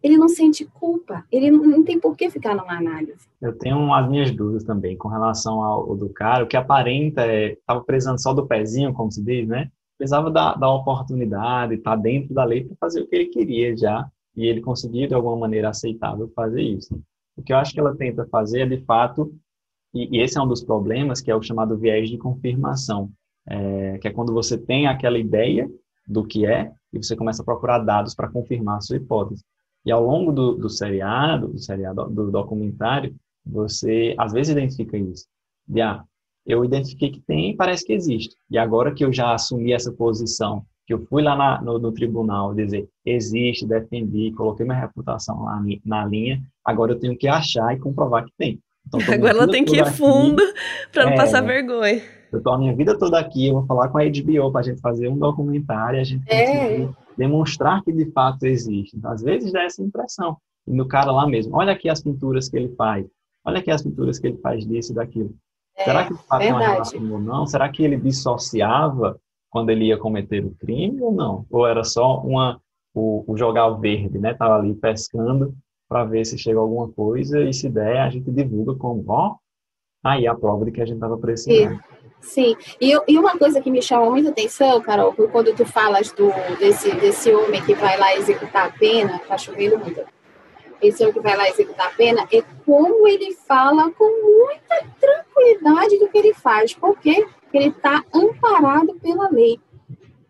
Ele 0.02 0.16
não 0.16 0.28
sente 0.28 0.64
culpa, 0.64 1.24
ele 1.30 1.50
não, 1.50 1.62
não 1.62 1.84
tem 1.84 2.00
por 2.00 2.16
que 2.16 2.30
ficar 2.30 2.54
numa 2.54 2.72
análise. 2.72 3.28
Eu 3.40 3.56
tenho 3.56 3.92
as 3.92 4.08
minhas 4.08 4.30
dúvidas 4.30 4.64
também 4.64 4.96
com 4.96 5.08
relação 5.08 5.62
ao, 5.62 5.94
do 5.94 6.08
cara, 6.08 6.44
o 6.44 6.46
que 6.46 6.56
aparenta 6.56 7.22
é, 7.26 7.52
estava 7.52 7.82
precisando 7.82 8.20
só 8.20 8.32
do 8.32 8.46
pezinho, 8.46 8.94
como 8.94 9.12
se 9.12 9.22
diz, 9.22 9.46
né? 9.46 9.70
Precisava 9.98 10.30
da, 10.30 10.54
da 10.54 10.72
oportunidade, 10.72 11.74
estar 11.74 11.96
tá 11.96 12.02
dentro 12.02 12.32
da 12.32 12.44
lei 12.44 12.64
para 12.64 12.76
fazer 12.80 13.02
o 13.02 13.06
que 13.06 13.14
ele 13.14 13.26
queria 13.26 13.76
já, 13.76 14.08
e 14.34 14.46
ele 14.46 14.62
conseguia 14.62 15.06
de 15.06 15.14
alguma 15.14 15.36
maneira 15.36 15.68
aceitável 15.68 16.30
fazer 16.34 16.62
isso. 16.62 16.98
O 17.36 17.42
que 17.42 17.52
eu 17.52 17.56
acho 17.56 17.72
que 17.72 17.80
ela 17.80 17.94
tenta 17.94 18.26
fazer 18.26 18.60
é, 18.60 18.66
de 18.66 18.84
fato, 18.84 19.34
e, 19.95 20.16
e 20.16 20.20
esse 20.20 20.38
é 20.38 20.43
um 20.43 20.49
dos 20.49 20.62
problemas, 20.62 21.20
que 21.20 21.30
é 21.30 21.36
o 21.36 21.43
chamado 21.43 21.76
viés 21.76 22.09
de 22.09 22.18
confirmação, 22.18 23.11
é, 23.47 23.99
que 23.99 24.09
é 24.09 24.12
quando 24.12 24.32
você 24.32 24.57
tem 24.57 24.86
aquela 24.86 25.18
ideia 25.18 25.70
do 26.07 26.24
que 26.24 26.47
é 26.47 26.72
e 26.93 27.03
você 27.03 27.16
começa 27.16 27.43
a 27.43 27.45
procurar 27.45 27.78
dados 27.78 28.14
para 28.14 28.28
confirmar 28.28 28.78
a 28.78 28.80
sua 28.80 28.97
hipótese. 28.97 29.45
E 29.84 29.91
ao 29.91 30.05
longo 30.05 30.32
do, 30.32 30.55
do 30.55 30.68
seriado, 30.68 31.49
do 31.49 31.59
seriado, 31.59 32.09
do 32.11 32.30
documentário, 32.30 33.14
você 33.45 34.14
às 34.18 34.32
vezes 34.32 34.53
identifica 34.53 34.99
isso. 34.99 35.26
De, 35.66 35.80
ah, 35.80 36.05
eu 36.47 36.64
identifiquei 36.64 37.11
que 37.11 37.20
tem, 37.20 37.57
parece 37.57 37.84
que 37.84 37.93
existe. 37.93 38.34
E 38.51 38.59
agora 38.59 38.93
que 38.93 39.05
eu 39.05 39.12
já 39.12 39.34
assumi 39.34 39.72
essa 39.72 39.93
posição, 39.93 40.64
que 40.86 40.93
eu 40.93 41.07
fui 41.07 41.22
lá 41.22 41.36
na, 41.36 41.62
no, 41.62 41.78
no, 41.78 41.93
tribunal 41.93 42.55
dizer 42.55 42.88
existe, 43.05 43.66
defendi, 43.66 44.32
coloquei 44.32 44.66
minha 44.66 44.78
reputação 44.78 45.45
lá 45.45 45.62
na 45.84 46.05
linha, 46.05 46.43
agora 46.64 46.93
eu 46.93 46.99
tenho 46.99 47.16
que 47.16 47.28
achar 47.28 47.74
e 47.74 47.78
comprovar 47.78 48.24
que 48.24 48.32
tem. 48.36 48.61
Então, 48.86 49.00
agora 49.12 49.30
ela 49.30 49.48
tem 49.48 49.64
que 49.64 49.76
ir 49.76 49.86
fundo 49.92 50.42
para 50.92 51.06
não 51.06 51.12
é, 51.12 51.16
passar 51.16 51.42
vergonha. 51.42 52.02
Eu 52.32 52.38
estou 52.38 52.52
a 52.52 52.58
minha 52.58 52.74
vida 52.74 52.96
toda 52.98 53.18
aqui, 53.18 53.48
eu 53.48 53.54
vou 53.54 53.66
falar 53.66 53.88
com 53.88 53.98
a 53.98 54.04
HBO 54.04 54.52
para 54.52 54.60
a 54.60 54.64
gente 54.64 54.80
fazer 54.80 55.08
um 55.08 55.18
documentário, 55.18 56.00
a 56.00 56.04
gente 56.04 56.30
é. 56.30 56.88
demonstrar 57.16 57.82
que 57.82 57.92
de 57.92 58.10
fato 58.12 58.44
existe. 58.44 58.96
Então, 58.96 59.10
às 59.10 59.22
vezes 59.22 59.52
dá 59.52 59.62
essa 59.62 59.82
impressão. 59.82 60.36
E 60.66 60.72
no 60.72 60.86
cara 60.86 61.10
lá 61.10 61.26
mesmo, 61.26 61.56
olha 61.56 61.72
aqui 61.72 61.88
as 61.88 62.02
pinturas 62.02 62.48
que 62.48 62.56
ele 62.56 62.74
faz, 62.76 63.06
olha 63.44 63.58
aqui 63.58 63.70
as 63.70 63.82
pinturas 63.82 64.18
que 64.18 64.28
ele 64.28 64.38
faz 64.38 64.64
disso 64.66 64.92
e 64.92 64.94
daquilo. 64.94 65.34
É, 65.76 65.84
Será 65.84 66.04
que 66.04 66.14
de 66.14 66.22
fato 66.22 66.42
é 66.42 66.52
uma 66.52 66.60
relação 66.60 67.12
ou 67.12 67.20
não? 67.20 67.46
Será 67.46 67.68
que 67.68 67.82
ele 67.82 67.96
dissociava 67.96 69.18
quando 69.48 69.70
ele 69.70 69.86
ia 69.86 69.98
cometer 69.98 70.44
o 70.44 70.54
crime 70.54 71.00
ou 71.00 71.12
não? 71.12 71.46
Ou 71.50 71.66
era 71.66 71.82
só 71.82 72.20
uma 72.20 72.60
o, 72.94 73.24
o 73.26 73.36
jogar 73.36 73.66
o 73.68 73.78
verde, 73.78 74.18
né? 74.18 74.34
Tava 74.34 74.56
ali 74.56 74.74
pescando 74.74 75.54
para 75.91 76.05
ver 76.05 76.24
se 76.24 76.38
chega 76.38 76.61
alguma 76.61 76.88
coisa 76.88 77.43
e 77.43 77.53
se 77.53 77.68
der 77.68 77.99
a 77.99 78.09
gente 78.09 78.30
divulga 78.30 78.76
como 78.76 79.05
ó, 79.09 79.34
aí 80.05 80.24
a 80.28 80.34
prova 80.36 80.64
de 80.64 80.70
que 80.70 80.80
a 80.80 80.86
gente 80.86 80.95
estava 80.95 81.18
precisando. 81.18 81.80
Sim, 82.20 82.55
e, 82.80 82.93
e 83.09 83.18
uma 83.18 83.36
coisa 83.36 83.61
que 83.61 83.70
me 83.70 83.82
chama 83.82 84.09
muita 84.09 84.30
atenção, 84.30 84.80
Carol, 84.82 85.12
quando 85.12 85.53
tu 85.55 85.64
falas 85.66 86.12
do, 86.12 86.30
desse, 86.59 86.95
desse 86.95 87.34
homem 87.34 87.64
que 87.64 87.74
vai 87.74 87.99
lá 87.99 88.14
executar 88.14 88.68
a 88.68 88.70
pena, 88.70 89.18
tá 89.26 89.36
chovendo 89.36 89.78
muito, 89.78 90.01
esse 90.80 91.03
homem 91.03 91.14
que 91.14 91.20
vai 91.20 91.36
lá 91.36 91.49
executar 91.49 91.88
a 91.88 91.91
pena, 91.91 92.26
é 92.32 92.43
como 92.64 93.09
ele 93.09 93.34
fala 93.34 93.91
com 93.91 94.05
muita 94.05 94.86
tranquilidade 95.01 95.99
do 95.99 96.09
que 96.09 96.18
ele 96.18 96.34
faz. 96.34 96.74
Porque 96.74 97.26
ele 97.53 97.68
está 97.68 98.05
amparado 98.14 98.95
pela 98.95 99.28
lei. 99.30 99.59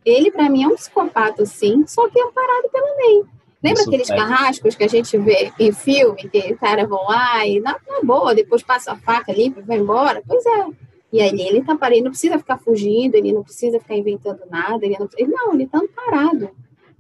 Ele, 0.04 0.30
para 0.30 0.48
mim, 0.48 0.64
é 0.64 0.68
um 0.68 0.74
psicopata, 0.74 1.44
sim, 1.44 1.84
só 1.86 2.08
que 2.08 2.20
amparado 2.20 2.70
pela 2.70 2.96
lei. 2.96 3.24
Lembra 3.62 3.80
Isso 3.80 3.90
aqueles 3.90 4.08
carrascos 4.08 4.74
que 4.74 4.84
a 4.84 4.88
gente 4.88 5.18
vê 5.18 5.52
em 5.58 5.72
filme, 5.72 6.28
que 6.28 6.52
os 6.52 6.58
caras 6.58 6.88
vão 6.88 7.04
lá 7.04 7.46
e, 7.46 7.60
na, 7.60 7.76
na 7.86 8.00
boa, 8.02 8.34
depois 8.34 8.62
passa 8.62 8.92
a 8.92 8.96
faca 8.96 9.30
ali 9.30 9.54
e 9.56 9.62
vai 9.62 9.78
embora? 9.78 10.22
Pois 10.26 10.44
é 10.46 10.66
e 11.12 11.20
aí 11.20 11.40
ele 11.40 11.62
tá 11.62 11.76
parado, 11.76 11.96
ele 11.96 12.04
não 12.04 12.12
precisa 12.12 12.38
ficar 12.38 12.58
fugindo, 12.58 13.16
ele 13.16 13.32
não 13.32 13.42
precisa 13.42 13.80
ficar 13.80 13.96
inventando 13.96 14.40
nada, 14.48 14.84
ele 14.84 14.96
não, 14.98 15.08
ele, 15.16 15.30
não, 15.30 15.54
ele 15.54 15.66
tá 15.66 15.78
amparado 15.78 16.50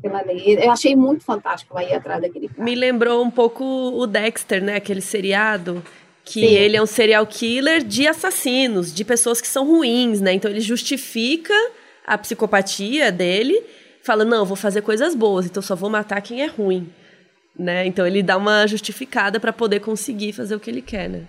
pela 0.02 0.20
lei. 0.22 0.58
Eu 0.60 0.70
achei 0.70 0.96
muito 0.96 1.24
fantástico 1.24 1.76
aí 1.78 1.92
atrás 1.92 2.20
daquele 2.20 2.48
cara. 2.48 2.62
Me 2.62 2.74
lembrou 2.74 3.22
um 3.22 3.30
pouco 3.30 3.64
o 3.64 4.06
Dexter, 4.06 4.62
né, 4.62 4.76
aquele 4.76 5.00
seriado 5.00 5.82
que 6.24 6.40
Sim. 6.40 6.54
ele 6.54 6.76
é 6.76 6.82
um 6.82 6.86
serial 6.86 7.24
killer 7.26 7.84
de 7.84 8.06
assassinos, 8.06 8.92
de 8.92 9.04
pessoas 9.04 9.40
que 9.40 9.48
são 9.48 9.66
ruins, 9.66 10.20
né? 10.20 10.32
Então 10.32 10.50
ele 10.50 10.60
justifica 10.60 11.54
a 12.06 12.18
psicopatia 12.18 13.10
dele, 13.10 13.62
fala: 14.02 14.24
"Não, 14.24 14.44
vou 14.44 14.56
fazer 14.56 14.82
coisas 14.82 15.14
boas, 15.14 15.46
então 15.46 15.62
só 15.62 15.74
vou 15.74 15.90
matar 15.90 16.20
quem 16.20 16.42
é 16.42 16.46
ruim". 16.46 16.88
Né? 17.58 17.86
Então 17.86 18.06
ele 18.06 18.22
dá 18.22 18.36
uma 18.36 18.66
justificada 18.66 19.38
para 19.38 19.52
poder 19.52 19.80
conseguir 19.80 20.32
fazer 20.32 20.54
o 20.54 20.60
que 20.60 20.70
ele 20.70 20.82
quer, 20.82 21.08
né? 21.08 21.26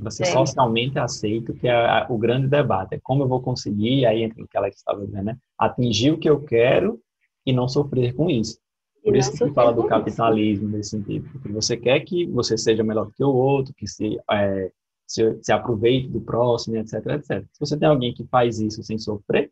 para 0.00 0.10
ser 0.10 0.24
é. 0.24 0.26
socialmente 0.26 0.98
aceito, 0.98 1.54
que 1.54 1.68
é 1.68 2.06
o 2.08 2.18
grande 2.18 2.46
debate. 2.46 2.94
É 2.94 3.00
como 3.02 3.22
eu 3.22 3.28
vou 3.28 3.40
conseguir, 3.40 4.04
aí 4.06 4.22
entra 4.22 4.42
o 4.42 4.46
que 4.46 4.56
ela 4.56 4.68
estava 4.68 5.04
dizendo, 5.04 5.24
né? 5.24 5.38
atingir 5.58 6.12
o 6.12 6.18
que 6.18 6.28
eu 6.28 6.40
quero 6.42 7.00
e 7.44 7.52
não 7.52 7.68
sofrer 7.68 8.14
com 8.14 8.28
isso. 8.28 8.58
Por 9.02 9.16
isso 9.16 9.32
que 9.32 9.38
se 9.38 9.50
fala 9.52 9.72
do 9.72 9.84
capitalismo 9.84 10.68
nesse 10.68 10.90
sentido, 10.90 11.28
porque 11.32 11.48
você 11.48 11.76
quer 11.76 11.98
que 12.00 12.24
você 12.26 12.56
seja 12.56 12.84
melhor 12.84 13.10
que 13.10 13.24
o 13.24 13.34
outro, 13.34 13.74
que 13.74 13.84
se, 13.84 14.16
é, 14.30 14.70
se, 15.08 15.38
se 15.42 15.52
aproveite 15.52 16.08
do 16.08 16.20
próximo, 16.20 16.76
etc, 16.76 16.94
etc. 17.06 17.44
Se 17.52 17.58
você 17.58 17.76
tem 17.76 17.88
alguém 17.88 18.14
que 18.14 18.24
faz 18.28 18.60
isso 18.60 18.80
sem 18.84 18.98
sofrer, 18.98 19.50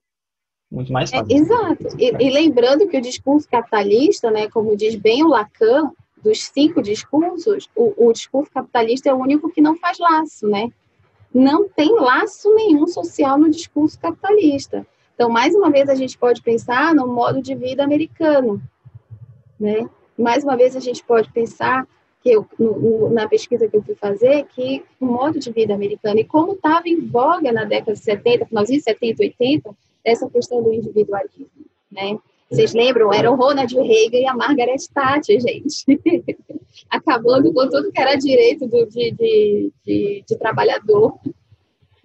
muito 0.71 0.93
mais 0.93 1.11
fácil. 1.11 1.27
É, 1.29 1.39
exato. 1.39 1.87
E, 1.99 2.27
e, 2.27 2.31
lembrando 2.31 2.87
que 2.87 2.97
o 2.97 3.03
discurso 3.03 3.49
capitalista, 3.49 4.31
né, 4.31 4.49
como 4.49 4.77
diz 4.77 4.95
bem 4.95 5.25
o 5.25 5.29
Lacan, 5.29 5.91
dos 6.23 6.45
cinco 6.45 6.81
discursos, 6.83 7.69
o, 7.75 8.09
o 8.09 8.13
discurso 8.13 8.51
capitalista 8.53 9.09
é 9.09 9.15
o 9.15 9.19
único 9.19 9.51
que 9.51 9.61
não 9.61 9.77
faz 9.77 9.99
laço, 9.99 10.47
né? 10.47 10.71
Não 11.33 11.69
tem 11.69 11.95
laço 11.95 12.55
nenhum 12.55 12.87
social 12.87 13.39
no 13.39 13.51
discurso 13.51 13.99
capitalista. 13.99 14.87
Então, 15.15 15.29
mais 15.29 15.55
uma 15.55 15.71
vez, 15.71 15.89
a 15.89 15.95
gente 15.95 16.17
pode 16.17 16.43
pensar 16.43 16.95
no 16.95 17.07
modo 17.07 17.43
de 17.43 17.55
vida 17.55 17.83
americano, 17.83 18.61
né? 19.59 19.89
Mais 20.17 20.45
uma 20.45 20.57
vez, 20.57 20.77
a 20.77 20.81
gente 20.81 21.03
pode 21.03 21.31
pensar 21.33 21.87
que 22.23 22.31
eu, 22.31 22.47
no, 22.59 23.09
na 23.11 23.27
pesquisa 23.29 23.67
que 23.67 23.77
eu 23.77 23.83
fui 23.83 23.95
fazer, 23.95 24.45
que 24.55 24.85
o 25.01 25.07
modo 25.07 25.39
de 25.39 25.51
vida 25.51 25.73
americano, 25.75 26.21
e 26.21 26.25
como 26.25 26.53
estava 26.53 26.87
em 26.87 27.01
voga 27.01 27.51
na 27.51 27.65
década 27.65 27.95
de 27.95 28.01
70, 28.01 28.47
finalzinho 28.47 28.79
de 28.79 28.85
70, 28.85 29.23
80, 29.23 29.77
essa 30.05 30.29
questão 30.31 30.63
do 30.63 30.73
individualismo, 30.73 31.49
né? 31.91 32.19
Vocês 32.51 32.75
lembram? 32.75 33.13
Era 33.13 33.31
o 33.31 33.37
Ronald 33.37 33.73
Reagan 33.73 34.19
e 34.19 34.27
a 34.27 34.35
Margaret 34.35 34.77
Thatcher, 34.93 35.41
gente. 35.41 35.85
Acabando 36.91 37.53
com 37.53 37.69
tudo 37.69 37.93
que 37.93 38.01
era 38.01 38.17
direito 38.17 38.67
do, 38.67 38.87
de, 38.87 39.13
de, 39.13 39.73
de, 39.87 40.25
de 40.27 40.39
trabalhador. 40.39 41.17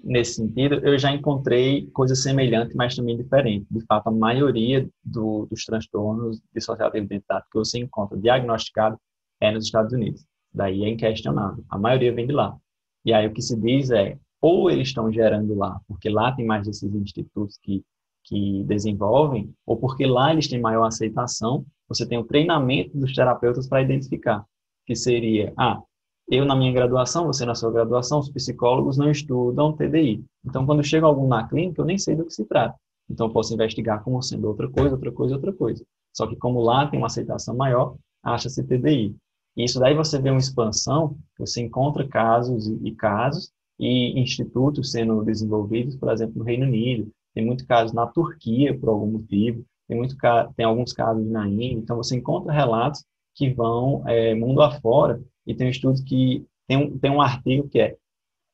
Nesse 0.04 0.36
sentido, 0.36 0.76
eu 0.88 1.00
já 1.00 1.12
encontrei 1.12 1.88
coisas 1.88 2.22
semelhantes, 2.22 2.76
mas 2.76 2.96
também 2.96 3.18
diferentes. 3.18 3.68
De 3.72 3.84
fato, 3.88 4.08
a 4.08 4.12
maioria 4.12 4.88
do, 5.04 5.48
dos 5.48 5.66
transtornos 5.66 6.40
de 6.54 6.62
social 6.62 6.96
identidade 6.96 7.46
que 7.52 7.58
você 7.58 7.80
encontra 7.80 8.16
diagnosticado 8.16 9.00
é 9.42 9.52
nos 9.52 9.66
Estados 9.66 9.94
Unidos. 9.94 10.24
Daí 10.54 10.84
é 10.84 10.90
inquestionável. 10.90 11.64
A 11.68 11.80
maioria 11.80 12.14
vem 12.14 12.28
de 12.28 12.34
lá. 12.34 12.56
E 13.04 13.14
aí 13.14 13.26
o 13.26 13.34
que 13.34 13.42
se 13.42 13.60
diz 13.60 13.90
é, 13.90 14.16
ou 14.46 14.70
eles 14.70 14.90
estão 14.90 15.12
gerando 15.12 15.56
lá, 15.56 15.80
porque 15.88 16.10
lá 16.10 16.32
tem 16.32 16.46
mais 16.46 16.66
desses 16.68 16.94
institutos 16.94 17.58
que 17.62 17.84
que 18.26 18.64
desenvolvem, 18.64 19.54
ou 19.66 19.78
porque 19.78 20.06
lá 20.06 20.34
eles 20.34 20.48
têm 20.48 20.60
maior 20.60 20.86
aceitação, 20.86 21.64
você 21.88 22.08
tem 22.08 22.18
o 22.18 22.24
treinamento 22.24 22.98
dos 22.98 23.14
terapeutas 23.14 23.68
para 23.68 23.84
identificar, 23.84 24.44
que 24.86 24.96
seria, 24.96 25.54
ah, 25.56 25.80
eu 26.28 26.44
na 26.44 26.56
minha 26.56 26.74
graduação, 26.74 27.28
você 27.28 27.46
na 27.46 27.54
sua 27.54 27.72
graduação, 27.72 28.20
os 28.20 28.30
psicólogos 28.30 28.98
não 28.98 29.12
estudam 29.12 29.74
TDI. 29.74 30.26
Então, 30.44 30.66
quando 30.66 30.84
chega 30.84 31.06
algum 31.06 31.28
na 31.28 31.48
clínica, 31.48 31.82
eu 31.82 31.86
nem 31.86 32.00
sei 32.00 32.16
do 32.16 32.26
que 32.26 32.34
se 32.34 32.46
trata. 32.46 32.76
Então, 33.08 33.28
eu 33.28 33.32
posso 33.32 33.54
investigar 33.54 34.04
como 34.04 34.20
sendo 34.24 34.48
outra 34.48 34.68
coisa, 34.68 34.96
outra 34.96 35.12
coisa, 35.12 35.36
outra 35.36 35.54
coisa. 35.54 35.86
Só 36.12 36.26
que 36.26 36.36
como 36.36 36.62
lá 36.62 36.88
tem 36.88 37.00
uma 37.00 37.06
aceitação 37.06 37.56
maior, 37.56 37.96
acha-se 38.24 38.64
TDI. 38.64 39.16
E 39.56 39.64
isso 39.64 39.80
daí 39.80 39.94
você 39.94 40.20
vê 40.20 40.32
uma 40.32 40.40
expansão, 40.40 41.16
você 41.38 41.62
encontra 41.62 42.08
casos 42.08 42.68
e 42.84 42.92
casos, 42.96 43.52
e 43.80 44.20
institutos 44.20 44.92
sendo 44.92 45.24
desenvolvidos, 45.24 45.96
por 45.96 46.12
exemplo, 46.12 46.40
no 46.40 46.44
Reino 46.44 46.66
Unido, 46.66 47.12
tem 47.34 47.46
muito 47.46 47.68
caso 47.68 47.94
na 47.94 48.08
Turquia, 48.08 48.78
por 48.78 48.90
algum 48.90 49.08
motivo, 49.08 49.66
tem, 49.88 49.98
muito, 49.98 50.16
tem 50.56 50.66
alguns 50.66 50.94
casos 50.94 51.26
na 51.28 51.48
Índia, 51.48 51.78
então 51.78 51.98
você 51.98 52.16
encontra 52.16 52.54
relatos 52.54 53.04
que 53.36 53.54
vão 53.54 54.08
é, 54.08 54.34
mundo 54.34 54.62
afora, 54.62 55.22
e 55.46 55.54
tem 55.54 55.68
um 55.68 55.70
estudo 55.70 56.04
que 56.04 56.46
tem 56.68 56.78
um, 56.78 56.98
tem 56.98 57.12
um 57.12 57.22
artigo 57.22 57.68
que 57.68 57.80
é 57.80 57.96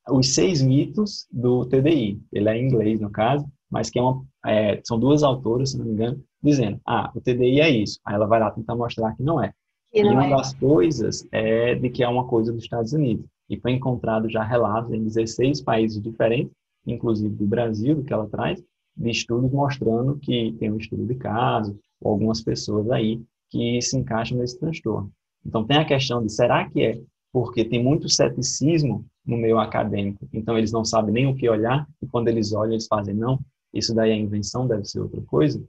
os 0.09 0.33
seis 0.33 0.61
mitos 0.61 1.27
do 1.31 1.65
TDI, 1.65 2.19
ele 2.31 2.49
é 2.49 2.57
em 2.57 2.65
inglês 2.65 2.99
no 2.99 3.09
caso, 3.09 3.45
mas 3.69 3.89
que 3.89 3.99
é 3.99 4.01
uma, 4.01 4.25
é, 4.45 4.81
são 4.83 4.99
duas 4.99 5.23
autoras, 5.23 5.71
se 5.71 5.77
não 5.77 5.85
me 5.85 5.91
engano, 5.91 6.23
dizendo, 6.43 6.81
ah, 6.85 7.11
o 7.15 7.21
TDI 7.21 7.61
é 7.61 7.69
isso, 7.69 7.99
aí 8.03 8.15
ela 8.15 8.25
vai 8.25 8.39
lá 8.39 8.49
tentar 8.49 8.75
mostrar 8.75 9.15
que 9.15 9.23
não 9.23 9.41
é. 9.41 9.53
e 9.93 10.03
uma 10.03 10.25
é. 10.25 10.29
das 10.31 10.53
coisas 10.55 11.27
é 11.31 11.75
de 11.75 11.89
que 11.89 12.03
é 12.03 12.07
uma 12.07 12.27
coisa 12.27 12.51
dos 12.51 12.63
Estados 12.63 12.93
Unidos, 12.93 13.25
e 13.51 13.59
foi 13.59 13.73
encontrado 13.73 14.29
já 14.29 14.41
relatos 14.41 14.93
em 14.93 15.03
16 15.03 15.61
países 15.61 16.01
diferentes, 16.01 16.53
inclusive 16.87 17.35
do 17.35 17.45
Brasil, 17.45 18.01
que 18.01 18.13
ela 18.13 18.25
traz, 18.29 18.63
de 18.95 19.09
estudos 19.09 19.51
mostrando 19.51 20.17
que 20.17 20.55
tem 20.57 20.71
um 20.71 20.77
estudo 20.77 21.05
de 21.05 21.15
caso, 21.15 21.77
ou 21.99 22.13
algumas 22.13 22.41
pessoas 22.41 22.89
aí 22.89 23.21
que 23.49 23.81
se 23.81 23.97
encaixam 23.97 24.37
nesse 24.37 24.57
transtorno. 24.57 25.11
Então, 25.45 25.65
tem 25.65 25.77
a 25.77 25.85
questão 25.85 26.25
de 26.25 26.31
será 26.31 26.69
que 26.69 26.81
é 26.81 27.01
porque 27.33 27.65
tem 27.65 27.83
muito 27.83 28.07
ceticismo 28.07 29.05
no 29.25 29.35
meio 29.35 29.59
acadêmico, 29.59 30.27
então 30.31 30.57
eles 30.57 30.71
não 30.71 30.85
sabem 30.85 31.13
nem 31.13 31.27
o 31.27 31.35
que 31.35 31.49
olhar, 31.49 31.85
e 32.01 32.07
quando 32.07 32.29
eles 32.29 32.53
olham, 32.53 32.73
eles 32.73 32.87
fazem, 32.87 33.13
não, 33.13 33.37
isso 33.73 33.93
daí 33.93 34.11
é 34.11 34.15
invenção, 34.15 34.65
deve 34.65 34.85
ser 34.85 35.01
outra 35.01 35.21
coisa. 35.23 35.61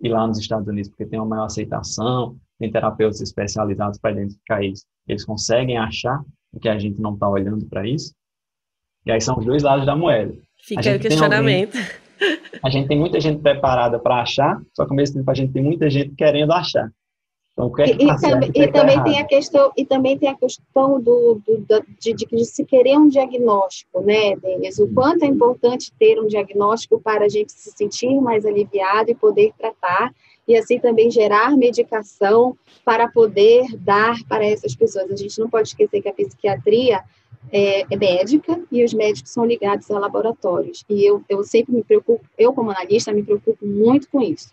ir 0.00 0.08
lá 0.08 0.24
nos 0.24 0.38
Estados 0.38 0.68
Unidos 0.68 0.88
porque 0.88 1.06
tem 1.06 1.18
uma 1.18 1.26
maior 1.26 1.46
aceitação, 1.46 2.36
tem 2.60 2.70
terapeutas 2.70 3.20
especializados 3.20 3.98
para 3.98 4.12
identificar 4.12 4.62
isso. 4.64 4.84
Eles 5.06 5.24
conseguem 5.24 5.76
achar 5.76 6.24
o 6.52 6.60
que 6.60 6.68
a 6.68 6.78
gente 6.78 7.00
não 7.00 7.14
está 7.14 7.28
olhando 7.28 7.66
para 7.66 7.86
isso. 7.86 8.14
E 9.06 9.12
aí 9.12 9.20
são 9.20 9.38
os 9.38 9.44
dois 9.44 9.62
lados 9.62 9.86
da 9.86 9.96
moeda. 9.96 10.34
Fica 10.62 10.96
o 10.96 10.98
questionamento. 10.98 11.76
Alguém, 11.76 11.98
a 12.64 12.70
gente 12.70 12.88
tem 12.88 12.98
muita 12.98 13.20
gente 13.20 13.40
preparada 13.40 13.98
para 13.98 14.22
achar, 14.22 14.60
só 14.74 14.84
que 14.84 14.90
ao 14.90 14.96
mesmo 14.96 15.16
tempo 15.16 15.30
a 15.30 15.34
gente 15.34 15.52
tem 15.52 15.62
muita 15.62 15.88
gente 15.88 16.14
querendo 16.14 16.52
achar. 16.52 16.90
Então, 17.58 17.66
o 17.66 17.72
que 17.74 17.82
é 17.82 17.86
que 17.86 18.04
e, 18.04 18.06
tá 18.06 18.18
certo, 18.18 18.50
e, 18.54 18.68
também 18.68 18.96
tá 18.96 19.02
tem 19.02 19.18
a 19.18 19.24
questão 19.24 19.72
e 19.76 19.84
também 19.84 20.16
tem 20.16 20.28
a 20.28 20.36
questão 20.36 21.00
do, 21.00 21.42
do 21.44 21.84
de, 22.00 22.12
de, 22.12 22.26
de, 22.26 22.44
se 22.44 22.64
querer 22.64 22.96
um 22.96 23.08
diagnóstico, 23.08 24.00
né, 24.00 24.36
Denis? 24.36 24.78
O 24.78 24.86
quanto 24.94 25.24
é 25.24 25.26
importante 25.26 25.92
ter 25.98 26.20
um 26.20 26.28
diagnóstico 26.28 27.00
para 27.00 27.24
a 27.24 27.28
gente 27.28 27.50
se 27.50 27.72
sentir 27.72 28.20
mais 28.20 28.46
aliviado 28.46 29.10
e 29.10 29.14
poder 29.14 29.52
tratar 29.58 30.12
e 30.48 30.56
assim 30.56 30.78
também 30.80 31.10
gerar 31.10 31.56
medicação 31.56 32.56
para 32.84 33.06
poder 33.06 33.66
dar 33.76 34.16
para 34.26 34.44
essas 34.44 34.74
pessoas. 34.74 35.10
A 35.10 35.16
gente 35.16 35.38
não 35.38 35.50
pode 35.50 35.68
esquecer 35.68 36.00
que 36.02 36.08
a 36.08 36.14
psiquiatria 36.14 37.04
é, 37.52 37.82
é 37.82 37.96
médica 37.96 38.58
e 38.72 38.82
os 38.82 38.94
médicos 38.94 39.30
são 39.30 39.44
ligados 39.44 39.90
a 39.90 39.98
laboratórios. 39.98 40.84
E 40.88 41.04
eu, 41.04 41.22
eu 41.28 41.44
sempre 41.44 41.74
me 41.74 41.84
preocupo, 41.84 42.24
eu 42.38 42.52
como 42.52 42.70
analista 42.70 43.12
me 43.12 43.22
preocupo 43.22 43.66
muito 43.66 44.08
com 44.08 44.22
isso 44.22 44.48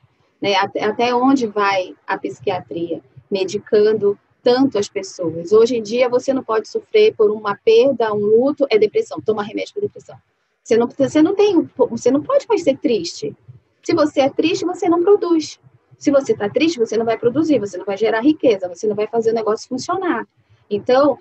né? 0.45 0.55
Até, 0.55 0.83
até 0.83 1.15
onde 1.15 1.47
vai 1.47 1.95
a 2.05 2.17
psiquiatria 2.17 3.01
medicando 3.29 4.17
tanto 4.43 4.77
as 4.77 4.87
pessoas? 4.87 5.51
Hoje 5.51 5.77
em 5.77 5.81
dia, 5.81 6.07
você 6.07 6.33
não 6.33 6.43
pode 6.43 6.67
sofrer 6.67 7.15
por 7.15 7.31
uma 7.31 7.55
perda, 7.55 8.13
um 8.13 8.25
luto, 8.25 8.67
é 8.69 8.77
depressão, 8.77 9.19
toma 9.19 9.43
remédio 9.43 9.73
para 9.73 9.81
depressão. 9.81 10.15
Você 10.63 10.77
não, 10.77 10.87
você 10.87 11.21
não 11.21 11.35
tem, 11.35 11.69
você 11.89 12.11
não 12.11 12.21
pode 12.21 12.45
mais 12.47 12.63
ser 12.63 12.77
triste. 12.77 13.35
Se 13.83 13.93
você 13.93 14.21
é 14.21 14.29
triste, 14.29 14.65
você 14.65 14.89
não 14.89 15.01
produz. 15.01 15.59
Se 15.97 16.11
você 16.11 16.33
está 16.33 16.49
triste, 16.49 16.79
você 16.79 16.97
não 16.97 17.05
vai 17.05 17.17
produzir, 17.17 17.59
você 17.59 17.77
não 17.77 17.85
vai 17.85 17.97
gerar 17.97 18.21
riqueza, 18.21 18.67
você 18.67 18.87
não 18.87 18.95
vai 18.95 19.07
fazer 19.07 19.31
o 19.31 19.35
negócio 19.35 19.67
funcionar. 19.67 20.27
Então, 20.69 21.17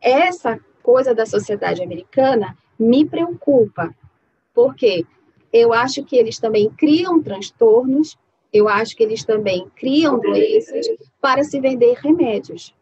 essa 0.00 0.58
coisa 0.82 1.14
da 1.14 1.26
sociedade 1.26 1.82
americana 1.82 2.56
me 2.78 3.04
preocupa, 3.04 3.94
porque 4.54 5.06
eu 5.52 5.72
acho 5.72 6.04
que 6.04 6.16
eles 6.16 6.38
também 6.38 6.70
criam 6.70 7.22
transtornos 7.22 8.16
eu 8.54 8.68
acho 8.68 8.96
que 8.96 9.02
eles 9.02 9.24
também 9.24 9.66
criam 9.74 10.20
doenças 10.20 10.86
para 11.20 11.42
se 11.42 11.60
vender 11.60 11.98
remédios. 12.00 12.72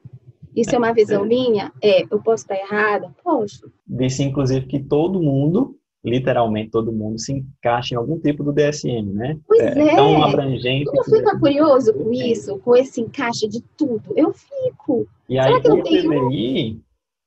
Isso 0.55 0.75
é 0.75 0.79
uma 0.79 0.93
visão 0.93 1.25
minha? 1.25 1.73
É, 1.83 2.03
eu 2.03 2.21
posso 2.21 2.45
estar 2.45 2.57
errada? 2.57 3.11
Posso. 3.25 3.73
Disse, 3.87 4.23
inclusive, 4.23 4.67
que 4.67 4.79
todo 4.79 5.23
mundo, 5.23 5.75
literalmente 6.05 6.71
todo 6.71 6.93
mundo, 6.93 7.19
se 7.19 7.33
encaixa 7.33 7.95
em 7.95 7.99
algum 7.99 8.19
tipo 8.19 8.43
do 8.43 8.53
DSM, 8.53 9.13
né? 9.13 9.39
Pois 9.47 9.61
é. 9.61 9.79
é. 9.79 9.95
Tão 9.95 10.23
abrangente. 10.23 10.91
Você 10.91 11.11
não 11.11 11.19
fica 11.19 11.39
curioso 11.39 11.95
com 11.95 12.13
isso, 12.13 12.59
com 12.59 12.77
esse 12.77 13.01
encaixe 13.01 13.47
de 13.49 13.61
tudo? 13.77 14.03
Eu 14.17 14.33
fico. 14.33 15.07
E 15.29 15.35
Será 15.35 15.57
aí, 15.57 15.63
que 15.63 15.71
o 15.71 15.83
TDI, 15.83 16.81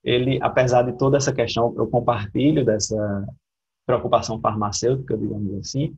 ele, 0.03 0.39
apesar 0.41 0.81
de 0.83 0.93
toda 0.97 1.17
essa 1.17 1.33
questão, 1.33 1.73
eu 1.77 1.87
compartilho 1.87 2.65
dessa 2.65 3.25
preocupação 3.85 4.39
farmacêutica, 4.41 5.17
digamos 5.17 5.57
assim, 5.59 5.95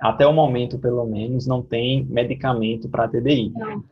até 0.00 0.26
o 0.26 0.32
momento, 0.32 0.78
pelo 0.78 1.04
menos, 1.06 1.46
não 1.46 1.62
tem 1.62 2.04
medicamento 2.04 2.88
para 2.88 3.08
TDI. 3.08 3.50
Não. 3.50 3.84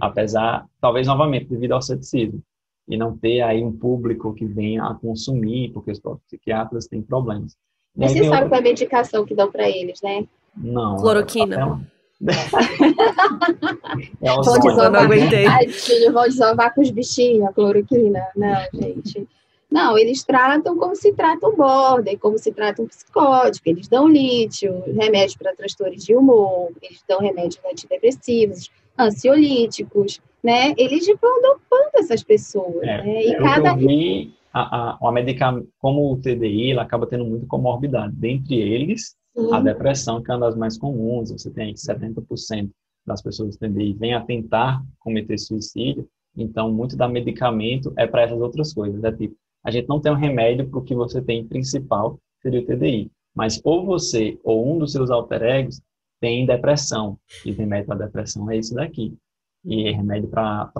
Apesar, 0.00 0.66
talvez 0.80 1.06
novamente, 1.06 1.46
devido 1.46 1.72
ao 1.72 1.82
ceticismo. 1.82 2.42
E 2.88 2.96
não 2.96 3.16
ter 3.16 3.42
aí 3.42 3.62
um 3.62 3.72
público 3.72 4.34
que 4.34 4.44
venha 4.44 4.84
a 4.84 4.94
consumir, 4.94 5.70
porque 5.72 5.92
os 5.92 6.00
próprios 6.00 6.26
psiquiatras 6.26 6.88
têm 6.88 7.00
problemas. 7.00 7.56
Mas 7.96 8.12
você 8.12 8.24
sabe 8.24 8.48
qual 8.48 8.58
é 8.58 8.58
a 8.58 8.62
medicação 8.62 9.24
que 9.24 9.34
dão 9.34 9.50
para 9.50 9.68
eles, 9.68 10.00
né? 10.02 10.24
Não. 10.56 10.96
Cloroquina. 10.96 11.86
É, 12.22 12.32
é 14.28 14.34
vão 14.34 14.58
desovar, 14.58 15.08
vão 16.12 16.28
desovar 16.28 16.74
com 16.74 16.80
os 16.80 16.90
bichinhos, 16.90 17.48
a 17.48 17.52
cloroquina. 17.52 18.20
Não, 18.36 18.56
gente. 18.72 19.28
Não, 19.70 19.96
eles 19.96 20.22
tratam 20.22 20.76
como 20.76 20.94
se 20.94 21.14
trata 21.14 21.48
um 21.48 21.56
border, 21.56 22.18
como 22.18 22.38
se 22.38 22.52
trata 22.52 22.82
um 22.82 22.86
psicótico. 22.86 23.68
Eles 23.68 23.88
dão 23.88 24.06
lítio, 24.06 24.82
remédio 24.86 25.38
para 25.38 25.56
transtornos 25.56 26.04
de 26.04 26.14
humor, 26.14 26.70
eles 26.82 27.02
dão 27.08 27.20
remédios 27.20 27.58
antidepressivos, 27.64 28.70
ansiolíticos, 28.98 30.20
né? 30.42 30.74
Eles 30.76 31.06
vão 31.20 31.40
dopando 31.40 31.90
essas 31.94 32.22
pessoas. 32.22 32.82
É, 32.82 33.02
né? 33.02 33.24
E 33.24 33.36
cada... 33.36 33.74
vi 33.74 34.34
a, 34.52 34.94
a, 34.94 35.08
a 35.08 35.12
medicamento, 35.12 35.68
como 35.78 36.12
o 36.12 36.20
TDI, 36.20 36.72
ela 36.72 36.82
acaba 36.82 37.06
tendo 37.06 37.24
muita 37.24 37.46
comorbidade. 37.46 38.14
Dentre 38.14 38.56
eles, 38.56 39.16
Sim. 39.36 39.52
a 39.52 39.60
depressão, 39.60 40.22
que 40.22 40.30
é 40.30 40.34
uma 40.34 40.46
das 40.46 40.56
mais 40.56 40.76
comuns, 40.78 41.30
você 41.30 41.50
tem 41.50 41.74
70% 41.74 42.70
das 43.06 43.22
pessoas 43.22 43.56
com 43.56 43.66
TDI 43.66 43.94
vêm 43.94 44.14
a 44.14 44.20
tentar 44.20 44.82
cometer 45.00 45.36
suicídio, 45.38 46.06
então 46.36 46.72
muito 46.72 46.96
da 46.96 47.08
medicamento 47.08 47.92
é 47.96 48.06
para 48.06 48.22
essas 48.22 48.40
outras 48.40 48.72
coisas, 48.72 49.02
é 49.02 49.10
tipo 49.10 49.34
a 49.64 49.70
gente 49.70 49.88
não 49.88 50.00
tem 50.00 50.10
um 50.10 50.16
remédio 50.16 50.68
para 50.68 50.78
o 50.80 50.82
que 50.82 50.94
você 50.94 51.22
tem 51.22 51.46
principal, 51.46 52.18
seria 52.40 52.60
o 52.60 52.66
TDI. 52.66 53.10
Mas 53.34 53.60
ou 53.62 53.86
você 53.86 54.38
ou 54.42 54.74
um 54.74 54.78
dos 54.78 54.92
seus 54.92 55.10
alter 55.10 55.42
egos 55.42 55.80
tem 56.20 56.44
depressão, 56.44 57.16
e 57.44 57.52
remédio 57.52 57.86
para 57.86 58.06
depressão 58.06 58.50
é 58.50 58.56
isso 58.56 58.74
daqui. 58.74 59.16
E 59.64 59.90
remédio 59.92 60.28
para 60.28 60.72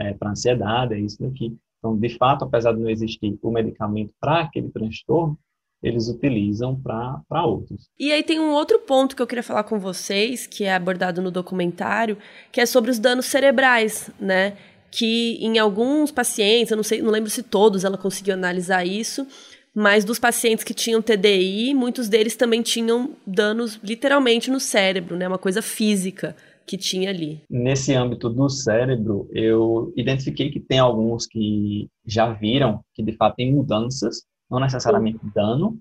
é, 0.00 0.16
ansiedade 0.24 0.94
é 0.94 0.98
isso 0.98 1.22
daqui. 1.22 1.56
Então, 1.86 1.96
de 1.96 2.08
fato, 2.16 2.44
apesar 2.44 2.72
de 2.72 2.80
não 2.80 2.90
existir 2.90 3.38
o 3.40 3.50
medicamento 3.50 4.12
para 4.20 4.40
aquele 4.40 4.68
transtorno, 4.70 5.38
eles 5.82 6.08
utilizam 6.08 6.74
para 6.80 7.44
outros. 7.44 7.88
E 7.98 8.10
aí 8.10 8.22
tem 8.22 8.40
um 8.40 8.50
outro 8.50 8.80
ponto 8.80 9.14
que 9.14 9.22
eu 9.22 9.26
queria 9.26 9.42
falar 9.42 9.62
com 9.62 9.78
vocês, 9.78 10.46
que 10.46 10.64
é 10.64 10.74
abordado 10.74 11.22
no 11.22 11.30
documentário, 11.30 12.18
que 12.50 12.60
é 12.60 12.66
sobre 12.66 12.90
os 12.90 12.98
danos 12.98 13.26
cerebrais, 13.26 14.10
né? 14.18 14.56
que 14.90 15.36
em 15.40 15.58
alguns 15.58 16.10
pacientes, 16.10 16.70
eu 16.70 16.76
não 16.76 16.84
sei, 16.84 17.02
não 17.02 17.10
lembro 17.10 17.28
se 17.28 17.42
todos 17.42 17.84
ela 17.84 17.98
conseguiu 17.98 18.34
analisar 18.34 18.84
isso, 18.84 19.26
mas 19.74 20.04
dos 20.04 20.18
pacientes 20.18 20.64
que 20.64 20.72
tinham 20.72 21.02
TDI, 21.02 21.74
muitos 21.74 22.08
deles 22.08 22.34
também 22.34 22.62
tinham 22.62 23.10
danos 23.26 23.78
literalmente 23.84 24.50
no 24.50 24.58
cérebro, 24.58 25.14
né, 25.14 25.28
uma 25.28 25.38
coisa 25.38 25.60
física 25.60 26.34
que 26.66 26.76
tinha 26.76 27.10
ali. 27.10 27.42
Nesse 27.48 27.94
âmbito 27.94 28.28
do 28.28 28.48
cérebro, 28.48 29.28
eu 29.32 29.92
identifiquei 29.96 30.50
que 30.50 30.60
tem 30.60 30.78
alguns 30.78 31.26
que 31.26 31.88
já 32.04 32.32
viram 32.32 32.80
que 32.94 33.02
de 33.02 33.12
fato 33.12 33.36
tem 33.36 33.52
mudanças, 33.52 34.24
não 34.50 34.60
necessariamente 34.60 35.20
dano, 35.34 35.78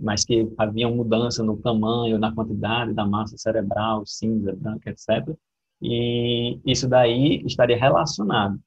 mas 0.00 0.24
que 0.24 0.50
haviam 0.56 0.94
mudança 0.94 1.42
no 1.42 1.56
tamanho, 1.56 2.18
na 2.18 2.34
quantidade 2.34 2.94
da 2.94 3.04
massa 3.04 3.36
cerebral, 3.36 4.04
cinza, 4.06 4.54
branca, 4.54 4.90
etc 4.90 5.36
e 5.82 6.60
isso 6.64 6.88
daí 6.88 7.42
estaria 7.44 7.76
relacionado. 7.76 8.58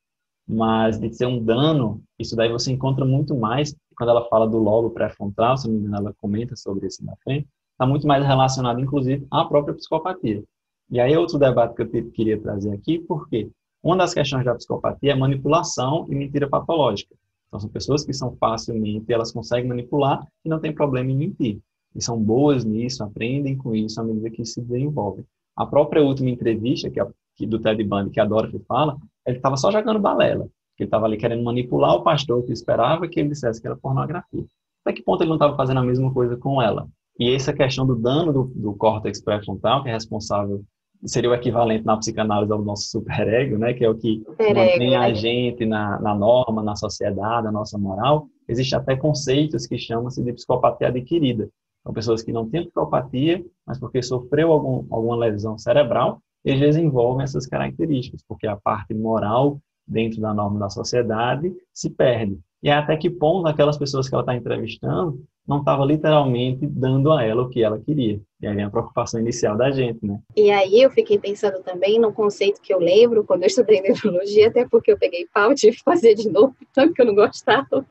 Mas 0.47 0.99
de 0.99 1.11
ser 1.11 1.25
um 1.25 1.43
dano, 1.43 2.03
isso 2.19 2.35
daí 2.35 2.51
você 2.51 2.71
encontra 2.71 3.05
muito 3.05 3.35
mais, 3.35 3.73
quando 3.97 4.09
ela 4.09 4.27
fala 4.27 4.47
do 4.47 4.57
lobo 4.57 4.91
pré-frontal, 4.91 5.57
se 5.57 5.67
não 5.67 5.73
me 5.73 5.79
engano, 5.79 5.97
ela 5.97 6.13
comenta 6.17 6.55
sobre 6.55 6.85
isso 6.85 7.03
na 7.03 7.15
frente, 7.23 7.47
está 7.71 7.85
muito 7.87 8.05
mais 8.05 8.23
relacionado, 8.23 8.79
inclusive, 8.79 9.25
à 9.31 9.45
própria 9.45 9.73
psicopatia. 9.73 10.43
E 10.89 10.99
aí 10.99 11.15
outro 11.17 11.39
debate 11.39 11.75
que 11.75 11.81
eu 11.81 12.11
queria 12.11 12.39
trazer 12.39 12.71
aqui, 12.73 12.99
porque 12.99 13.49
uma 13.83 13.97
das 13.97 14.13
questões 14.13 14.45
da 14.45 14.55
psicopatia 14.55 15.11
é 15.11 15.15
manipulação 15.15 16.07
e 16.09 16.15
mentira 16.15 16.49
patológica. 16.49 17.15
Então, 17.47 17.59
são 17.59 17.69
pessoas 17.69 18.03
que 18.03 18.13
são 18.13 18.35
facilmente, 18.37 19.11
elas 19.13 19.31
conseguem 19.31 19.69
manipular 19.69 20.27
e 20.43 20.49
não 20.49 20.59
tem 20.59 20.73
problema 20.73 21.11
em 21.11 21.15
mentir. 21.15 21.59
E 21.95 22.03
são 22.03 22.21
boas 22.21 22.65
nisso, 22.65 23.03
aprendem 23.03 23.55
com 23.55 23.73
isso 23.73 24.01
à 24.01 24.03
medida 24.03 24.29
que 24.29 24.43
se 24.45 24.61
desenvolvem. 24.61 25.25
A 25.55 25.65
própria 25.65 26.03
última 26.03 26.29
entrevista 26.29 26.89
que, 26.89 26.99
a, 26.99 27.07
que 27.35 27.47
do 27.47 27.59
Ted 27.59 27.81
Bundy, 27.83 28.09
que 28.09 28.19
a 28.19 28.25
Dorothy 28.25 28.59
fala, 28.67 28.97
ele 29.25 29.37
estava 29.37 29.55
só 29.55 29.71
jogando 29.71 29.99
balela. 29.99 30.49
Ele 30.77 30.87
estava 30.87 31.05
ali 31.05 31.15
querendo 31.15 31.43
manipular 31.43 31.95
o 31.95 32.03
pastor 32.03 32.43
que 32.43 32.51
esperava 32.51 33.07
que 33.07 33.19
ele 33.19 33.29
dissesse 33.29 33.61
que 33.61 33.67
era 33.67 33.77
pornografia. 33.77 34.45
Até 34.83 34.93
que 34.93 35.03
ponto 35.03 35.21
ele 35.21 35.29
não 35.29 35.37
estava 35.37 35.55
fazendo 35.55 35.79
a 35.79 35.83
mesma 35.83 36.13
coisa 36.13 36.35
com 36.35 36.61
ela? 36.61 36.87
E 37.17 37.31
essa 37.31 37.53
questão 37.53 37.87
do 37.87 37.95
dano 37.95 38.33
do, 38.33 38.43
do 38.53 38.73
córtex 38.73 39.21
pré-frontal, 39.21 39.81
que 39.81 39.89
é 39.89 39.93
responsável, 39.93 40.63
seria 41.03 41.29
o 41.29 41.33
equivalente 41.33 41.85
na 41.85 41.97
psicanálise 41.97 42.51
ao 42.51 42.61
nosso 42.61 42.89
superego, 42.89 43.57
né? 43.57 43.73
Que 43.73 43.85
é 43.85 43.89
o 43.89 43.95
que 43.95 44.23
mantém 44.39 44.95
a 44.95 45.01
né? 45.01 45.13
gente 45.13 45.65
na, 45.65 45.99
na 45.99 46.15
norma, 46.15 46.63
na 46.63 46.75
sociedade, 46.75 47.45
na 47.45 47.51
nossa 47.51 47.77
moral. 47.77 48.27
Existem 48.47 48.77
até 48.77 48.95
conceitos 48.95 49.65
que 49.65 49.77
chamam-se 49.77 50.23
de 50.23 50.33
psicopatia 50.33 50.87
adquirida, 50.87 51.49
são 51.85 51.93
pessoas 51.93 52.23
que 52.23 52.31
não 52.31 52.49
têm 52.49 52.63
psicopatia, 52.63 53.45
mas 53.65 53.79
porque 53.79 54.01
sofreu 54.01 54.51
algum, 54.51 54.85
alguma 54.89 55.15
lesão 55.17 55.55
cerebral, 55.57 56.19
eles 56.43 56.59
desenvolvem 56.59 57.23
essas 57.23 57.45
características, 57.45 58.23
porque 58.27 58.47
a 58.47 58.55
parte 58.55 58.93
moral 58.93 59.59
dentro 59.87 60.21
da 60.21 60.33
norma 60.33 60.59
da 60.59 60.69
sociedade 60.69 61.53
se 61.73 61.89
perde. 61.89 62.39
E 62.61 62.69
até 62.69 62.97
que 62.97 63.09
ponto 63.09 63.47
aquelas 63.47 63.77
pessoas 63.77 64.09
que 64.09 64.15
ela 64.15 64.23
está 64.23 64.35
entrevistando 64.35 65.23
não 65.47 65.59
estava 65.59 65.85
literalmente 65.85 66.65
dando 66.65 67.11
a 67.11 67.23
ela 67.23 67.43
o 67.43 67.49
que 67.49 67.63
ela 67.63 67.79
queria. 67.79 68.19
E 68.41 68.47
aí 68.47 68.55
vem 68.55 68.65
a 68.65 68.69
preocupação 68.69 69.19
inicial 69.19 69.55
da 69.55 69.69
gente, 69.69 70.03
né? 70.03 70.19
E 70.35 70.49
aí 70.49 70.81
eu 70.81 70.89
fiquei 70.89 71.19
pensando 71.19 71.61
também 71.61 71.99
num 71.99 72.11
conceito 72.11 72.59
que 72.61 72.73
eu 72.73 72.79
lembro 72.79 73.23
quando 73.23 73.43
eu 73.43 73.47
estudei 73.47 73.81
neurologia, 73.81 74.47
até 74.47 74.67
porque 74.67 74.91
eu 74.91 74.97
peguei 74.97 75.27
pau 75.31 75.51
e 75.51 75.55
tive 75.55 75.77
que 75.77 75.83
fazer 75.83 76.15
de 76.15 76.27
novo, 76.29 76.55
tanto 76.73 76.93
que 76.93 77.01
eu 77.01 77.05
não 77.05 77.13
gostava, 77.13 77.85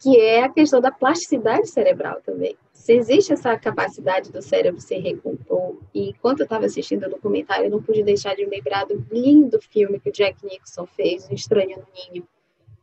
que 0.00 0.16
é 0.16 0.44
a 0.44 0.48
questão 0.48 0.80
da 0.80 0.92
plasticidade 0.92 1.68
cerebral 1.68 2.20
também 2.24 2.56
se 2.88 2.94
existe 2.94 3.34
essa 3.34 3.54
capacidade 3.58 4.32
do 4.32 4.40
cérebro 4.40 4.80
se 4.80 4.96
recompor, 4.96 5.76
e 5.92 6.08
enquanto 6.08 6.40
eu 6.40 6.44
estava 6.44 6.64
assistindo 6.64 7.04
o 7.04 7.10
documentário, 7.10 7.66
eu 7.66 7.70
não 7.70 7.82
pude 7.82 8.02
deixar 8.02 8.34
de 8.34 8.46
me 8.46 8.56
lembrar 8.56 8.86
do 8.86 9.06
lindo 9.12 9.60
filme 9.60 10.00
que 10.00 10.08
o 10.08 10.12
Jack 10.12 10.42
Nicholson 10.42 10.86
fez, 10.86 11.28
O 11.28 11.34
Estranho 11.34 11.76
no 11.76 11.84
Ninho, 11.94 12.26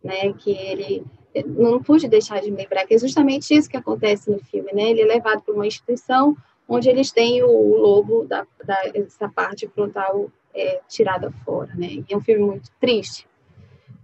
né, 0.04 0.32
que 0.34 0.52
ele 0.52 1.04
não 1.48 1.82
pude 1.82 2.08
deixar 2.08 2.40
de 2.40 2.52
me 2.52 2.58
lembrar 2.58 2.86
que 2.86 2.94
é 2.94 3.00
justamente 3.00 3.52
isso 3.52 3.68
que 3.68 3.78
acontece 3.78 4.30
no 4.30 4.38
filme, 4.38 4.72
né? 4.74 4.92
Ele 4.92 5.02
é 5.02 5.06
levado 5.06 5.42
para 5.42 5.56
uma 5.56 5.66
instituição 5.66 6.38
onde 6.70 6.88
eles 6.88 7.12
têm 7.12 7.42
o 7.42 7.76
lobo 7.76 8.26
da, 8.26 8.46
da 8.64 8.78
essa 8.94 9.28
parte 9.28 9.68
frontal 9.68 10.32
é, 10.54 10.82
tirada 10.88 11.32
fora, 11.44 11.74
né? 11.74 11.88
E 11.88 12.06
é 12.08 12.16
um 12.16 12.22
filme 12.22 12.46
muito 12.46 12.70
triste. 12.80 13.28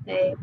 É, 0.08 0.34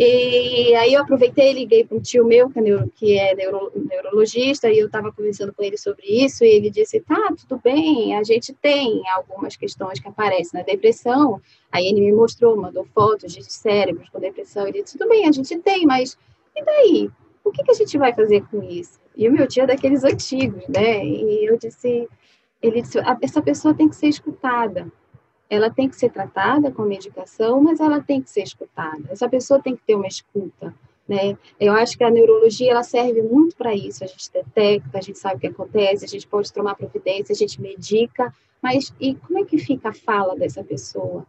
e 0.00 0.72
aí 0.76 0.92
eu 0.94 1.02
aproveitei 1.02 1.52
liguei 1.52 1.84
para 1.84 1.96
um 1.96 2.00
tio 2.00 2.24
meu, 2.24 2.48
que 2.48 2.58
é, 2.60 2.62
neuro, 2.62 2.92
que 2.94 3.18
é 3.18 3.34
neuro, 3.34 3.72
neurologista, 3.74 4.70
e 4.70 4.78
eu 4.78 4.86
estava 4.86 5.10
conversando 5.10 5.52
com 5.52 5.60
ele 5.60 5.76
sobre 5.76 6.06
isso, 6.06 6.44
e 6.44 6.48
ele 6.48 6.70
disse, 6.70 7.00
tá, 7.00 7.34
tudo 7.36 7.60
bem, 7.60 8.16
a 8.16 8.22
gente 8.22 8.54
tem 8.54 9.02
algumas 9.12 9.56
questões 9.56 9.98
que 9.98 10.06
aparecem 10.06 10.60
na 10.60 10.64
depressão. 10.64 11.40
Aí 11.72 11.84
ele 11.88 12.00
me 12.00 12.12
mostrou, 12.12 12.56
mandou 12.56 12.86
fotos 12.94 13.32
de 13.32 13.42
cérebros 13.52 14.08
com 14.08 14.20
depressão, 14.20 14.68
ele 14.68 14.84
disse, 14.84 14.96
tudo 14.96 15.08
bem, 15.08 15.26
a 15.26 15.32
gente 15.32 15.58
tem, 15.58 15.84
mas 15.84 16.16
e 16.54 16.64
daí? 16.64 17.10
O 17.42 17.50
que, 17.50 17.64
que 17.64 17.70
a 17.72 17.74
gente 17.74 17.98
vai 17.98 18.14
fazer 18.14 18.44
com 18.50 18.62
isso? 18.62 19.00
E 19.16 19.28
o 19.28 19.32
meu 19.32 19.48
tio 19.48 19.64
é 19.64 19.66
daqueles 19.66 20.04
antigos, 20.04 20.62
né? 20.68 21.04
E 21.04 21.44
eu 21.44 21.58
disse, 21.58 22.08
ele 22.62 22.82
disse, 22.82 22.98
essa 23.20 23.42
pessoa 23.42 23.74
tem 23.74 23.88
que 23.88 23.96
ser 23.96 24.06
escutada 24.06 24.92
ela 25.50 25.70
tem 25.70 25.88
que 25.88 25.96
ser 25.96 26.10
tratada 26.10 26.70
com 26.70 26.82
medicação, 26.82 27.60
mas 27.60 27.80
ela 27.80 28.00
tem 28.00 28.20
que 28.20 28.30
ser 28.30 28.42
escutada. 28.42 29.02
Essa 29.10 29.28
pessoa 29.28 29.62
tem 29.62 29.74
que 29.74 29.82
ter 29.82 29.94
uma 29.94 30.06
escuta, 30.06 30.74
né? 31.08 31.38
Eu 31.58 31.72
acho 31.72 31.96
que 31.96 32.04
a 32.04 32.10
neurologia 32.10 32.70
ela 32.70 32.82
serve 32.82 33.22
muito 33.22 33.56
para 33.56 33.74
isso. 33.74 34.04
A 34.04 34.06
gente 34.06 34.30
detecta, 34.30 34.98
a 34.98 35.00
gente 35.00 35.18
sabe 35.18 35.36
o 35.36 35.40
que 35.40 35.46
acontece, 35.46 36.04
a 36.04 36.08
gente 36.08 36.26
pode 36.26 36.52
tomar 36.52 36.74
providência, 36.74 37.32
a 37.32 37.36
gente 37.36 37.60
medica, 37.60 38.32
mas 38.62 38.92
e 39.00 39.14
como 39.14 39.38
é 39.38 39.44
que 39.44 39.56
fica 39.56 39.88
a 39.88 39.94
fala 39.94 40.36
dessa 40.36 40.62
pessoa? 40.62 41.24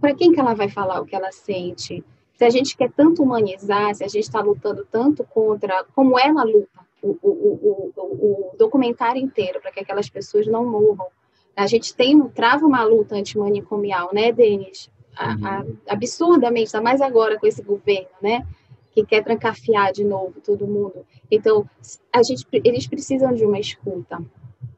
Para 0.00 0.14
quem 0.14 0.32
que 0.32 0.40
ela 0.40 0.54
vai 0.54 0.68
falar 0.68 1.00
o 1.00 1.06
que 1.06 1.14
ela 1.16 1.32
sente? 1.32 2.04
Se 2.34 2.44
a 2.44 2.50
gente 2.50 2.76
quer 2.76 2.90
tanto 2.90 3.22
humanizar, 3.22 3.94
se 3.94 4.04
a 4.04 4.08
gente 4.08 4.24
está 4.24 4.40
lutando 4.40 4.86
tanto 4.90 5.24
contra, 5.24 5.84
como 5.94 6.18
ela 6.18 6.42
luta, 6.42 6.80
o, 7.02 7.18
o, 7.22 7.30
o, 7.30 7.92
o, 7.96 8.56
documentário 8.58 9.20
inteiro 9.20 9.60
para 9.60 9.70
que 9.72 9.80
aquelas 9.80 10.08
pessoas 10.08 10.46
não 10.46 10.64
morram, 10.64 11.06
a 11.60 11.66
gente 11.66 11.94
tem 11.94 12.18
trava 12.28 12.66
uma 12.66 12.82
luta 12.82 13.14
antimanicomial, 13.14 14.10
né, 14.14 14.32
Denis? 14.32 14.90
A, 15.14 15.32
a, 15.32 15.60
uhum. 15.60 15.76
absurdamente, 15.86 16.74
ainda 16.74 16.82
mais 16.82 17.00
agora 17.02 17.38
com 17.38 17.46
esse 17.46 17.62
governo, 17.62 18.08
né? 18.22 18.46
Que 18.92 19.04
quer 19.04 19.22
trancafiar 19.22 19.92
de 19.92 20.02
novo 20.02 20.40
todo 20.40 20.66
mundo. 20.66 21.04
Então, 21.30 21.68
a 22.10 22.22
gente, 22.22 22.46
eles 22.64 22.86
precisam 22.86 23.34
de 23.34 23.44
uma 23.44 23.58
escuta. 23.58 24.22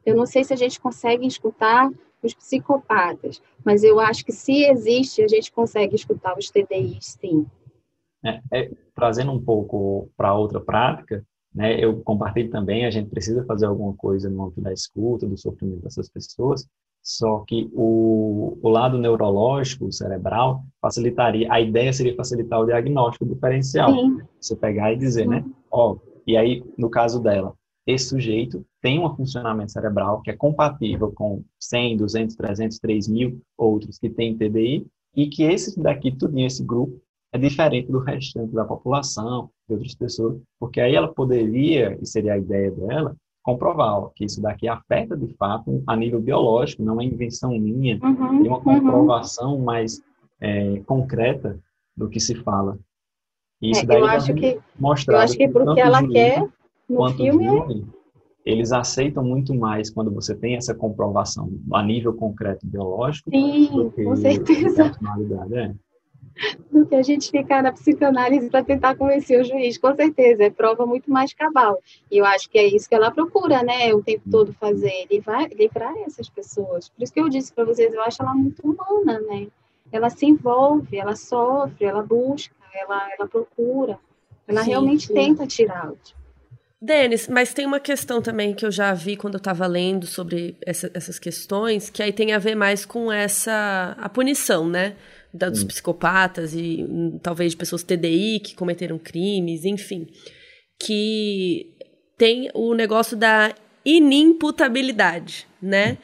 Eu 0.05 0.13
não 0.13 0.25
sei 0.25 0.43
se 0.43 0.51
a 0.51 0.57
gente 0.57 0.77
consegue 0.77 1.25
escutar 1.25 1.89
os 2.21 2.33
psicopatas, 2.33 3.41
mas 3.63 3.81
eu 3.83 3.99
acho 3.99 4.25
que 4.25 4.33
se 4.33 4.65
existe, 4.65 5.23
a 5.23 5.27
gente 5.27 5.53
consegue 5.53 5.95
escutar 5.95 6.37
os 6.37 6.51
TDIs, 6.51 7.17
sim. 7.19 7.45
É, 8.25 8.41
é, 8.51 8.71
trazendo 8.93 9.31
um 9.31 9.41
pouco 9.41 10.09
para 10.17 10.33
outra 10.33 10.59
prática, 10.59 11.25
né? 11.53 11.83
Eu 11.83 12.01
compartilho 12.01 12.49
também, 12.49 12.85
a 12.85 12.91
gente 12.91 13.09
precisa 13.09 13.45
fazer 13.45 13.65
alguma 13.65 13.93
coisa 13.93 14.29
no 14.29 14.43
âmbito 14.43 14.61
da 14.61 14.73
escuta, 14.73 15.27
do 15.27 15.37
sofrimento 15.37 15.81
dessas 15.81 16.09
pessoas, 16.09 16.67
só 17.01 17.39
que 17.39 17.69
o, 17.73 18.57
o 18.61 18.69
lado 18.69 18.97
neurológico, 18.97 19.91
cerebral, 19.91 20.63
facilitaria, 20.81 21.51
a 21.51 21.59
ideia 21.59 21.91
seria 21.91 22.15
facilitar 22.15 22.61
o 22.61 22.65
diagnóstico 22.65 23.25
diferencial. 23.25 23.91
Sim. 23.91 24.19
Você 24.39 24.55
pegar 24.55 24.93
e 24.93 24.97
dizer, 24.97 25.27
né? 25.27 25.43
Ó, 25.69 25.97
e 26.25 26.37
aí, 26.37 26.63
no 26.77 26.89
caso 26.89 27.21
dela, 27.21 27.53
esse 27.85 28.05
sujeito 28.05 28.65
tem 28.81 29.03
um 29.03 29.13
funcionamento 29.13 29.73
cerebral 29.73 30.21
que 30.21 30.31
é 30.31 30.35
compatível 30.35 31.11
com 31.11 31.43
100, 31.59 31.97
200, 31.97 32.35
300, 32.37 32.79
3 32.79 33.07
mil 33.09 33.41
outros 33.57 33.99
que 33.99 34.09
têm 34.09 34.37
TDI, 34.37 34.87
e 35.15 35.27
que 35.27 35.43
esse 35.43 35.79
daqui, 35.79 36.11
tudo 36.11 36.39
esse 36.39 36.63
grupo, 36.63 36.99
é 37.33 37.37
diferente 37.37 37.91
do 37.91 37.99
restante 37.99 38.53
da 38.53 38.63
população, 38.63 39.49
de 39.67 39.73
outras 39.73 39.95
pessoas, 39.95 40.41
porque 40.59 40.81
aí 40.81 40.95
ela 40.95 41.13
poderia, 41.13 41.97
e 42.01 42.05
seria 42.05 42.33
a 42.33 42.37
ideia 42.37 42.71
dela, 42.71 43.15
comprovar 43.41 44.09
que 44.15 44.25
isso 44.25 44.41
daqui 44.41 44.67
afeta 44.67 45.17
de 45.17 45.27
fato 45.35 45.83
a 45.85 45.95
nível 45.95 46.21
biológico, 46.21 46.83
não 46.83 46.99
é 46.99 47.03
invenção 47.03 47.51
minha, 47.51 47.99
uhum, 48.01 48.47
uma 48.47 48.57
uhum. 48.57 48.63
comprovação 48.63 49.55
uhum. 49.55 49.63
mais 49.63 50.01
é, 50.39 50.79
concreta 50.85 51.59
do 51.95 52.09
que 52.09 52.19
se 52.19 52.35
fala. 52.35 52.77
E 53.61 53.71
isso 53.71 53.83
é, 53.83 53.85
daí 53.85 53.99
eu 53.99 54.05
acho 54.05 54.33
que 54.33 54.59
mostrar 54.79 55.15
eu 55.15 55.21
acho 55.21 55.37
que 55.37 55.47
porque 55.47 55.79
ela 55.79 56.05
quer 56.07 56.47
no 56.89 57.09
filme 57.13 57.45
júri, 57.45 57.85
eles 58.45 58.71
aceitam 58.71 59.23
muito 59.23 59.53
mais 59.53 59.89
quando 59.89 60.11
você 60.11 60.35
tem 60.35 60.55
essa 60.55 60.75
comprovação 60.75 61.49
a 61.71 61.81
nível 61.81 62.13
concreto 62.13 62.65
biológico 62.65 63.29
Sim, 63.29 63.69
do 63.71 63.91
que 63.91 64.03
com 64.03 64.15
certeza. 64.15 64.91
É 65.53 65.73
do 66.71 66.85
que 66.85 66.95
a 66.95 67.01
gente 67.01 67.29
ficar 67.29 67.61
na 67.61 67.71
psicanálise 67.71 68.49
para 68.49 68.63
tentar 68.63 68.95
convencer 68.95 69.39
o 69.39 69.43
juiz, 69.43 69.77
com 69.77 69.95
certeza, 69.95 70.43
é 70.43 70.49
prova 70.49 70.85
muito 70.85 71.09
mais 71.11 71.33
cabal. 71.33 71.81
E 72.11 72.17
eu 72.17 72.25
acho 72.25 72.49
que 72.49 72.57
é 72.57 72.65
isso 72.65 72.89
que 72.89 72.95
ela 72.95 73.11
procura, 73.11 73.63
né, 73.63 73.93
o 73.93 74.01
tempo 74.01 74.29
todo 74.29 74.53
fazer, 74.53 75.07
livrar, 75.09 75.47
livrar 75.53 75.93
essas 76.05 76.29
pessoas. 76.29 76.89
Por 76.89 77.03
isso 77.03 77.13
que 77.13 77.19
eu 77.19 77.29
disse 77.29 77.53
para 77.53 77.65
vocês, 77.65 77.93
eu 77.93 78.01
acho 78.01 78.21
ela 78.21 78.33
muito 78.33 78.61
humana, 78.63 79.19
né? 79.21 79.47
Ela 79.91 80.09
se 80.09 80.25
envolve, 80.25 80.97
ela 80.97 81.15
sofre, 81.15 81.85
ela 81.85 82.01
busca, 82.01 82.55
ela, 82.73 83.09
ela 83.17 83.27
procura, 83.27 83.99
ela 84.47 84.63
sim, 84.63 84.71
realmente 84.71 85.07
sim. 85.07 85.13
tenta 85.13 85.45
tirá-los. 85.45 86.15
Denis, 86.81 87.29
mas 87.29 87.53
tem 87.53 87.65
uma 87.65 87.79
questão 87.79 88.21
também 88.21 88.53
que 88.53 88.65
eu 88.65 88.71
já 88.71 88.93
vi 88.93 89.15
quando 89.15 89.35
eu 89.35 89.37
estava 89.37 89.65
lendo 89.65 90.05
sobre 90.05 90.57
essa, 90.65 90.91
essas 90.93 91.17
questões, 91.17 91.89
que 91.89 92.03
aí 92.03 92.11
tem 92.11 92.33
a 92.33 92.39
ver 92.39 92.55
mais 92.55 92.85
com 92.85 93.09
essa 93.09 93.95
a 93.97 94.09
punição, 94.09 94.67
né? 94.67 94.97
Da, 95.33 95.49
dos 95.49 95.63
hum. 95.63 95.67
psicopatas 95.67 96.53
e 96.53 96.85
hum, 96.87 97.19
talvez 97.21 97.51
de 97.51 97.57
pessoas 97.57 97.83
TDI 97.83 98.39
que 98.39 98.55
cometeram 98.55 98.99
crimes, 98.99 99.65
enfim, 99.65 100.07
que 100.79 101.75
tem 102.17 102.49
o 102.53 102.73
negócio 102.73 103.17
da 103.17 103.53
inimputabilidade, 103.85 105.47
né? 105.61 105.97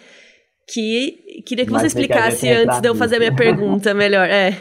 Que 0.68 1.44
queria 1.46 1.66
que 1.66 1.72
Mas 1.72 1.82
você 1.82 1.88
explicasse 1.88 2.42
que 2.42 2.52
antes 2.52 2.82
de 2.82 2.88
eu 2.88 2.96
fazer 2.96 3.18
a 3.18 3.20
minha 3.20 3.36
pergunta 3.36 3.94
melhor. 3.94 4.28
É. 4.28 4.52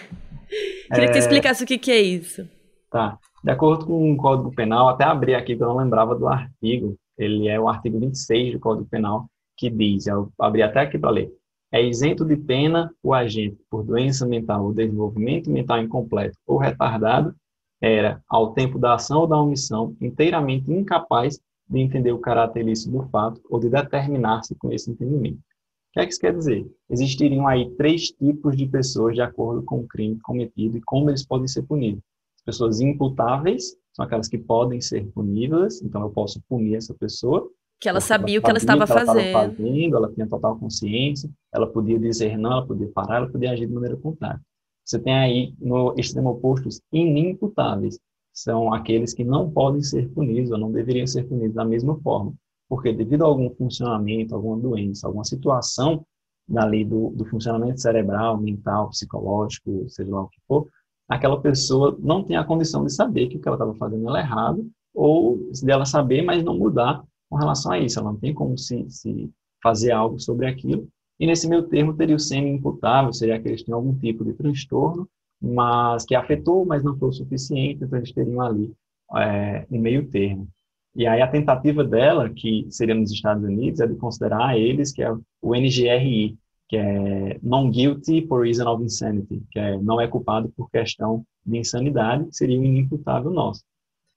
Queria 0.92 1.04
é... 1.04 1.06
que 1.08 1.12
você 1.12 1.18
é. 1.18 1.22
explicasse 1.22 1.64
o 1.64 1.66
que, 1.66 1.78
que 1.78 1.90
é 1.90 2.00
isso. 2.00 2.48
Tá. 2.90 3.18
De 3.44 3.50
acordo 3.50 3.86
com 3.86 4.12
o 4.12 4.16
Código 4.16 4.54
Penal, 4.54 4.88
até 4.88 5.04
abri 5.04 5.34
aqui 5.34 5.56
que 5.56 5.62
eu 5.62 5.68
não 5.68 5.76
lembrava 5.76 6.14
do 6.14 6.26
artigo, 6.26 6.96
ele 7.16 7.48
é 7.48 7.58
o 7.58 7.68
artigo 7.68 8.00
26 8.00 8.54
do 8.54 8.60
Código 8.60 8.88
Penal, 8.88 9.26
que 9.56 9.70
diz, 9.70 10.06
eu 10.06 10.32
abri 10.38 10.62
até 10.62 10.80
aqui 10.80 10.98
para 10.98 11.10
ler, 11.10 11.30
é 11.70 11.82
isento 11.82 12.24
de 12.24 12.36
pena 12.36 12.92
o 13.02 13.12
agente 13.12 13.58
por 13.70 13.84
doença 13.84 14.26
mental 14.26 14.64
ou 14.64 14.72
desenvolvimento 14.72 15.50
mental 15.50 15.82
incompleto 15.82 16.38
ou 16.46 16.58
retardado 16.58 17.34
era, 17.80 18.22
ao 18.28 18.52
tempo 18.54 18.78
da 18.78 18.94
ação 18.94 19.20
ou 19.20 19.26
da 19.26 19.40
omissão, 19.40 19.96
inteiramente 20.00 20.72
incapaz 20.72 21.38
de 21.68 21.78
entender 21.78 22.12
o 22.12 22.18
caráter 22.18 22.60
ilícito 22.60 22.90
do 22.90 23.08
fato 23.08 23.40
ou 23.48 23.60
de 23.60 23.68
determinar-se 23.68 24.54
com 24.56 24.72
esse 24.72 24.90
entendimento. 24.90 25.38
O 25.38 25.92
que 25.92 26.00
é 26.00 26.06
que 26.06 26.12
isso 26.12 26.20
quer 26.20 26.34
dizer? 26.34 26.66
Existiriam 26.90 27.46
aí 27.46 27.70
três 27.76 28.10
tipos 28.10 28.56
de 28.56 28.66
pessoas 28.66 29.14
de 29.14 29.20
acordo 29.20 29.62
com 29.62 29.80
o 29.80 29.86
crime 29.86 30.18
cometido 30.20 30.76
e 30.76 30.82
como 30.82 31.10
eles 31.10 31.24
podem 31.24 31.46
ser 31.46 31.62
punidos. 31.62 32.02
As 32.38 32.44
pessoas 32.44 32.80
imputáveis 32.80 33.76
são 33.92 34.04
aquelas 34.04 34.28
que 34.28 34.38
podem 34.38 34.80
ser 34.80 35.06
punidas, 35.12 35.82
então 35.82 36.02
eu 36.02 36.10
posso 36.10 36.40
punir 36.48 36.76
essa 36.76 36.94
pessoa, 36.94 37.48
que 37.80 37.88
ela 37.88 38.00
sabia 38.00 38.38
o 38.38 38.42
que 38.42 38.50
ela 38.50 38.58
estava 38.58 38.86
fazendo. 38.86 39.18
Ela, 39.20 39.48
fazendo. 39.48 39.96
ela 39.96 40.12
tinha 40.12 40.26
total 40.26 40.58
consciência, 40.58 41.30
ela 41.52 41.66
podia 41.66 41.98
dizer 41.98 42.36
não, 42.36 42.52
ela 42.52 42.66
podia 42.66 42.88
parar, 42.88 43.16
ela 43.16 43.28
podia 43.28 43.52
agir 43.52 43.66
de 43.66 43.72
maneira 43.72 43.96
contrária. 43.96 44.40
Você 44.84 44.98
tem 44.98 45.14
aí, 45.14 45.54
no 45.60 45.94
extremo 45.96 46.30
oposto, 46.30 46.68
os 46.68 46.80
inimputáveis. 46.92 47.98
São 48.32 48.72
aqueles 48.72 49.12
que 49.12 49.24
não 49.24 49.50
podem 49.50 49.82
ser 49.82 50.08
punidos 50.10 50.50
ou 50.50 50.58
não 50.58 50.72
deveriam 50.72 51.06
ser 51.06 51.24
punidos 51.24 51.54
da 51.54 51.64
mesma 51.64 51.98
forma. 52.00 52.32
Porque 52.68 52.92
devido 52.92 53.24
a 53.24 53.26
algum 53.26 53.50
funcionamento, 53.50 54.34
alguma 54.34 54.56
doença, 54.56 55.06
alguma 55.06 55.24
situação 55.24 56.04
dali 56.48 56.84
do, 56.84 57.10
do 57.10 57.24
funcionamento 57.26 57.80
cerebral, 57.80 58.38
mental, 58.38 58.88
psicológico, 58.88 59.84
seja 59.88 60.10
lá 60.10 60.22
o 60.22 60.28
que 60.28 60.40
for, 60.46 60.66
aquela 61.08 61.40
pessoa 61.40 61.96
não 62.00 62.24
tem 62.24 62.36
a 62.36 62.44
condição 62.44 62.84
de 62.84 62.92
saber 62.92 63.28
que 63.28 63.36
o 63.36 63.40
que 63.40 63.48
ela 63.48 63.56
estava 63.56 63.74
fazendo 63.74 64.08
era 64.08 64.20
errado, 64.20 64.66
ou 64.94 65.38
dela 65.62 65.84
saber, 65.84 66.22
mas 66.22 66.42
não 66.42 66.56
mudar 66.56 67.04
com 67.28 67.36
relação 67.36 67.72
a 67.72 67.78
isso. 67.78 67.98
Ela 67.98 68.12
não 68.12 68.18
tem 68.18 68.34
como 68.34 68.56
se, 68.56 68.88
se 68.90 69.30
fazer 69.62 69.92
algo 69.92 70.18
sobre 70.18 70.46
aquilo. 70.46 70.88
E 71.18 71.26
nesse 71.26 71.48
meio 71.48 71.64
termo 71.64 71.94
teria 71.94 72.14
o 72.14 72.20
semi-imputável, 72.20 73.12
seria 73.12 73.40
que 73.40 73.48
eles 73.48 73.62
têm 73.62 73.74
algum 73.74 73.94
tipo 73.98 74.24
de 74.24 74.32
transtorno, 74.34 75.08
mas 75.40 76.04
que 76.04 76.14
afetou, 76.14 76.64
mas 76.64 76.82
não 76.84 76.96
foi 76.96 77.08
o 77.08 77.12
suficiente, 77.12 77.84
então 77.84 77.98
eles 77.98 78.12
teriam 78.12 78.40
ali 78.40 78.72
é, 79.16 79.66
um 79.70 79.80
meio 79.80 80.08
termo. 80.08 80.48
E 80.94 81.06
aí 81.06 81.20
a 81.20 81.28
tentativa 81.28 81.84
dela, 81.84 82.28
que 82.30 82.66
seria 82.70 82.94
nos 82.94 83.10
Estados 83.12 83.44
Unidos, 83.44 83.80
é 83.80 83.86
de 83.86 83.94
considerar 83.96 84.58
eles, 84.58 84.92
que 84.92 85.02
é 85.02 85.12
o 85.12 85.54
NGRI, 85.54 86.36
que 86.68 86.76
é 86.76 87.38
Non 87.42 87.70
Guilty 87.70 88.26
for 88.26 88.44
Reason 88.44 88.68
of 88.68 88.84
Insanity, 88.84 89.42
que 89.50 89.58
é 89.58 89.78
não 89.78 90.00
é 90.00 90.06
culpado 90.06 90.52
por 90.56 90.70
questão 90.70 91.24
de 91.44 91.58
insanidade, 91.58 92.26
seria 92.30 92.58
um 92.58 92.64
inimputável 92.64 93.30
nosso. 93.30 93.62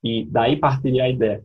E 0.03 0.25
daí 0.25 0.57
partiria 0.57 1.03
a 1.03 1.09
ideia 1.09 1.43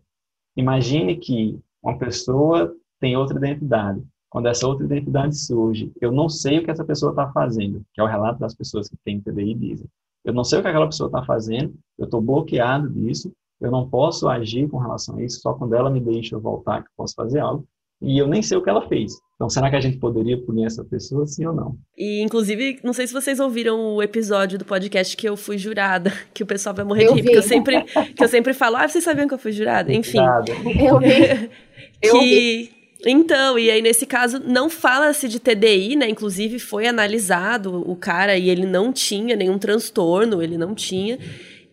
Imagine 0.57 1.17
que 1.17 1.59
uma 1.83 1.99
pessoa 1.99 2.75
tem 2.99 3.17
outra 3.17 3.37
identidade. 3.37 4.03
Quando 4.29 4.47
essa 4.47 4.67
outra 4.67 4.85
identidade 4.85 5.37
surge, 5.39 5.93
eu 6.01 6.11
não 6.11 6.29
sei 6.29 6.59
o 6.59 6.65
que 6.65 6.71
essa 6.71 6.85
pessoa 6.85 7.11
está 7.11 7.31
fazendo, 7.33 7.85
que 7.93 8.01
é 8.01 8.05
o 8.05 8.09
relato 8.09 8.41
das 8.41 8.55
pessoas 8.55 8.89
que 8.89 8.97
têm 9.05 9.21
TDI 9.21 9.55
dizem. 9.55 9.87
Eu 10.25 10.35
não 10.35 10.43
sei 10.43 10.59
o 10.59 10.63
que 10.63 10.69
aquela 10.69 10.87
pessoa 10.87 11.07
está 11.07 11.23
fazendo, 11.25 11.75
eu 11.97 12.07
estou 12.07 12.21
bloqueado 12.21 12.91
disso, 12.91 13.33
eu 13.61 13.71
não 13.71 13.89
posso 13.89 14.29
agir 14.29 14.69
com 14.69 14.79
relação 14.79 15.17
a 15.17 15.23
isso, 15.23 15.41
só 15.41 15.55
quando 15.55 15.75
ela 15.75 15.89
me 15.89 16.01
deixa 16.01 16.35
eu 16.35 16.41
voltar 16.41 16.83
que 16.83 16.89
eu 16.89 16.93
posso 16.97 17.15
fazer 17.15 17.39
algo, 17.39 17.67
e 18.01 18.21
eu 18.21 18.27
nem 18.27 18.43
sei 18.43 18.57
o 18.57 18.63
que 18.63 18.71
ela 18.71 18.87
fez. 18.89 19.13
Então, 19.35 19.51
será 19.51 19.69
que 19.69 19.77
a 19.77 19.81
gente 19.81 19.99
poderia 19.99 20.41
punir 20.43 20.65
essa 20.65 20.85
pessoa, 20.85 21.27
sim 21.27 21.45
ou 21.47 21.55
não? 21.55 21.77
E, 21.97 22.23
inclusive, 22.23 22.79
não 22.83 22.93
sei 22.93 23.07
se 23.07 23.13
vocês 23.13 23.39
ouviram 23.39 23.95
o 23.95 24.03
episódio 24.03 24.59
do 24.59 24.65
podcast 24.65 25.17
que 25.17 25.29
eu 25.29 25.37
fui 25.37 25.59
jurada, 25.59 26.13
que 26.33 26.43
o 26.43 26.47
pessoal 26.47 26.75
vai 26.75 26.85
morrer 26.85 27.05
eu 27.05 27.15
de 27.15 27.21
rir, 27.21 27.25
porque 27.25 27.39
eu 27.39 27.43
sempre, 27.43 27.83
que 27.83 28.25
eu 28.25 28.29
sempre 28.29 28.55
falo, 28.55 28.77
ah, 28.77 28.89
vocês 28.89 29.05
sabiam 29.05 29.29
que 29.29 29.35
eu 29.35 29.39
fui 29.39 29.53
jurada? 29.53 29.93
Enfim. 29.93 30.19
Eu 30.19 30.99
vi. 30.99 31.51
Eu 32.03 32.21
que... 32.21 32.29
vi. 32.29 32.77
Então, 33.07 33.59
e 33.59 33.71
aí 33.71 33.81
nesse 33.81 34.05
caso 34.05 34.39
não 34.39 34.69
fala-se 34.69 35.29
de 35.29 35.41
TDI, 35.41 35.97
né? 35.97 36.09
Inclusive 36.09 36.59
foi 36.59 36.87
analisado 36.87 37.89
o 37.89 37.97
cara 37.97 38.37
e 38.37 38.51
ele 38.51 38.67
não 38.67 38.93
tinha 38.93 39.37
nenhum 39.37 39.59
transtorno, 39.59 40.43
ele 40.43 40.59
não 40.59 40.75
tinha. 40.75 41.19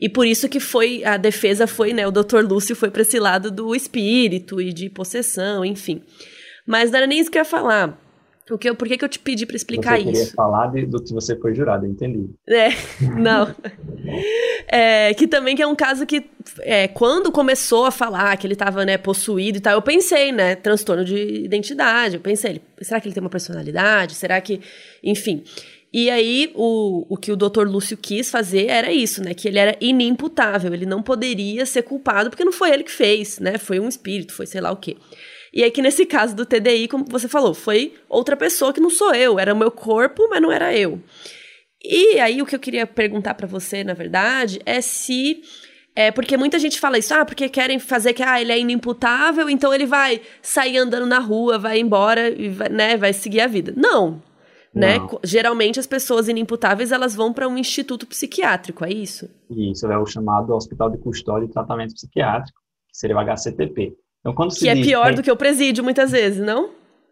E 0.04 0.10
por 0.10 0.28
isso 0.28 0.50
que 0.50 0.60
foi 0.60 1.02
a 1.06 1.16
defesa 1.16 1.66
foi, 1.66 1.94
né, 1.94 2.06
o 2.06 2.12
Dr. 2.12 2.42
Lúcio 2.42 2.76
foi 2.76 2.92
para 2.92 3.04
esse 3.04 3.18
lado 3.18 3.50
do 3.50 3.74
espírito 3.74 4.60
e 4.60 4.74
de 4.74 4.90
possessão, 4.90 5.64
enfim. 5.64 6.02
Mas 6.68 6.92
não 6.92 6.98
era 6.98 7.08
nem 7.08 7.20
isso 7.20 7.32
que 7.32 7.38
eu 7.38 7.42
ia 7.42 7.46
falar. 7.46 7.98
O 8.52 8.58
que 8.58 8.70
eu, 8.70 8.76
por 8.76 8.86
que, 8.86 8.98
que 8.98 9.06
eu 9.06 9.08
te 9.08 9.18
pedi 9.18 9.46
para 9.46 9.56
explicar 9.56 9.98
você 9.98 10.04
queria 10.04 10.22
isso? 10.24 10.34
falar 10.34 10.68
de, 10.68 10.86
do 10.86 11.02
que 11.02 11.14
você 11.14 11.40
foi 11.40 11.56
jurado, 11.56 11.86
eu 11.86 11.90
entendi. 11.90 12.30
É, 12.46 12.68
não. 13.18 13.56
É, 14.68 15.14
que 15.14 15.26
também 15.26 15.56
que 15.56 15.62
é 15.62 15.68
um 15.68 15.76
caso 15.76 16.06
que, 16.06 16.30
é, 16.60 16.90
quando 16.90 17.32
começou 17.32 17.86
a 17.86 17.92
falar 17.92 18.36
que 18.36 18.46
ele 18.46 18.56
estava 18.56 18.84
né, 18.84 18.98
possuído 18.98 19.60
e 19.60 19.62
tal, 19.62 19.76
eu 19.76 19.82
pensei, 19.82 20.34
né, 20.34 20.56
transtorno 20.56 21.06
de 21.06 21.16
identidade. 21.16 22.16
Eu 22.16 22.22
pensei, 22.22 22.62
será 22.82 23.00
que 23.00 23.08
ele 23.08 23.16
tem 23.16 23.24
uma 23.24 23.30
personalidade? 23.30 24.16
Será 24.16 24.42
que, 24.42 24.60
enfim. 25.02 25.46
E 25.94 26.10
aí, 26.10 26.52
o, 26.56 27.06
o 27.08 27.16
que 27.16 27.32
o 27.32 27.36
Dr. 27.36 27.68
Lúcio 27.68 27.96
quis 27.96 28.32
fazer 28.32 28.66
era 28.66 28.92
isso, 28.92 29.24
né? 29.24 29.36
Que 29.36 29.48
ele 29.48 29.60
era 29.60 29.78
inimputável, 29.80 30.74
ele 30.74 30.88
não 30.88 31.04
poderia 31.04 31.68
ser 31.68 31.84
culpado, 31.84 32.32
porque 32.32 32.44
não 32.44 32.52
foi 32.52 32.72
ele 32.72 32.84
que 32.84 32.92
fez, 32.92 33.38
né? 33.38 33.60
Foi 33.60 33.80
um 33.80 33.88
espírito, 33.88 34.34
foi 34.34 34.48
sei 34.48 34.60
lá 34.60 34.72
o 34.72 34.78
quê. 34.78 34.98
E 35.54 35.64
aí 35.64 35.70
que 35.70 35.84
nesse 35.84 36.04
caso 36.04 36.36
do 36.36 36.48
TDI, 36.48 36.88
como 36.88 37.06
você 37.08 37.28
falou, 37.28 37.54
foi 37.54 37.94
outra 38.10 38.36
pessoa 38.36 38.74
que 38.74 38.82
não 38.82 38.90
sou 38.90 39.14
eu, 39.14 39.38
era 39.38 39.54
o 39.54 39.58
meu 39.58 39.70
corpo, 39.70 40.28
mas 40.30 40.42
não 40.42 40.52
era 40.52 40.76
eu. 40.76 41.00
E 41.84 42.20
aí 42.20 42.42
o 42.42 42.46
que 42.46 42.56
eu 42.56 42.60
queria 42.60 42.88
perguntar 42.88 43.36
para 43.36 43.46
você, 43.46 43.84
na 43.84 43.94
verdade, 43.94 44.60
é 44.66 44.82
se 44.82 45.44
é 45.96 46.10
porque 46.10 46.36
muita 46.38 46.58
gente 46.58 46.80
fala 46.80 46.98
isso, 46.98 47.14
ah, 47.14 47.24
porque 47.24 47.48
querem 47.48 47.78
fazer 47.78 48.14
que 48.14 48.24
ah, 48.24 48.42
ele 48.42 48.52
é 48.52 48.58
inimputável, 48.58 49.48
então 49.48 49.72
ele 49.72 49.86
vai 49.86 50.22
sair 50.42 50.78
andando 50.78 51.06
na 51.06 51.20
rua, 51.20 51.60
vai 51.60 51.78
embora 51.78 52.30
e 52.30 52.50
vai, 52.50 52.70
né, 52.70 52.98
vai 52.98 53.14
seguir 53.14 53.42
a 53.42 53.48
vida. 53.48 53.72
Não, 53.78 54.20
né? 54.74 54.98
Não. 54.98 55.20
Geralmente 55.24 55.80
as 55.80 55.88
pessoas 55.88 56.28
inimputáveis 56.28 56.92
elas 56.92 57.16
vão 57.16 57.32
para 57.32 57.48
um 57.48 57.58
instituto 57.58 58.08
psiquiátrico, 58.08 58.84
é 58.84 58.92
isso? 58.92 59.30
Isso 59.50 59.86
é 59.88 59.98
o 59.98 60.06
chamado 60.06 60.54
Hospital 60.54 60.90
de 60.90 60.98
Custódia 60.98 61.46
e 61.46 61.50
Tratamento 61.50 61.94
Psiquiátrico, 61.94 62.60
que 62.90 62.98
seria 62.98 63.16
o 63.16 63.20
HCTP. 63.20 63.96
Então, 64.20 64.34
quando 64.34 64.56
Que 64.56 64.70
é 64.70 64.76
diz 64.76 64.88
pior 64.88 65.14
do 65.14 65.22
que 65.22 65.32
o 65.32 65.38
presídio 65.38 65.84
muitas 65.84 66.12
vezes, 66.12 66.44
não? 66.44 66.72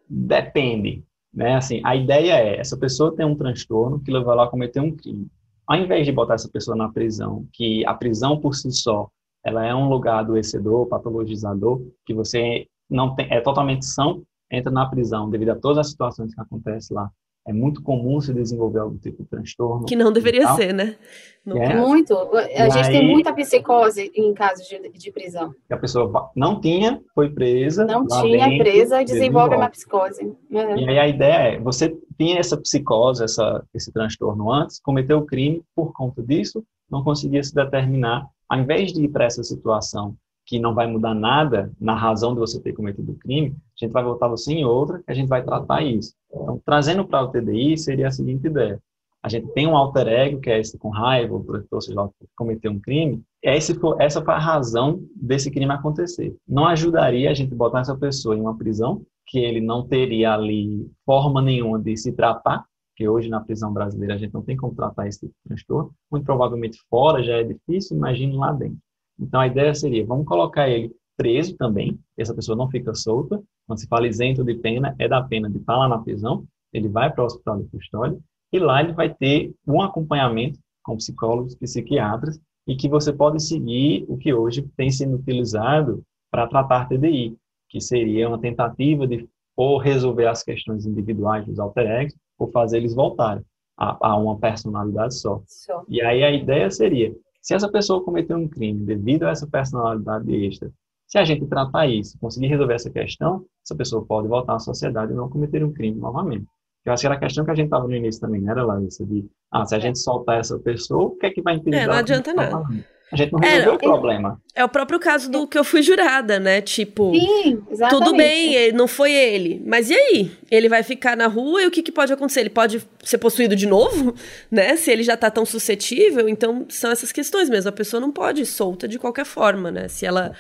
Depende, 0.10 1.04
né? 1.34 1.56
Assim, 1.56 1.82
a 1.84 1.96
ideia 1.96 2.34
é, 2.34 2.60
essa 2.60 2.78
pessoa 2.78 3.16
tem 3.16 3.26
um 3.26 3.36
transtorno 3.36 4.02
que 4.02 4.12
levou 4.12 4.34
ela 4.34 4.46
a 4.46 4.50
cometer 4.50 4.80
um 4.80 4.96
crime. 4.96 5.28
Ao 5.68 5.78
invés 5.78 6.06
de 6.06 6.12
botar 6.12 6.36
essa 6.36 6.50
pessoa 6.50 6.76
na 6.76 6.90
prisão, 6.90 7.46
que 7.54 7.86
a 7.86 7.94
prisão 7.94 8.40
por 8.40 8.56
si 8.56 8.72
só, 8.72 9.10
ela 9.44 9.66
é 9.66 9.74
um 9.74 9.90
lugar 9.90 10.20
adoecedor, 10.20 10.88
patologizador, 10.88 11.82
que 12.06 12.14
você 12.14 12.66
não 12.90 13.16
tem, 13.16 13.28
é 13.30 13.40
totalmente 13.40 13.86
são, 13.86 14.24
entra 14.52 14.72
na 14.72 14.86
prisão 14.86 15.30
devido 15.30 15.50
a 15.50 15.56
todas 15.56 15.80
as 15.80 15.90
situações 15.92 16.34
que 16.34 16.42
acontecem 16.42 16.96
lá. 16.96 17.10
É 17.48 17.52
muito 17.52 17.82
comum 17.82 18.22
se 18.22 18.34
desenvolver 18.34 18.80
algum 18.80 18.98
tipo 18.98 19.24
de 19.24 19.30
transtorno. 19.30 19.86
Que 19.86 19.96
não 19.96 20.12
deveria 20.12 20.42
mental. 20.42 20.58
ser, 20.58 20.74
né? 20.74 20.96
No 21.44 21.58
É. 21.58 21.76
Muito. 21.76 22.14
A 22.16 22.70
gente 22.70 22.86
aí- 22.88 22.92
tem 23.00 23.08
muita 23.10 23.34
psicose 23.34 24.12
em 24.14 24.32
casos 24.34 24.68
de, 24.68 24.90
de 24.92 25.12
prisão. 25.12 25.52
Que 25.68 25.74
a 25.74 25.78
pessoa 25.78 26.30
não 26.36 26.62
tinha, 26.62 27.02
foi 27.16 27.32
presa. 27.32 27.84
Não 27.86 28.06
tinha 28.06 28.48
dentro, 28.48 28.64
presa 28.64 29.02
e 29.02 29.06
desenvolve 29.06 29.56
uma 29.56 29.70
psicose. 29.70 30.24
Uhum. 30.24 30.78
E 30.78 30.88
aí 30.90 31.00
a 31.00 31.08
ideia 31.08 31.56
é, 31.56 31.60
você 31.60 31.98
tinha 32.16 32.40
essa 32.40 32.56
psicose, 32.58 33.24
essa, 33.24 33.64
esse 33.74 33.92
transtorno 33.92 34.52
antes, 34.52 34.80
cometeu 34.80 35.18
o 35.18 35.26
crime 35.26 35.64
por 35.76 35.92
conta 35.94 36.22
disso, 36.22 36.64
não 36.90 37.04
conseguia 37.04 37.44
se 37.44 37.56
determinar. 37.56 38.28
Ao 38.48 38.60
invés 38.60 38.94
de 38.94 39.04
ir 39.04 39.08
para 39.08 39.26
essa 39.26 39.42
situação 39.44 40.16
que 40.46 40.60
não 40.60 40.76
vai 40.76 40.86
mudar 40.86 41.16
nada 41.16 41.72
na 41.80 41.96
razão 41.96 42.34
de 42.34 42.40
você 42.40 42.60
ter 42.62 42.74
cometido 42.74 43.14
o 43.14 43.16
crime, 43.16 43.56
a 43.86 43.88
gente 43.88 43.94
vai 43.94 44.04
voltar 44.04 44.28
você 44.28 44.54
em 44.54 44.66
outra, 44.66 45.00
que 45.00 45.12
a 45.12 45.14
gente 45.14 45.28
vai 45.28 45.44
tratar 45.44 45.82
isso. 45.82 46.14
Então, 46.30 46.62
trazendo 46.66 47.06
para 47.06 47.24
o 47.24 47.30
TDI, 47.30 47.78
seria 47.78 48.08
a 48.08 48.12
seguinte 48.12 48.48
ideia. 48.48 48.80
A 49.24 49.30
gente 49.30 49.48
tem 49.54 49.68
um 49.68 49.78
alter 49.78 50.08
ego, 50.08 50.40
que 50.40 50.50
é 50.50 50.60
esse 50.60 50.78
com 50.80 50.90
raiva, 50.90 51.36
ou 51.72 51.82
seja 51.82 52.08
que 52.20 52.28
cometeu 52.36 52.72
um 52.72 52.80
crime, 52.80 53.22
esse 53.44 53.78
essa 54.00 54.24
foi 54.24 54.34
a 54.34 54.40
razão 54.40 55.04
desse 55.16 55.52
crime 55.52 55.72
acontecer. 55.72 56.36
Não 56.48 56.66
ajudaria 56.66 57.30
a 57.30 57.34
gente 57.34 57.54
botar 57.54 57.82
essa 57.82 57.96
pessoa 57.96 58.36
em 58.36 58.42
uma 58.42 58.58
prisão, 58.58 59.06
que 59.28 59.40
ele 59.40 59.62
não 59.62 59.88
teria 59.88 60.34
ali 60.34 60.92
forma 61.06 61.42
nenhuma 61.42 61.80
de 61.80 61.96
se 61.96 62.12
tratar, 62.12 62.66
porque 62.90 63.08
hoje 63.08 63.30
na 63.30 63.40
prisão 63.40 63.72
brasileira 63.72 64.16
a 64.16 64.18
gente 64.18 64.34
não 64.34 64.42
tem 64.42 64.58
como 64.58 64.76
tratar 64.76 65.08
esse 65.08 65.22
tipo 65.22 65.34
de 65.34 65.50
transtorno, 65.50 65.94
muito 66.12 66.26
provavelmente 66.26 66.78
fora 66.90 67.24
já 67.24 67.38
é 67.38 67.44
difícil, 67.44 67.98
imagine 67.98 68.36
lá 68.36 68.52
dentro. 68.52 68.78
Então 69.20 69.40
a 69.40 69.48
ideia 69.48 69.74
seria, 69.74 70.06
vamos 70.06 70.26
colocar 70.26 70.68
ele 70.68 70.92
preso 71.22 71.56
também, 71.56 72.00
essa 72.18 72.34
pessoa 72.34 72.58
não 72.58 72.68
fica 72.68 72.96
solta, 72.96 73.40
quando 73.68 73.80
se 73.80 73.88
fala 73.88 74.08
isento 74.08 74.44
de 74.44 74.56
pena, 74.56 74.96
é 74.98 75.08
da 75.08 75.22
pena 75.22 75.48
de 75.48 75.60
estar 75.60 75.78
lá 75.78 75.88
na 75.88 76.00
prisão, 76.00 76.44
ele 76.74 76.90
vai 76.90 77.14
para 77.14 77.22
o 77.22 77.26
hospital 77.28 77.62
de 77.62 77.70
custódia, 77.70 78.18
e 78.52 78.58
lá 78.58 78.82
ele 78.82 78.94
vai 78.94 79.14
ter 79.14 79.54
um 79.68 79.82
acompanhamento 79.84 80.60
com 80.84 80.98
psicólogos, 80.98 81.54
psiquiatras, 81.54 82.42
e 82.68 82.76
que 82.76 82.90
você 82.90 83.14
pode 83.14 83.40
seguir 83.40 84.04
o 84.08 84.18
que 84.18 84.34
hoje 84.34 84.68
tem 84.76 84.90
sido 84.90 85.16
utilizado 85.16 86.02
para 86.32 86.48
tratar 86.48 86.88
TDI, 86.88 87.38
que 87.70 87.80
seria 87.80 88.28
uma 88.28 88.40
tentativa 88.40 89.06
de 89.06 89.30
ou 89.56 89.78
resolver 89.78 90.26
as 90.26 90.42
questões 90.42 90.88
individuais 90.88 91.46
dos 91.46 91.60
alter 91.60 91.86
egos, 91.86 92.16
ou 92.40 92.50
fazer 92.50 92.78
eles 92.78 92.96
voltarem 92.96 93.44
a, 93.78 94.10
a 94.10 94.18
uma 94.18 94.40
personalidade 94.40 95.20
só. 95.20 95.44
Só. 95.46 95.84
E 95.88 96.02
aí 96.02 96.24
a 96.24 96.32
ideia 96.32 96.72
seria, 96.72 97.14
se 97.42 97.54
essa 97.54 97.70
pessoa 97.70 98.04
cometeu 98.04 98.38
um 98.38 98.48
crime 98.48 98.84
devido 98.84 99.24
a 99.24 99.30
essa 99.30 99.46
personalidade 99.46 100.34
extra, 100.34 100.72
se 101.12 101.18
a 101.18 101.26
gente 101.26 101.46
tratar 101.46 101.88
isso, 101.88 102.18
conseguir 102.22 102.48
resolver 102.48 102.74
essa 102.74 102.90
questão, 102.90 103.44
essa 103.66 103.76
pessoa 103.76 104.06
pode 104.06 104.30
voltar 104.30 104.56
à 104.56 104.60
sociedade 104.60 105.12
e 105.12 105.16
não 105.16 105.30
cometer 105.30 105.62
um 105.62 105.74
crime 105.74 106.00
novamente. 106.00 106.46
Eu 106.86 106.94
acho 106.94 107.02
que 107.02 107.08
era 107.08 107.16
a 107.16 107.20
questão 107.20 107.44
que 107.44 107.52
a 107.52 107.56
gente 107.56 107.66
estava 107.66 107.86
no 107.86 107.94
início 107.94 108.22
também, 108.22 108.40
não 108.40 108.50
era, 108.50 108.64
Larissa? 108.64 109.06
De, 109.06 109.26
ah, 109.52 109.66
se 109.66 109.76
a 109.76 109.80
gente 109.80 110.00
soltar 110.00 110.40
essa 110.40 110.58
pessoa, 110.58 111.08
o 111.08 111.18
que 111.18 111.26
é 111.26 111.30
que 111.30 111.42
vai 111.42 111.56
impedir 111.56 111.80
É, 111.80 111.86
não 111.86 111.94
adianta 111.96 112.32
continuar 112.32 112.50
nada. 112.50 112.64
falando? 112.64 112.86
A 113.12 113.16
gente 113.18 113.34
não 113.34 113.40
É, 113.44 113.50
resolveu 113.50 113.68
não, 113.72 113.76
o 113.76 113.80
problema. 113.80 114.42
É 114.56 114.64
o 114.64 114.70
próprio 114.70 114.98
caso 114.98 115.30
do 115.30 115.46
que 115.46 115.60
eu 115.60 115.66
fui 115.66 115.82
jurada, 115.82 116.40
né? 116.40 116.62
Tipo, 116.62 117.14
Sim, 117.14 117.62
exatamente. 117.70 118.06
tudo 118.06 118.16
bem, 118.16 118.72
não 118.72 118.88
foi 118.88 119.12
ele. 119.12 119.62
Mas 119.66 119.90
e 119.90 119.94
aí? 119.94 120.32
Ele 120.50 120.70
vai 120.70 120.82
ficar 120.82 121.18
na 121.18 121.28
rua 121.28 121.62
e 121.62 121.68
o 121.68 121.72
que, 121.72 121.84
que 121.84 121.92
pode 121.92 122.14
acontecer? 122.14 122.40
Ele 122.40 122.50
pode 122.50 122.82
ser 123.04 123.18
possuído 123.18 123.54
de 123.54 123.68
novo, 123.68 124.16
né? 124.50 124.78
Se 124.78 124.90
ele 124.90 125.04
já 125.04 125.18
tá 125.18 125.30
tão 125.30 125.46
suscetível. 125.46 126.30
Então, 126.30 126.66
são 126.70 126.90
essas 126.90 127.12
questões 127.12 127.50
mesmo. 127.50 127.68
A 127.68 127.74
pessoa 127.74 128.00
não 128.00 128.14
pode 128.14 128.44
ir 128.44 128.46
solta 128.46 128.88
de 128.88 128.98
qualquer 128.98 129.26
forma, 129.26 129.70
né? 129.70 129.90
Se 129.90 130.06
ela 130.06 130.32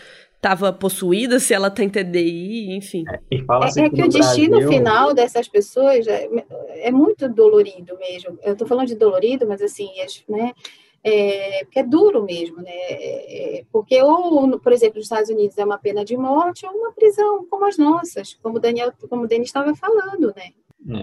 tava 0.42 0.74
possuída, 0.74 1.40
se 1.40 1.54
ela 1.54 1.70
tem 1.70 1.88
TDI, 1.88 2.76
enfim. 2.76 3.06
E 3.30 3.44
fala 3.44 3.66
assim 3.66 3.82
É, 3.84 3.86
é 3.86 3.90
que 3.92 4.02
no 4.02 4.08
o 4.08 4.10
destino 4.10 4.50
Brasil- 4.58 4.70
final 4.70 5.14
dessas 5.14 5.48
pessoas 5.48 6.08
é, 6.08 6.28
é 6.80 6.92
muito 6.92 7.30
dolorido 7.30 7.96
mesmo. 8.00 8.40
Eu 8.44 8.54
estou 8.54 8.68
falando 8.68 8.88
de 8.88 8.96
dolorido, 8.96 9.46
mas 9.48 9.62
assim, 9.62 9.90
as- 10.02 10.24
né? 10.28 10.54
É, 11.04 11.64
porque 11.64 11.80
é 11.80 11.84
duro 11.84 12.24
mesmo, 12.24 12.58
né? 12.58 12.72
É, 12.72 13.60
é, 13.60 13.64
porque 13.72 14.02
ou, 14.04 14.60
por 14.60 14.72
exemplo, 14.72 14.98
nos 14.98 15.06
Estados 15.06 15.30
Unidos 15.30 15.58
é 15.58 15.66
uma 15.66 15.78
pena 15.80 16.04
de 16.06 16.16
morte 16.16 16.66
ou 16.66 16.72
uma 16.74 16.92
prisão 16.92 17.46
como 17.50 17.66
as 17.66 17.78
nossas, 17.78 18.36
como 18.42 18.58
o 18.58 18.60
Daniel, 18.60 18.92
como 19.10 19.24
o 19.24 19.28
Denis 19.28 19.48
estava 19.50 19.76
falando, 19.76 20.34
né? 20.36 20.52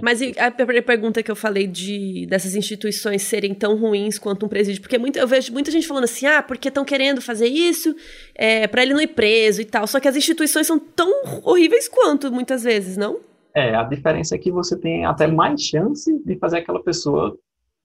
Mas 0.03 0.21
e 0.21 0.35
a 0.39 0.51
per- 0.51 0.83
pergunta 0.83 1.23
que 1.23 1.31
eu 1.31 1.37
falei 1.37 1.67
de 1.67 2.27
dessas 2.27 2.55
instituições 2.55 3.23
serem 3.23 3.55
tão 3.55 3.77
ruins 3.77 4.19
quanto 4.19 4.45
um 4.45 4.49
presídio, 4.49 4.83
porque 4.83 4.99
muito, 4.99 5.19
eu 5.19 5.27
vejo 5.27 5.53
muita 5.53 5.71
gente 5.71 5.87
falando 5.87 6.05
assim, 6.05 6.27
ah, 6.27 6.43
porque 6.43 6.69
estão 6.69 6.85
querendo 6.85 7.21
fazer 7.21 7.47
isso 7.47 7.95
é, 8.35 8.67
para 8.67 8.83
ele 8.83 8.93
não 8.93 9.01
ir 9.01 9.09
preso 9.09 9.61
e 9.61 9.65
tal. 9.65 9.87
Só 9.87 10.01
que 10.01 10.09
as 10.09 10.17
instituições 10.17 10.67
são 10.67 10.79
tão 10.79 11.13
horríveis 11.45 11.89
quanto, 11.89 12.33
muitas 12.33 12.65
vezes, 12.65 12.97
não? 12.97 13.21
É, 13.55 13.75
a 13.75 13.85
diferença 13.85 14.35
é 14.35 14.39
que 14.39 14.51
você 14.51 14.77
tem 14.77 15.05
até 15.05 15.27
mais 15.27 15.63
chance 15.63 16.13
de 16.25 16.37
fazer 16.39 16.59
aquela 16.59 16.83
pessoa, 16.83 17.37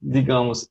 digamos, 0.01 0.67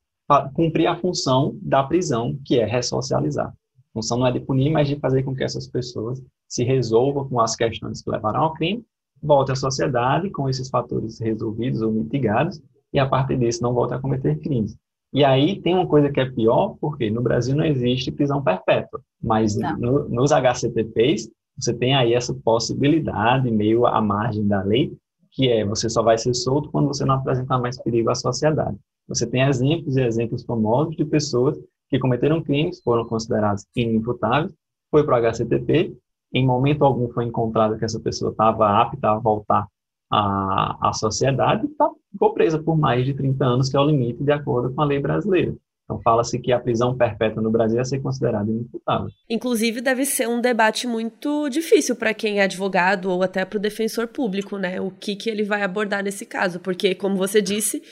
cumprir 0.54 0.86
a 0.86 0.96
função 0.96 1.56
da 1.62 1.82
prisão, 1.82 2.36
que 2.44 2.58
é 2.58 2.64
ressocializar. 2.64 3.46
A 3.48 3.92
função 3.94 4.18
não 4.18 4.26
é 4.26 4.32
de 4.32 4.40
punir, 4.40 4.70
mas 4.70 4.88
de 4.88 4.98
fazer 4.98 5.22
com 5.22 5.34
que 5.34 5.44
essas 5.44 5.68
pessoas 5.68 6.20
se 6.48 6.64
resolvam 6.64 7.28
com 7.28 7.40
as 7.40 7.54
questões 7.54 8.02
que 8.02 8.10
levaram 8.10 8.40
ao 8.40 8.54
crime, 8.54 8.84
voltem 9.22 9.52
à 9.52 9.56
sociedade 9.56 10.30
com 10.30 10.48
esses 10.48 10.68
fatores 10.68 11.20
resolvidos 11.20 11.82
ou 11.82 11.92
mitigados, 11.92 12.60
e 12.92 12.98
a 12.98 13.06
partir 13.08 13.38
disso 13.38 13.62
não 13.62 13.72
voltem 13.72 13.96
a 13.96 14.00
cometer 14.00 14.38
crimes. 14.40 14.76
E 15.12 15.24
aí 15.24 15.60
tem 15.60 15.74
uma 15.74 15.86
coisa 15.86 16.10
que 16.10 16.20
é 16.20 16.30
pior, 16.30 16.76
porque 16.80 17.10
no 17.10 17.20
Brasil 17.22 17.54
não 17.54 17.64
existe 17.64 18.10
prisão 18.10 18.42
perpétua, 18.42 19.00
mas 19.22 19.56
no- 19.56 20.08
nos 20.08 20.32
HCTPs 20.32 21.28
você 21.56 21.74
tem 21.74 21.94
aí 21.94 22.14
essa 22.14 22.34
possibilidade 22.34 23.50
meio 23.50 23.86
à 23.86 24.00
margem 24.00 24.46
da 24.46 24.62
lei, 24.62 24.92
que 25.30 25.48
é 25.48 25.64
você 25.64 25.88
só 25.88 26.02
vai 26.02 26.16
ser 26.16 26.34
solto 26.34 26.70
quando 26.70 26.88
você 26.88 27.04
não 27.04 27.16
apresentar 27.16 27.58
mais 27.58 27.80
perigo 27.82 28.10
à 28.10 28.14
sociedade. 28.14 28.76
Você 29.08 29.26
tem 29.26 29.42
exemplos 29.42 29.96
e 29.96 30.02
exemplos 30.02 30.44
famosos 30.44 30.96
de 30.96 31.04
pessoas 31.04 31.58
que 31.90 31.98
cometeram 31.98 32.42
crimes, 32.42 32.80
foram 32.82 33.06
considerados 33.06 33.66
inimputáveis, 33.76 34.54
foi 34.90 35.04
para 35.04 35.14
o 35.14 35.18
HCTP, 35.18 35.94
em 36.32 36.46
momento 36.46 36.84
algum 36.84 37.08
foi 37.12 37.24
encontrado 37.24 37.78
que 37.78 37.84
essa 37.84 38.00
pessoa 38.00 38.30
estava 38.30 38.80
apta 38.80 39.10
a 39.10 39.18
voltar 39.18 39.66
à, 40.10 40.88
à 40.88 40.92
sociedade, 40.92 41.66
tá, 41.78 41.90
ficou 42.10 42.32
presa 42.32 42.62
por 42.62 42.76
mais 42.76 43.04
de 43.04 43.14
30 43.14 43.44
anos, 43.44 43.68
que 43.68 43.76
é 43.76 43.80
o 43.80 43.86
limite 43.86 44.22
de 44.22 44.32
acordo 44.32 44.74
com 44.74 44.80
a 44.80 44.84
lei 44.84 45.00
brasileira. 45.00 45.54
Então, 45.84 46.00
fala-se 46.00 46.38
que 46.38 46.52
a 46.52 46.60
prisão 46.60 46.96
perpétua 46.96 47.42
no 47.42 47.50
Brasil 47.50 47.80
é 47.80 47.84
ser 47.84 48.00
considerada 48.00 48.50
inimputável. 48.50 49.08
Inclusive, 49.28 49.80
deve 49.80 50.04
ser 50.04 50.28
um 50.28 50.40
debate 50.40 50.86
muito 50.86 51.48
difícil 51.48 51.96
para 51.96 52.14
quem 52.14 52.38
é 52.38 52.44
advogado 52.44 53.10
ou 53.10 53.22
até 53.22 53.44
para 53.44 53.58
o 53.58 53.60
defensor 53.60 54.06
público, 54.06 54.56
né? 54.56 54.80
O 54.80 54.90
que, 54.90 55.16
que 55.16 55.28
ele 55.28 55.42
vai 55.42 55.62
abordar 55.62 56.02
nesse 56.02 56.24
caso. 56.24 56.60
Porque, 56.60 56.94
como 56.94 57.16
você 57.16 57.42
disse, 57.42 57.82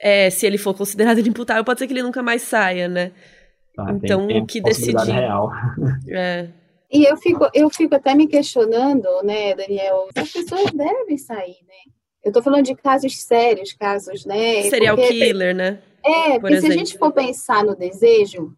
é, 0.00 0.30
se 0.30 0.46
ele 0.46 0.56
for 0.58 0.74
considerado 0.74 1.18
inimputável, 1.20 1.64
pode 1.64 1.80
ser 1.80 1.86
que 1.86 1.92
ele 1.92 2.02
nunca 2.02 2.22
mais 2.22 2.42
saia, 2.42 2.88
né? 2.88 3.12
Tá, 3.74 3.92
então, 3.92 4.26
o 4.26 4.46
que 4.46 4.60
decidir. 4.60 5.12
Real. 5.12 5.50
É. 6.08 6.48
E 6.92 7.04
eu 7.04 7.16
fico, 7.16 7.48
eu 7.54 7.70
fico 7.70 7.94
até 7.94 8.14
me 8.14 8.26
questionando, 8.26 9.06
né, 9.22 9.54
Daniel, 9.54 10.08
as 10.16 10.32
pessoas 10.32 10.72
devem 10.72 11.16
sair, 11.16 11.58
né? 11.66 11.92
Eu 12.24 12.32
tô 12.32 12.42
falando 12.42 12.64
de 12.64 12.74
casos 12.74 13.22
sérios, 13.22 13.72
casos, 13.72 14.26
né? 14.26 14.62
Serial 14.62 14.96
porque, 14.96 15.12
killer, 15.12 15.54
né? 15.54 15.80
É, 16.04 16.38
porque 16.38 16.54
exemplo. 16.54 16.60
se 16.60 16.72
a 16.72 16.76
gente 16.76 16.98
for 16.98 17.12
pensar 17.12 17.64
no 17.64 17.76
desejo, 17.76 18.52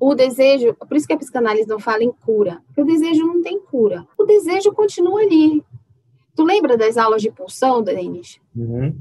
o 0.00 0.14
desejo, 0.14 0.74
por 0.74 0.96
isso 0.96 1.06
que 1.06 1.12
a 1.12 1.18
psicanálise 1.18 1.68
não 1.68 1.78
fala 1.78 2.02
em 2.02 2.10
cura, 2.10 2.60
porque 2.66 2.82
o 2.82 2.84
desejo 2.84 3.24
não 3.24 3.42
tem 3.42 3.60
cura. 3.60 4.06
O 4.18 4.24
desejo 4.24 4.72
continua 4.72 5.20
ali. 5.20 5.62
Tu 6.34 6.44
lembra 6.44 6.76
das 6.76 6.96
aulas 6.96 7.22
de 7.22 7.30
pulsão, 7.30 7.82
Denis? 7.82 8.40
Uhum. 8.56 8.94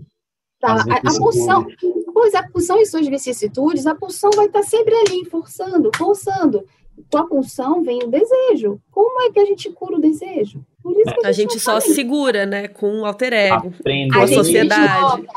Tá, 0.59 0.73
a, 0.73 0.95
a, 0.95 1.19
pulsão, 1.19 1.67
pois 2.13 2.33
a 2.33 2.43
pulsão 2.47 2.79
e 2.79 2.85
suas 2.85 3.07
vicissitudes, 3.07 3.85
a 3.85 3.93
pulsão 3.93 4.31
vai 4.35 4.47
estar 4.47 4.63
sempre 4.63 4.95
ali, 4.95 5.25
forçando, 5.25 5.91
forçando 5.95 6.63
com 7.11 7.17
a 7.17 7.27
pulsão 7.27 7.83
vem 7.83 7.99
o 8.03 8.07
desejo. 8.07 8.79
Como 8.91 9.21
é 9.21 9.31
que 9.31 9.39
a 9.39 9.45
gente 9.45 9.69
cura 9.71 9.97
o 9.97 10.01
desejo? 10.01 10.65
a, 10.85 11.27
a, 11.27 11.31
gente, 11.31 11.53
gente 11.53 11.59
só 11.59 11.79
segura, 11.79 12.45
né, 12.45 12.67
com 12.67 13.01
o 13.01 13.05
alter 13.05 13.33
ego, 13.33 13.73
Aprende 13.79 14.13
com 14.13 14.19
a, 14.19 14.23
a 14.23 14.27
sociedade. 14.27 15.27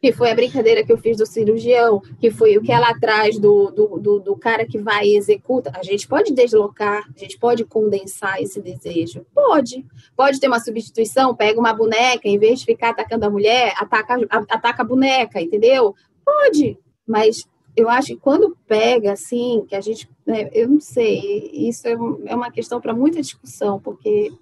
que 0.00 0.12
foi 0.12 0.30
a 0.30 0.34
brincadeira 0.34 0.84
que 0.84 0.92
eu 0.92 0.98
fiz 0.98 1.16
do 1.16 1.24
cirurgião, 1.24 2.02
que 2.20 2.30
foi 2.30 2.58
o 2.58 2.62
que 2.62 2.70
é 2.70 2.78
lá 2.78 2.90
atrás 2.90 3.38
do, 3.38 3.70
do, 3.70 3.98
do, 3.98 4.20
do, 4.20 4.36
cara 4.36 4.66
que 4.66 4.78
vai 4.78 5.06
e 5.06 5.16
executa. 5.16 5.72
A 5.74 5.82
gente 5.82 6.06
pode 6.06 6.32
deslocar, 6.32 7.04
a 7.14 7.18
gente 7.18 7.38
pode 7.38 7.64
condensar 7.64 8.40
esse 8.40 8.60
desejo. 8.60 9.24
Pode. 9.34 9.84
Pode 10.16 10.38
ter 10.38 10.48
uma 10.48 10.60
substituição, 10.60 11.34
pega 11.34 11.58
uma 11.58 11.72
boneca, 11.72 12.28
em 12.28 12.38
vez 12.38 12.60
de 12.60 12.66
ficar 12.66 12.90
atacando 12.90 13.24
a 13.24 13.30
mulher, 13.30 13.74
ataca, 13.78 14.18
ataca 14.30 14.82
a 14.82 14.86
boneca, 14.86 15.40
entendeu? 15.40 15.94
Pode. 16.24 16.78
Mas 17.06 17.46
eu 17.78 17.88
acho 17.88 18.08
que 18.08 18.16
quando 18.16 18.56
pega, 18.66 19.12
assim, 19.12 19.64
que 19.68 19.76
a 19.76 19.80
gente, 19.80 20.10
né, 20.26 20.50
eu 20.52 20.68
não 20.68 20.80
sei, 20.80 21.48
isso 21.52 21.86
é, 21.86 21.92
é 22.26 22.34
uma 22.34 22.50
questão 22.50 22.80
para 22.80 22.92
muita 22.92 23.20
discussão, 23.20 23.80
porque 23.80 24.32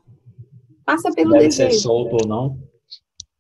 passa 0.87 1.13
pelo 1.13 1.33
Deve 1.33 1.49
desejo. 1.49 1.71
ser 1.71 1.81
solto 1.81 2.17
ou 2.23 2.27
não, 2.27 2.59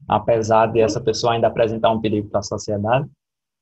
apesar 0.07 0.66
de 0.66 0.80
essa 0.80 1.01
pessoa 1.01 1.32
ainda 1.32 1.47
apresentar 1.47 1.90
um 1.90 2.01
perigo 2.01 2.28
para 2.28 2.40
a 2.40 2.42
sociedade? 2.42 3.09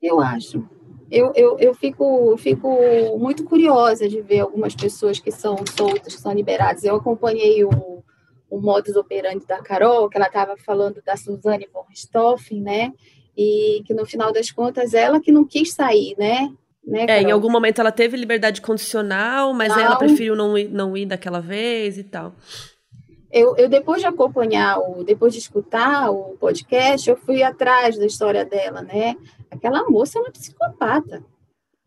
Eu 0.02 0.20
acho. 0.20 0.66
Eu, 1.08 1.32
eu, 1.36 1.56
eu 1.60 1.72
fico, 1.72 2.36
fico 2.36 2.68
muito 3.16 3.44
curiosa 3.44 4.08
de 4.08 4.20
ver 4.20 4.40
algumas 4.40 4.74
pessoas 4.74 5.20
que 5.20 5.30
são 5.30 5.56
soltas, 5.78 6.16
que 6.16 6.20
são 6.20 6.32
liberadas. 6.32 6.82
Eu 6.82 6.96
acompanhei 6.96 7.62
o, 7.64 8.02
o 8.50 8.60
modus 8.60 8.96
operandi 8.96 9.46
da 9.46 9.62
Carol, 9.62 10.08
que 10.08 10.16
ela 10.16 10.26
estava 10.26 10.56
falando 10.56 11.00
da 11.06 11.16
Suzane 11.16 11.68
von 11.72 11.84
Richthofen, 11.88 12.60
né? 12.60 12.92
E 13.36 13.82
que 13.86 13.94
no 13.94 14.06
final 14.06 14.32
das 14.32 14.50
contas 14.50 14.94
ela 14.94 15.20
que 15.20 15.32
não 15.32 15.44
quis 15.44 15.72
sair, 15.72 16.14
né? 16.18 16.52
né 16.86 17.06
é, 17.08 17.22
em 17.22 17.30
algum 17.30 17.50
momento 17.50 17.80
ela 17.80 17.92
teve 17.92 18.16
liberdade 18.16 18.60
condicional, 18.60 19.52
mas 19.52 19.68
não. 19.68 19.80
ela 19.80 19.96
preferiu 19.96 20.36
não 20.36 20.56
ir, 20.56 20.68
não 20.68 20.96
ir 20.96 21.06
daquela 21.06 21.40
vez 21.40 21.98
e 21.98 22.04
tal. 22.04 22.34
Eu, 23.30 23.56
eu, 23.56 23.68
depois 23.68 24.00
de 24.00 24.06
acompanhar, 24.06 24.78
o, 24.78 25.02
depois 25.02 25.32
de 25.32 25.40
escutar 25.40 26.08
o 26.08 26.36
podcast, 26.38 27.10
eu 27.10 27.16
fui 27.16 27.42
atrás 27.42 27.98
da 27.98 28.06
história 28.06 28.44
dela, 28.44 28.80
né? 28.80 29.16
Aquela 29.50 29.82
moça 29.90 30.18
é 30.18 30.22
uma 30.22 30.30
psicopata. 30.30 31.20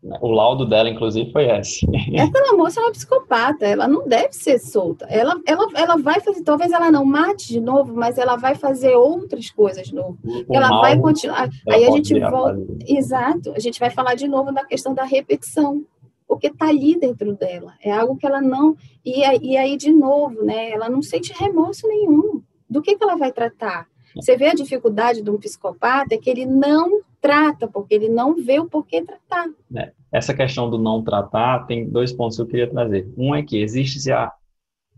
O 0.02 0.30
laudo 0.30 0.64
dela, 0.64 0.88
inclusive, 0.88 1.32
foi 1.32 1.50
esse. 1.50 1.84
Aquela 2.20 2.56
moça 2.56 2.80
é 2.80 2.84
uma 2.84 2.92
psicopata, 2.92 3.66
ela 3.66 3.88
não 3.88 4.06
deve 4.06 4.32
ser 4.32 4.60
solta. 4.60 5.04
Ela, 5.06 5.40
ela, 5.44 5.66
ela 5.74 5.96
vai 5.96 6.20
fazer, 6.20 6.42
talvez 6.44 6.70
ela 6.70 6.90
não 6.90 7.04
mate 7.04 7.48
de 7.48 7.60
novo, 7.60 7.92
mas 7.94 8.16
ela 8.16 8.36
vai 8.36 8.54
fazer 8.54 8.94
outras 8.94 9.50
coisas 9.50 9.88
de 9.88 9.94
novo. 9.94 10.16
O 10.24 10.54
ela 10.54 10.68
mal, 10.68 10.82
vai 10.82 10.98
continuar. 10.98 11.48
Aí 11.68 11.84
a 11.84 11.90
gente 11.90 12.18
volta. 12.18 12.64
Exato, 12.86 13.52
a 13.56 13.58
gente 13.58 13.80
vai 13.80 13.90
falar 13.90 14.14
de 14.14 14.28
novo 14.28 14.52
da 14.52 14.64
questão 14.64 14.94
da 14.94 15.02
repetição. 15.02 15.84
Porque 16.28 16.48
está 16.48 16.68
ali 16.68 16.94
dentro 16.94 17.34
dela. 17.34 17.72
É 17.82 17.90
algo 17.90 18.16
que 18.16 18.26
ela 18.26 18.40
não. 18.40 18.76
E, 19.04 19.20
e 19.20 19.56
aí, 19.56 19.78
de 19.78 19.90
novo, 19.90 20.44
né? 20.44 20.70
Ela 20.70 20.88
não 20.88 21.00
sente 21.00 21.32
remorso 21.32 21.88
nenhum. 21.88 22.42
Do 22.68 22.82
que, 22.82 22.96
que 22.96 23.02
ela 23.02 23.16
vai 23.16 23.32
tratar? 23.32 23.88
Você 24.14 24.36
vê 24.36 24.48
a 24.48 24.54
dificuldade 24.54 25.22
de 25.22 25.30
um 25.30 25.38
psicopata 25.38 26.14
é 26.14 26.18
que 26.18 26.28
ele 26.28 26.44
não 26.44 27.00
trata, 27.20 27.68
porque 27.68 27.94
ele 27.94 28.08
não 28.08 28.34
vê 28.34 28.58
o 28.58 28.66
porquê 28.66 29.02
tratar. 29.02 29.48
É, 29.76 29.92
essa 30.12 30.34
questão 30.34 30.70
do 30.70 30.78
não 30.78 31.02
tratar 31.02 31.66
tem 31.66 31.88
dois 31.88 32.12
pontos 32.12 32.36
que 32.36 32.42
eu 32.42 32.46
queria 32.46 32.70
trazer. 32.70 33.12
Um 33.16 33.34
é 33.34 33.42
que 33.42 33.60
existe 33.60 34.00
já 34.00 34.32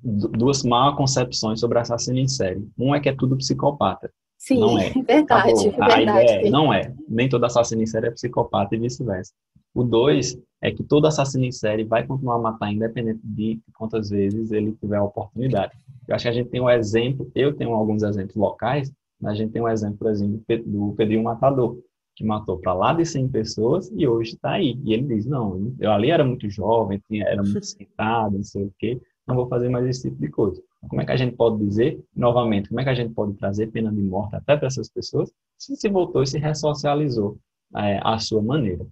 duas 0.02 0.62
mal 0.62 0.96
concepções 0.96 1.60
sobre 1.60 1.78
assassino 1.78 2.18
em 2.18 2.28
série. 2.28 2.66
Um 2.78 2.94
é 2.94 3.00
que 3.00 3.08
é 3.08 3.14
tudo 3.14 3.36
psicopata. 3.36 4.10
Sim, 4.38 4.60
não 4.60 4.78
é. 4.78 4.90
verdade, 5.06 5.50
Acabou. 5.50 5.62
verdade. 5.62 5.92
A 5.92 6.02
ideia 6.02 6.46
é, 6.46 6.50
não 6.50 6.72
é. 6.72 6.94
Nem 7.08 7.28
todo 7.28 7.44
assassino 7.44 7.82
em 7.82 7.86
série 7.86 8.08
é 8.08 8.10
psicopata 8.10 8.74
e 8.74 8.78
vice-versa. 8.78 9.32
O 9.74 9.84
dois 9.84 10.36
é 10.62 10.70
que 10.70 10.82
todo 10.82 11.06
assassino 11.06 11.44
em 11.44 11.52
série 11.52 11.84
vai 11.84 12.06
continuar 12.06 12.36
a 12.36 12.38
matar, 12.38 12.72
independente 12.72 13.20
de 13.22 13.60
quantas 13.74 14.10
vezes 14.10 14.50
ele 14.50 14.72
tiver 14.72 14.96
a 14.96 15.04
oportunidade. 15.04 15.72
Eu 16.08 16.14
acho 16.14 16.24
que 16.24 16.28
a 16.28 16.32
gente 16.32 16.50
tem 16.50 16.60
um 16.60 16.70
exemplo, 16.70 17.30
eu 17.34 17.54
tenho 17.54 17.72
alguns 17.72 18.02
exemplos 18.02 18.34
locais, 18.36 18.90
mas 19.20 19.32
a 19.32 19.34
gente 19.34 19.52
tem 19.52 19.62
um 19.62 19.68
exemplo, 19.68 19.98
por 19.98 20.10
exemplo, 20.10 20.42
do 20.66 20.94
Pedrinho 20.96 21.22
Matador 21.22 21.78
que 22.14 22.24
matou 22.24 22.58
para 22.58 22.74
lá 22.74 22.92
de 22.92 23.04
100 23.04 23.28
pessoas 23.28 23.90
e 23.96 24.06
hoje 24.06 24.34
está 24.34 24.52
aí. 24.52 24.78
E 24.84 24.92
ele 24.92 25.14
diz: 25.14 25.26
Não, 25.26 25.74
eu 25.78 25.90
ali 25.90 26.11
era 26.11 26.24
muito 26.24 26.48
jovem, 26.50 27.02
era 27.12 27.42
muito 27.42 27.64
sentado, 27.66 28.36
não 28.36 28.42
sei 28.42 28.64
o 28.64 28.74
quê, 28.78 29.00
não 29.26 29.34
vou 29.34 29.48
fazer 29.48 29.68
mais 29.68 29.86
esse 29.86 30.08
tipo 30.08 30.20
de 30.20 30.28
coisa. 30.28 30.62
Como 30.88 31.00
é 31.00 31.04
que 31.04 31.12
a 31.12 31.16
gente 31.16 31.36
pode 31.36 31.58
dizer, 31.64 32.02
novamente, 32.14 32.68
como 32.68 32.80
é 32.80 32.84
que 32.84 32.90
a 32.90 32.94
gente 32.94 33.14
pode 33.14 33.34
trazer 33.34 33.68
pena 33.68 33.92
de 33.92 34.02
morte 34.02 34.34
até 34.36 34.56
para 34.56 34.66
essas 34.66 34.88
pessoas 34.88 35.30
se 35.58 35.76
se 35.76 35.88
voltou 35.88 36.22
e 36.22 36.26
se 36.26 36.38
ressocializou 36.38 37.38
é, 37.76 38.00
à 38.02 38.18
sua 38.18 38.42
maneira? 38.42 38.86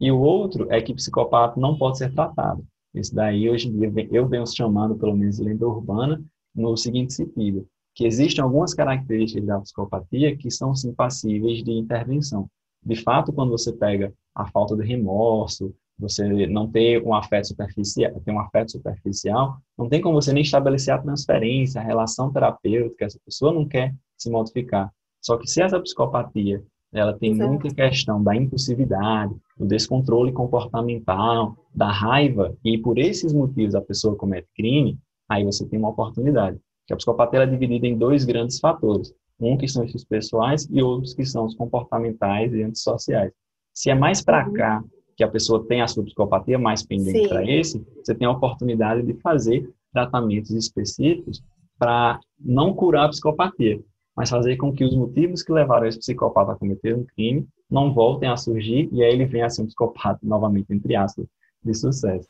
E 0.00 0.10
o 0.10 0.18
outro 0.18 0.66
é 0.70 0.80
que 0.80 0.94
psicopata 0.94 1.60
não 1.60 1.76
pode 1.76 1.98
ser 1.98 2.12
tratado. 2.14 2.64
Isso 2.94 3.14
daí, 3.14 3.48
hoje 3.48 3.68
em 3.68 3.78
dia, 3.78 4.08
eu 4.10 4.26
venho 4.26 4.46
chamando, 4.46 4.96
pelo 4.96 5.16
menos, 5.16 5.38
lenda 5.38 5.66
urbana, 5.66 6.22
no 6.54 6.76
seguinte 6.76 7.12
sentido, 7.12 7.66
que 7.94 8.06
existem 8.06 8.42
algumas 8.42 8.74
características 8.74 9.46
da 9.46 9.60
psicopatia 9.60 10.36
que 10.36 10.50
são, 10.50 10.74
sim, 10.74 10.92
passíveis 10.94 11.62
de 11.62 11.72
intervenção 11.72 12.48
de 12.84 12.96
fato, 12.96 13.32
quando 13.32 13.50
você 13.50 13.72
pega 13.72 14.12
a 14.34 14.46
falta 14.46 14.76
de 14.76 14.84
remorso, 14.84 15.74
você 15.98 16.46
não 16.46 16.70
ter 16.70 17.02
um 17.02 17.14
afeto 17.14 17.48
superficial, 17.48 18.20
ter 18.24 18.32
um 18.32 18.40
afeto 18.40 18.72
superficial, 18.72 19.58
não 19.76 19.88
tem 19.88 20.00
como 20.00 20.20
você 20.20 20.32
nem 20.32 20.42
estabelecer 20.42 20.94
a 20.94 20.98
transferência, 20.98 21.80
a 21.80 21.84
relação 21.84 22.32
terapêutica, 22.32 23.04
essa 23.04 23.18
pessoa 23.24 23.52
não 23.52 23.68
quer 23.68 23.94
se 24.16 24.30
modificar. 24.30 24.90
Só 25.20 25.36
que 25.36 25.46
se 25.46 25.62
essa 25.62 25.78
psicopatia, 25.78 26.62
ela 26.92 27.16
tem 27.16 27.32
Exato. 27.32 27.50
muita 27.50 27.74
questão 27.74 28.22
da 28.22 28.34
impulsividade, 28.34 29.34
do 29.56 29.66
descontrole 29.66 30.32
comportamental, 30.32 31.54
da 31.74 31.92
raiva, 31.92 32.56
e 32.64 32.78
por 32.78 32.98
esses 32.98 33.32
motivos 33.32 33.74
a 33.74 33.80
pessoa 33.80 34.16
comete 34.16 34.48
crime, 34.56 34.98
aí 35.28 35.44
você 35.44 35.66
tem 35.66 35.78
uma 35.78 35.90
oportunidade. 35.90 36.58
Que 36.86 36.94
a 36.94 36.96
psicopatia 36.96 37.40
é 37.40 37.46
dividida 37.46 37.86
em 37.86 37.96
dois 37.96 38.24
grandes 38.24 38.58
fatores. 38.58 39.14
Um 39.40 39.56
que 39.56 39.68
são 39.68 39.84
esses 39.84 40.04
pessoais 40.04 40.68
e 40.70 40.82
outros 40.82 41.14
que 41.14 41.24
são 41.24 41.46
os 41.46 41.54
comportamentais 41.54 42.52
e 42.52 42.62
antissociais. 42.62 43.32
Se 43.72 43.90
é 43.90 43.94
mais 43.94 44.22
para 44.22 44.46
uhum. 44.46 44.52
cá 44.52 44.84
que 45.16 45.24
a 45.24 45.28
pessoa 45.28 45.66
tem 45.66 45.82
a 45.82 45.86
sua 45.86 46.04
psicopatia 46.04 46.58
mais 46.58 46.82
pendente 46.82 47.28
para 47.28 47.44
esse, 47.44 47.84
você 47.96 48.14
tem 48.14 48.26
a 48.26 48.30
oportunidade 48.30 49.02
de 49.02 49.14
fazer 49.20 49.70
tratamentos 49.92 50.50
específicos 50.50 51.42
para 51.78 52.20
não 52.38 52.74
curar 52.74 53.06
a 53.06 53.08
psicopatia, 53.08 53.80
mas 54.16 54.30
fazer 54.30 54.56
com 54.56 54.72
que 54.72 54.84
os 54.84 54.94
motivos 54.94 55.42
que 55.42 55.52
levaram 55.52 55.86
esse 55.86 55.98
psicopata 55.98 56.52
a 56.52 56.56
cometer 56.56 56.94
um 56.94 57.04
crime 57.04 57.46
não 57.70 57.92
voltem 57.92 58.28
a 58.28 58.36
surgir 58.36 58.88
e 58.92 59.02
aí 59.02 59.12
ele 59.12 59.24
venha 59.24 59.46
a 59.46 59.50
ser 59.50 59.62
um 59.62 59.66
psicopata 59.66 60.20
novamente, 60.22 60.72
entre 60.72 60.96
aspas, 60.96 61.26
de 61.62 61.74
sucesso. 61.74 62.28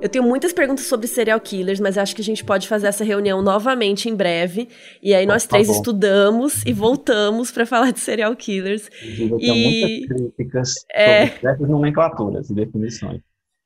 Eu 0.00 0.08
tenho 0.08 0.24
muitas 0.24 0.52
perguntas 0.52 0.86
sobre 0.86 1.06
serial 1.06 1.38
killers, 1.38 1.78
mas 1.78 1.98
acho 1.98 2.14
que 2.16 2.22
a 2.22 2.24
gente 2.24 2.42
pode 2.42 2.66
fazer 2.66 2.86
essa 2.86 3.04
reunião 3.04 3.42
novamente 3.42 4.08
em 4.08 4.14
breve. 4.14 4.68
E 5.02 5.14
aí 5.14 5.26
nós 5.26 5.46
três 5.46 5.68
estudamos 5.68 6.62
e 6.64 6.72
voltamos 6.72 7.50
para 7.50 7.66
falar 7.66 7.90
de 7.90 8.00
serial 8.00 8.34
killers. 8.34 8.88
Eu 9.02 9.38
e... 9.38 10.06
muitas 10.06 10.16
críticas 10.16 10.74
é... 10.92 11.26
sobre 11.26 11.50
essas 11.50 11.68
nomenclaturas 11.68 12.48
e 12.48 12.54
definições. 12.54 13.20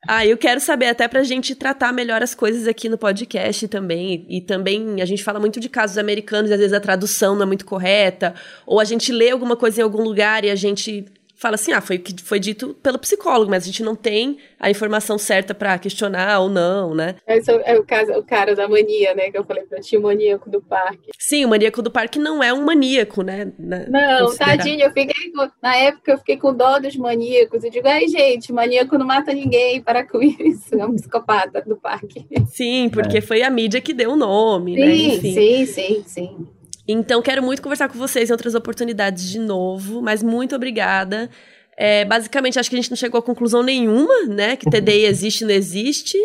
Ah, 0.07 0.23
eu 0.23 0.37
quero 0.37 0.59
saber 0.59 0.87
até 0.87 1.07
pra 1.07 1.23
gente 1.23 1.55
tratar 1.55 1.91
melhor 1.91 2.21
as 2.21 2.35
coisas 2.35 2.67
aqui 2.67 2.87
no 2.87 2.97
podcast 2.97 3.67
também. 3.67 4.25
E, 4.29 4.37
e 4.37 4.41
também 4.41 5.01
a 5.01 5.05
gente 5.05 5.23
fala 5.23 5.39
muito 5.39 5.59
de 5.59 5.67
casos 5.67 5.97
americanos, 5.97 6.51
e 6.51 6.53
às 6.53 6.59
vezes 6.59 6.73
a 6.73 6.79
tradução 6.79 7.35
não 7.35 7.43
é 7.43 7.45
muito 7.45 7.65
correta, 7.65 8.35
ou 8.67 8.79
a 8.79 8.83
gente 8.83 9.11
lê 9.11 9.31
alguma 9.31 9.55
coisa 9.55 9.81
em 9.81 9.83
algum 9.83 10.03
lugar 10.03 10.45
e 10.45 10.51
a 10.51 10.55
gente 10.55 11.05
fala 11.35 11.55
assim, 11.55 11.73
ah, 11.73 11.81
foi 11.81 11.97
o 11.97 11.99
que 11.99 12.23
foi 12.23 12.39
dito 12.39 12.73
pelo 12.75 12.97
psicólogo, 12.97 13.51
mas 13.51 13.63
a 13.63 13.65
gente 13.67 13.83
não 13.83 13.95
tem 13.95 14.37
a 14.59 14.69
informação 14.69 15.17
certa 15.17 15.53
para 15.53 15.77
questionar 15.77 16.39
ou 16.39 16.49
não, 16.49 16.95
né? 16.95 17.15
Esse 17.27 17.51
é 17.51 17.77
o, 17.77 17.83
caso, 17.83 18.13
o 18.13 18.23
cara 18.23 18.55
da 18.55 18.67
mania, 18.67 19.13
né, 19.13 19.29
que 19.29 19.37
eu 19.37 19.43
falei 19.43 19.63
pra 19.63 19.79
ti, 19.79 19.97
o 19.97 20.01
maníaco 20.01 20.49
do 20.49 20.61
parque. 20.61 21.11
Sim, 21.19 21.45
o 21.45 21.49
maníaco 21.49 21.81
do 21.81 21.91
parque 21.91 22.17
não 22.17 22.41
é 22.41 22.53
um 22.53 22.63
maníaco, 22.63 23.21
né? 23.21 23.51
Na, 23.59 23.79
não, 23.87 24.25
considerar. 24.27 24.57
tadinho, 24.57 24.81
eu 24.81 24.91
fiquei 24.91 25.31
com, 25.31 25.49
na 25.61 25.75
época 25.75 26.11
eu 26.13 26.17
fiquei 26.17 26.37
com 26.37 26.53
dó 26.53 26.79
dos 26.79 26.95
maníacos, 26.95 27.63
eu 27.63 27.69
digo, 27.69 27.87
ai 27.87 28.07
gente, 28.07 28.53
maníaco 28.53 28.97
não 28.97 29.05
mata 29.05 29.33
ninguém, 29.33 29.81
para 29.81 30.07
com 30.07 30.21
isso, 30.21 30.73
é 30.73 30.85
um 30.85 30.95
psicopata 30.95 31.61
do 31.61 31.75
parque. 31.75 32.25
Sim, 32.47 32.89
porque 32.89 33.17
é. 33.17 33.21
foi 33.21 33.41
a 33.41 33.49
mídia 33.49 33.81
que 33.81 33.93
deu 33.93 34.11
o 34.11 34.15
nome, 34.15 34.75
né? 34.75 34.85
sim, 34.85 35.07
né? 35.07 35.15
Enfim. 35.15 35.33
Sim, 35.33 35.65
sim, 35.65 36.03
sim. 36.05 36.47
Então, 36.87 37.21
quero 37.21 37.41
muito 37.41 37.61
conversar 37.61 37.89
com 37.89 37.97
vocês 37.97 38.29
em 38.29 38.33
outras 38.33 38.53
oportunidades 38.53 39.29
de 39.29 39.39
novo, 39.39 40.01
mas 40.01 40.21
muito 40.21 40.55
obrigada. 40.55 41.29
É, 41.77 42.05
basicamente, 42.05 42.59
acho 42.59 42.69
que 42.69 42.75
a 42.75 42.79
gente 42.81 42.91
não 42.91 42.97
chegou 42.97 43.19
a 43.19 43.23
conclusão 43.23 43.63
nenhuma, 43.63 44.25
né? 44.27 44.55
Que 44.55 44.69
TDI 44.69 45.05
existe 45.05 45.43
ou 45.43 45.49
não 45.49 45.55
existe. 45.55 46.17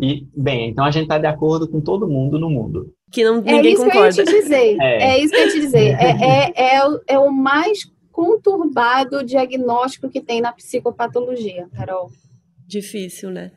E, 0.00 0.26
bem, 0.36 0.70
então 0.70 0.84
a 0.84 0.90
gente 0.90 1.04
está 1.04 1.18
de 1.18 1.26
acordo 1.26 1.68
com 1.68 1.80
todo 1.80 2.08
mundo 2.08 2.38
no 2.38 2.50
mundo. 2.50 2.92
Que 3.12 3.22
não, 3.22 3.38
é 3.44 3.52
ninguém 3.52 3.76
concorda. 3.76 4.24
É 4.26 4.28
isso 4.28 4.32
que 4.32 4.32
eu 4.32 4.32
ia 4.32 4.32
te 4.32 4.40
dizer. 4.42 4.76
É, 4.80 5.02
é 5.02 5.18
isso 5.20 5.32
que 5.32 5.36
eu 5.36 5.44
ia 5.44 5.52
te 5.52 5.60
dizer. 5.60 5.96
É, 6.00 6.10
é, 6.10 6.74
é, 6.76 6.88
o, 6.88 7.00
é 7.06 7.18
o 7.18 7.30
mais 7.30 7.78
conturbado 8.10 9.24
diagnóstico 9.24 10.08
que 10.08 10.20
tem 10.20 10.40
na 10.40 10.52
psicopatologia, 10.52 11.68
Carol. 11.74 12.10
Difícil, 12.66 13.30
né? 13.30 13.52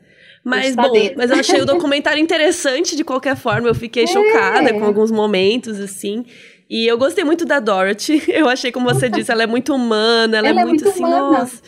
Mas, 0.48 0.74
bom, 0.74 0.92
mas 1.16 1.30
eu 1.30 1.36
achei 1.38 1.60
o 1.60 1.66
documentário 1.66 2.20
interessante 2.20 2.96
de 2.96 3.04
qualquer 3.04 3.36
forma. 3.36 3.68
Eu 3.68 3.74
fiquei 3.74 4.04
é. 4.04 4.06
chocada 4.06 4.72
com 4.72 4.84
alguns 4.84 5.10
momentos, 5.10 5.78
assim. 5.78 6.24
E 6.70 6.86
eu 6.86 6.98
gostei 6.98 7.24
muito 7.24 7.44
da 7.44 7.60
Dorothy. 7.60 8.22
Eu 8.28 8.48
achei, 8.48 8.70
como 8.70 8.86
você 8.86 9.08
disse, 9.08 9.32
ela 9.32 9.42
é 9.42 9.46
muito 9.46 9.74
humana, 9.74 10.36
ela, 10.36 10.48
é 10.48 10.50
ela 10.50 10.60
é, 10.60 10.64
muito, 10.64 10.84
muito 10.84 10.94
assim, 10.94 11.04
humana. 11.04 11.38
nossa. 11.38 11.62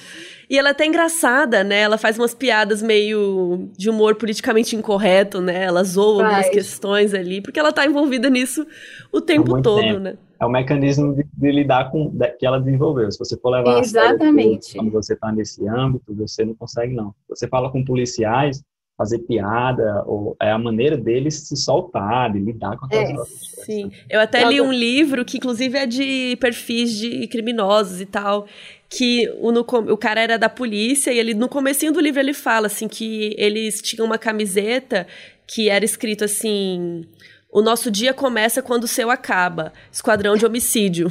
E 0.51 0.59
ela 0.59 0.69
é 0.69 0.73
até 0.73 0.85
engraçada, 0.85 1.63
né? 1.63 1.83
Ela 1.83 1.97
faz 1.97 2.19
umas 2.19 2.35
piadas 2.35 2.83
meio 2.83 3.71
de 3.79 3.89
humor 3.89 4.17
politicamente 4.17 4.75
incorreto, 4.75 5.41
né? 5.41 5.63
Ela 5.63 5.85
zoa 5.85 6.25
algumas 6.25 6.49
questões 6.51 7.15
ali, 7.15 7.41
porque 7.41 7.61
ela 7.61 7.73
tá 7.73 7.87
envolvida 7.87 8.29
nisso 8.29 8.67
o 9.13 9.21
tempo 9.21 9.63
todo, 9.63 9.81
tempo. 9.81 10.01
né? 10.01 10.19
É 10.41 10.45
o 10.45 10.51
mecanismo 10.51 11.15
de, 11.15 11.25
de 11.33 11.53
lidar 11.53 11.93
com 11.93 12.09
de, 12.09 12.29
que 12.33 12.45
ela 12.45 12.59
desenvolveu. 12.59 13.09
Se 13.13 13.19
você 13.19 13.39
for 13.39 13.51
levar 13.51 13.79
Exatamente. 13.79 14.59
a 14.59 14.63
sério, 14.63 14.91
quando 14.91 14.93
você 14.93 15.15
está 15.15 15.31
nesse 15.31 15.69
âmbito, 15.69 16.13
você 16.15 16.45
não 16.45 16.55
consegue, 16.55 16.95
não. 16.95 17.15
Você 17.29 17.47
fala 17.47 17.71
com 17.71 17.85
policiais, 17.85 18.61
fazer 19.01 19.21
piada, 19.21 20.05
ou 20.07 20.37
é 20.39 20.51
a 20.51 20.59
maneira 20.59 20.95
deles 20.95 21.49
se 21.49 21.57
soltar, 21.57 22.31
de 22.31 22.39
lidar 22.39 22.77
com 22.77 22.85
aquelas 22.85 23.09
é, 23.09 23.65
Sim, 23.65 23.91
eu 24.11 24.21
até 24.21 24.47
li 24.47 24.61
um 24.61 24.71
livro 24.71 25.25
que 25.25 25.39
inclusive 25.39 25.79
é 25.79 25.87
de 25.87 26.37
perfis 26.39 26.93
de 26.93 27.27
criminosos 27.27 27.99
e 28.03 28.05
tal, 28.05 28.47
que 28.91 29.27
o, 29.41 29.51
no, 29.51 29.61
o 29.61 29.97
cara 29.97 30.21
era 30.21 30.39
da 30.39 30.51
polícia 30.51 31.11
e 31.11 31.19
ele 31.19 31.33
no 31.33 31.49
comecinho 31.49 31.95
do 31.95 32.01
livro 32.01 32.21
ele 32.21 32.35
fala 32.35 32.67
assim 32.67 32.89
que 32.89 33.35
eles 33.39 33.81
tinham 33.81 34.05
uma 34.05 34.19
camiseta 34.19 35.07
que 35.47 35.71
era 35.71 35.83
escrito 35.83 36.23
assim 36.23 37.07
o 37.53 37.61
nosso 37.61 37.91
dia 37.91 38.15
começa 38.15 38.63
quando 38.63 38.85
o 38.85 38.89
seu 38.89 39.11
acaba. 39.11 39.73
Esquadrão 39.91 40.37
de 40.37 40.47
homicídio. 40.47 41.09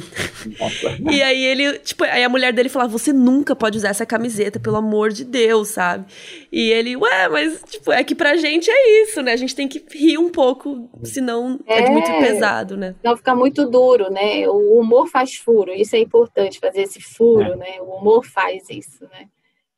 e 1.10 1.22
aí 1.22 1.44
ele, 1.44 1.78
tipo, 1.80 2.04
aí 2.04 2.24
a 2.24 2.28
mulher 2.28 2.52
dele 2.52 2.68
falava: 2.70 2.90
Você 2.90 3.12
nunca 3.12 3.54
pode 3.54 3.76
usar 3.76 3.90
essa 3.90 4.06
camiseta, 4.06 4.58
pelo 4.58 4.76
amor 4.76 5.10
de 5.10 5.24
Deus, 5.24 5.68
sabe? 5.68 6.06
E 6.50 6.70
ele, 6.70 6.96
ué, 6.96 7.28
mas, 7.28 7.62
tipo, 7.68 7.92
é 7.92 8.02
que 8.02 8.14
pra 8.14 8.36
gente 8.36 8.70
é 8.70 9.02
isso, 9.02 9.20
né? 9.22 9.32
A 9.32 9.36
gente 9.36 9.54
tem 9.54 9.68
que 9.68 9.84
rir 9.90 10.16
um 10.16 10.30
pouco, 10.30 10.88
senão 11.04 11.60
é, 11.66 11.84
é 11.84 11.90
muito 11.90 12.10
pesado, 12.10 12.76
né? 12.76 12.94
Não 13.04 13.16
fica 13.16 13.34
muito 13.34 13.68
duro, 13.68 14.10
né? 14.10 14.48
O 14.48 14.80
humor 14.80 15.08
faz 15.08 15.36
furo, 15.36 15.72
isso 15.72 15.94
é 15.94 15.98
importante, 15.98 16.58
fazer 16.58 16.82
esse 16.82 17.00
furo, 17.00 17.52
é. 17.52 17.56
né? 17.56 17.80
O 17.80 17.96
humor 17.96 18.24
faz 18.24 18.70
isso, 18.70 19.04
né? 19.12 19.26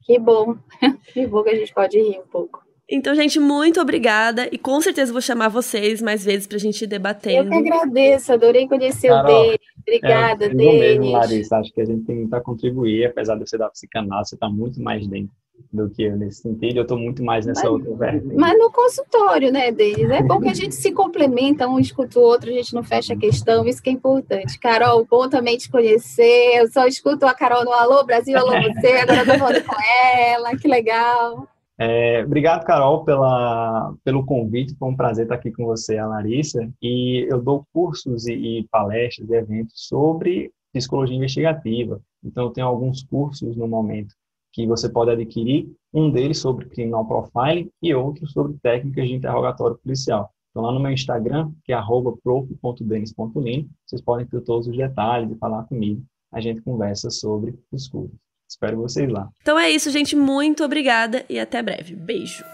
Que 0.02 0.18
bom. 0.18 0.56
que 1.12 1.26
bom 1.26 1.42
que 1.42 1.50
a 1.50 1.56
gente 1.56 1.74
pode 1.74 1.98
rir 1.98 2.20
um 2.20 2.26
pouco. 2.26 2.62
Então, 2.94 3.14
gente, 3.14 3.40
muito 3.40 3.80
obrigada. 3.80 4.46
E 4.52 4.58
com 4.58 4.78
certeza 4.82 5.10
vou 5.10 5.22
chamar 5.22 5.48
vocês 5.48 6.02
mais 6.02 6.22
vezes 6.22 6.46
para 6.46 6.58
a 6.58 6.60
gente 6.60 6.84
ir 6.84 6.86
debatendo. 6.86 7.54
Eu 7.54 7.62
que 7.62 7.68
agradeço, 7.68 8.32
adorei 8.34 8.68
conhecer 8.68 9.08
Carol, 9.08 9.24
o 9.24 9.44
Denis. 9.44 9.60
Obrigada, 9.80 10.44
é, 10.44 10.48
Denis. 10.50 10.80
mesmo, 10.80 11.12
Larissa. 11.12 11.56
Acho 11.56 11.72
que 11.72 11.80
a 11.80 11.86
gente 11.86 12.04
tem 12.04 12.16
muito 12.16 12.34
a 12.34 12.40
contribuir, 12.42 13.06
apesar 13.06 13.36
de 13.36 13.48
você 13.48 13.56
dar 13.56 13.70
psicanálise, 13.70 14.28
você 14.28 14.36
está 14.36 14.46
muito 14.50 14.78
mais 14.82 15.06
dentro 15.06 15.32
do 15.72 15.88
que 15.88 16.02
eu 16.02 16.18
nesse 16.18 16.42
sentido. 16.42 16.76
Eu 16.76 16.82
estou 16.82 16.98
muito 16.98 17.24
mais 17.24 17.46
nessa 17.46 17.62
mas, 17.62 17.72
outra 17.72 17.94
vertente. 17.94 18.34
Mas 18.34 18.58
no 18.58 18.70
consultório, 18.70 19.50
né, 19.50 19.72
Denis? 19.72 20.10
É 20.10 20.22
bom 20.22 20.38
que 20.38 20.50
a 20.50 20.54
gente 20.54 20.74
se 20.74 20.92
complementa, 20.92 21.66
um 21.66 21.78
escuta 21.78 22.18
o 22.18 22.22
outro, 22.22 22.50
a 22.50 22.52
gente 22.52 22.74
não 22.74 22.82
fecha 22.82 23.14
a 23.14 23.16
questão, 23.16 23.66
isso 23.66 23.82
que 23.82 23.88
é 23.88 23.92
importante. 23.94 24.58
Carol, 24.58 25.06
bom 25.10 25.30
também 25.30 25.56
te 25.56 25.70
conhecer. 25.70 26.58
Eu 26.58 26.70
só 26.70 26.86
escuto 26.86 27.24
a 27.24 27.32
Carol 27.32 27.64
no 27.64 27.72
Alô 27.72 28.04
Brasil, 28.04 28.36
Alô 28.36 28.50
Você, 28.50 28.88
agora 28.98 29.20
eu 29.20 29.26
tô 29.26 29.38
falando 29.38 29.64
com 29.64 29.76
ela, 29.80 30.54
que 30.58 30.68
legal. 30.68 31.48
É, 31.84 32.22
obrigado, 32.24 32.64
Carol, 32.64 33.04
pela, 33.04 33.92
pelo 34.04 34.24
convite. 34.24 34.76
Foi 34.76 34.88
um 34.88 34.96
prazer 34.96 35.24
estar 35.24 35.34
aqui 35.34 35.50
com 35.50 35.64
você, 35.64 35.98
a 35.98 36.06
Larissa. 36.06 36.70
E 36.80 37.26
eu 37.28 37.42
dou 37.42 37.66
cursos 37.72 38.28
e, 38.28 38.34
e 38.34 38.68
palestras 38.68 39.28
e 39.28 39.34
eventos 39.34 39.88
sobre 39.88 40.52
psicologia 40.72 41.16
investigativa. 41.16 42.00
Então, 42.24 42.44
eu 42.44 42.50
tenho 42.50 42.68
alguns 42.68 43.02
cursos 43.02 43.56
no 43.56 43.66
momento 43.66 44.14
que 44.52 44.64
você 44.64 44.88
pode 44.88 45.10
adquirir. 45.10 45.68
Um 45.92 46.08
deles 46.10 46.38
sobre 46.38 46.66
criminal 46.66 47.04
profiling 47.04 47.68
e 47.82 47.92
outro 47.92 48.28
sobre 48.28 48.56
técnicas 48.62 49.08
de 49.08 49.14
interrogatório 49.14 49.76
policial. 49.78 50.30
Então, 50.50 50.62
lá 50.62 50.72
no 50.72 50.78
meu 50.78 50.92
Instagram, 50.92 51.50
que 51.64 51.72
é 51.72 51.80
prof.denis.lino, 52.22 53.68
vocês 53.84 54.00
podem 54.00 54.26
ter 54.26 54.40
todos 54.42 54.68
os 54.68 54.76
detalhes 54.76 55.32
e 55.32 55.38
falar 55.38 55.64
comigo. 55.64 56.02
A 56.30 56.40
gente 56.40 56.62
conversa 56.62 57.10
sobre 57.10 57.58
os 57.72 57.88
cursos. 57.88 58.16
Espero 58.52 58.76
vocês 58.76 59.10
lá. 59.10 59.28
Então 59.40 59.58
é 59.58 59.70
isso, 59.70 59.90
gente. 59.90 60.14
Muito 60.14 60.62
obrigada 60.62 61.24
e 61.28 61.38
até 61.40 61.62
breve. 61.62 61.94
Beijo. 61.94 62.44